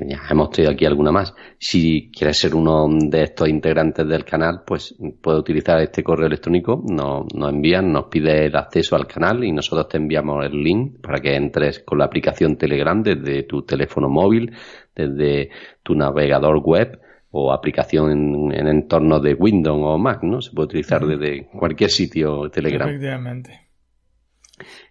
ya 0.07 0.20
hemos 0.30 0.51
traído 0.51 0.70
aquí 0.70 0.87
alguna 0.87 1.11
más. 1.11 1.35
Si 1.59 2.12
quieres 2.16 2.39
ser 2.39 2.55
uno 2.55 2.87
de 2.89 3.24
estos 3.24 3.49
integrantes 3.49 4.07
del 4.07 4.24
canal, 4.24 4.62
pues 4.64 4.95
puedes 5.20 5.41
utilizar 5.41 5.80
este 5.80 6.05
correo 6.05 6.28
electrónico, 6.28 6.80
nos, 6.89 7.26
nos 7.35 7.51
envían, 7.51 7.91
nos 7.91 8.05
pide 8.05 8.47
el 8.47 8.55
acceso 8.55 8.95
al 8.95 9.09
canal 9.09 9.43
y 9.43 9.51
nosotros 9.51 9.89
te 9.89 9.97
enviamos 9.97 10.47
el 10.47 10.62
link 10.62 11.01
para 11.01 11.18
que 11.18 11.35
entres 11.35 11.80
con 11.80 11.99
la 11.99 12.05
aplicación 12.05 12.57
Telegram 12.57 13.03
desde 13.03 13.43
tu 13.43 13.62
teléfono 13.62 14.09
móvil, 14.09 14.53
desde 14.95 15.51
tu 15.82 15.97
navegador 15.97 16.59
web 16.59 17.01
o 17.37 17.53
aplicación 17.53 18.53
en, 18.53 18.68
entornos 18.68 19.20
de 19.20 19.35
Windows 19.35 19.80
o 19.82 19.99
Mac, 19.99 20.22
¿no? 20.22 20.41
Se 20.41 20.53
puede 20.53 20.66
utilizar 20.66 21.05
desde 21.05 21.49
cualquier 21.49 21.91
sitio 21.91 22.49
Telegram. 22.49 22.89
Efectivamente. 22.89 23.61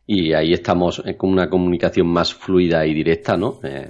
Y 0.06 0.34
ahí 0.34 0.52
estamos 0.52 1.02
con 1.18 1.30
una 1.30 1.50
comunicación 1.50 2.08
más 2.08 2.34
fluida 2.34 2.86
y 2.86 2.94
directa, 2.94 3.38
¿no? 3.38 3.62
Eh, 3.64 3.88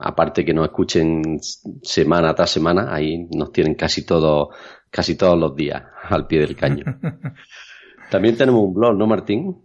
aparte 0.00 0.44
que 0.44 0.52
nos 0.52 0.66
escuchen 0.66 1.38
semana 1.80 2.34
tras 2.34 2.50
semana, 2.50 2.94
ahí 2.94 3.26
nos 3.34 3.52
tienen 3.52 3.74
casi 3.74 4.04
todo, 4.04 4.50
casi 4.90 5.16
todos 5.16 5.38
los 5.38 5.56
días 5.56 5.82
al 6.10 6.26
pie 6.26 6.40
del 6.40 6.56
caño. 6.56 6.84
También 8.10 8.36
tenemos 8.36 8.64
un 8.64 8.74
blog, 8.74 8.98
¿no, 8.98 9.06
Martín? 9.06 9.62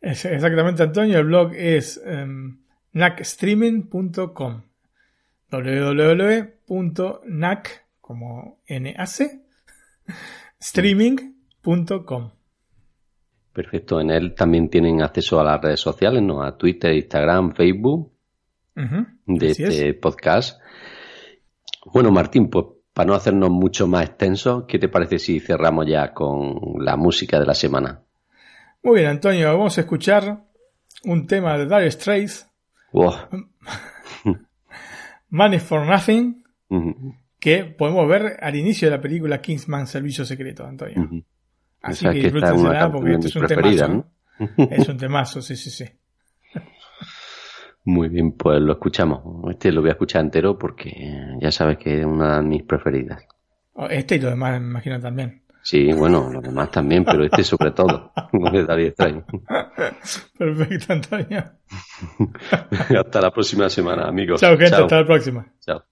exactamente, 0.00 0.84
Antonio. 0.84 1.18
El 1.18 1.26
blog 1.26 1.52
es 1.52 2.00
um, 2.06 2.58
nacstreaming.com 2.92 4.62
www.nac 5.50 7.06
como 8.00 8.58
NAC 8.68 9.40
streaming.com. 10.60 12.30
Perfecto, 13.52 14.00
en 14.00 14.10
él 14.10 14.34
también 14.34 14.68
tienen 14.68 15.02
acceso 15.02 15.40
a 15.40 15.44
las 15.44 15.60
redes 15.60 15.80
sociales, 15.80 16.22
¿no? 16.22 16.42
A 16.42 16.56
Twitter, 16.56 16.92
Instagram, 16.92 17.54
Facebook 17.54 18.12
de 19.26 19.50
este 19.50 19.94
podcast. 19.94 20.60
Bueno, 21.86 22.10
Martín, 22.10 22.50
pues 22.50 22.66
para 22.92 23.06
no 23.08 23.14
hacernos 23.14 23.50
mucho 23.50 23.86
más 23.86 24.04
extenso, 24.04 24.66
¿qué 24.66 24.78
te 24.78 24.88
parece 24.88 25.18
si 25.18 25.40
cerramos 25.40 25.86
ya 25.86 26.12
con 26.12 26.84
la 26.84 26.96
música 26.96 27.40
de 27.40 27.46
la 27.46 27.54
semana? 27.54 28.02
Muy 28.82 29.00
bien, 29.00 29.10
Antonio, 29.10 29.48
vamos 29.48 29.78
a 29.78 29.80
escuchar 29.80 30.44
un 31.04 31.26
tema 31.26 31.56
de 31.58 31.64
Dire 31.64 31.90
Straits. 31.90 32.48
Money 35.30 35.58
for 35.58 35.86
Nothing, 35.86 36.44
que 37.38 37.64
podemos 37.64 38.08
ver 38.08 38.36
al 38.40 38.56
inicio 38.56 38.88
de 38.88 38.96
la 38.96 39.02
película 39.02 39.40
Kingsman 39.40 39.86
Servicio 39.86 40.24
Secreto, 40.24 40.66
Antonio. 40.66 41.24
Así 41.82 42.04
que, 42.06 42.14
disfrútensela 42.14 42.90
porque 42.90 43.12
este 43.12 43.28
es 43.28 43.36
un 43.36 43.46
temazo. 43.46 43.88
¿no? 43.88 44.16
es 44.70 44.88
un 44.88 44.96
temazo, 44.96 45.42
sí, 45.42 45.56
sí, 45.56 45.70
sí. 45.70 45.84
Muy 47.84 48.08
bien, 48.08 48.32
pues 48.32 48.60
lo 48.60 48.72
escuchamos. 48.72 49.50
Este 49.50 49.70
lo 49.70 49.80
voy 49.80 49.90
a 49.90 49.92
escuchar 49.92 50.22
entero 50.22 50.58
porque 50.58 51.36
ya 51.40 51.52
sabes 51.52 51.78
que 51.78 52.00
es 52.00 52.06
una 52.06 52.38
de 52.38 52.42
mis 52.42 52.62
preferidas. 52.64 53.22
Oh, 53.74 53.86
este 53.86 54.16
y 54.16 54.20
lo 54.20 54.30
demás, 54.30 54.60
me 54.60 54.68
imagino 54.68 54.98
también. 54.98 55.42
Sí, 55.66 55.92
bueno, 55.92 56.30
los 56.32 56.44
demás 56.44 56.70
también, 56.70 57.04
pero 57.04 57.24
este 57.24 57.42
sobre 57.42 57.72
todo. 57.72 58.12
Perfecto, 60.38 60.92
Antonio. 60.92 61.44
hasta 63.00 63.20
la 63.20 63.32
próxima 63.32 63.68
semana, 63.68 64.06
amigos. 64.06 64.40
Chao, 64.40 64.56
gente, 64.56 64.76
hasta 64.76 65.00
la 65.00 65.04
próxima. 65.04 65.44
Chao. 65.58 65.82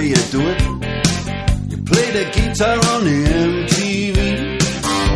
way 0.00 0.08
you 0.08 0.22
do 0.36 0.40
it. 0.52 0.60
You 1.70 1.76
play 1.90 2.08
the 2.18 2.24
guitar 2.36 2.76
on 2.92 3.00
the 3.08 3.18
MTV. 3.46 4.16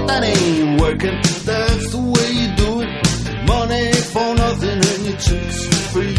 That 0.08 0.22
ain't 0.22 0.80
working, 0.80 1.18
that's 1.48 1.86
the 1.94 2.02
way 2.14 2.28
you 2.40 2.48
do 2.62 2.70
it. 2.84 2.90
Money 3.52 3.86
for 4.12 4.28
nothing 4.42 4.78
and 4.90 5.02
your 5.08 5.18
chicks 5.26 5.58
for 5.66 5.82
free. 5.92 6.16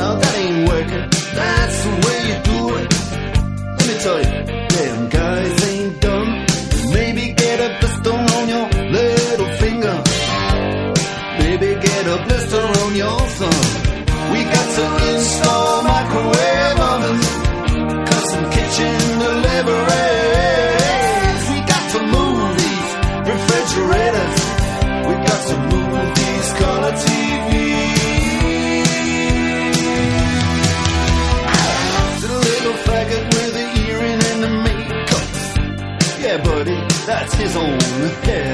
Now 0.00 0.12
that 0.20 0.34
ain't 0.42 0.68
working, 0.68 1.06
that's 1.38 1.78
the 1.86 1.92
way 2.04 2.18
you 2.28 2.36
do 2.52 2.60
it. 2.80 2.88
Let 3.76 3.86
me 3.88 3.94
tell 4.04 4.20
you, 4.26 4.32
damn 4.74 5.02
guys 5.08 5.54
ain't 5.70 6.00
dumb. 6.04 6.30
Maybe 6.96 7.24
get 7.42 7.58
a 7.66 7.70
pistol 7.80 8.18
on 8.36 8.44
your 8.54 8.66
little 8.98 9.50
finger. 9.62 9.96
Maybe 11.40 11.68
get 11.86 12.02
a 12.14 12.16
blister 12.26 12.64
on 12.82 12.90
your 13.02 13.20
thumb. 13.38 13.64
We 14.32 14.40
got 14.54 14.68
to 14.76 14.86
install. 15.14 15.65
zone. 37.56 38.42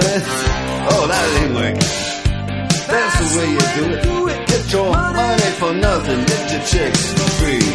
That's, 0.00 0.28
oh, 0.92 1.06
that 1.10 1.26
ain't 1.42 1.54
working. 1.54 1.88
That's 2.88 3.16
the 3.20 3.26
way 3.38 3.48
you 3.52 3.64
do 3.78 4.28
it. 4.28 4.46
Get 4.48 4.72
your 4.72 4.90
money 4.92 5.50
for 5.60 5.72
nothing. 5.74 6.20
Get 6.24 6.52
your 6.52 6.64
chicks 6.72 7.12
for 7.12 7.30
free. 7.38 7.68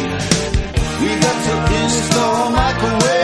We 1.00 1.08
got 1.20 1.38
to 1.46 1.54
install 1.82 2.50
microwave. 2.50 3.23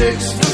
six. 0.00 0.49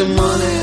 The 0.00 0.08
money. 0.08 0.59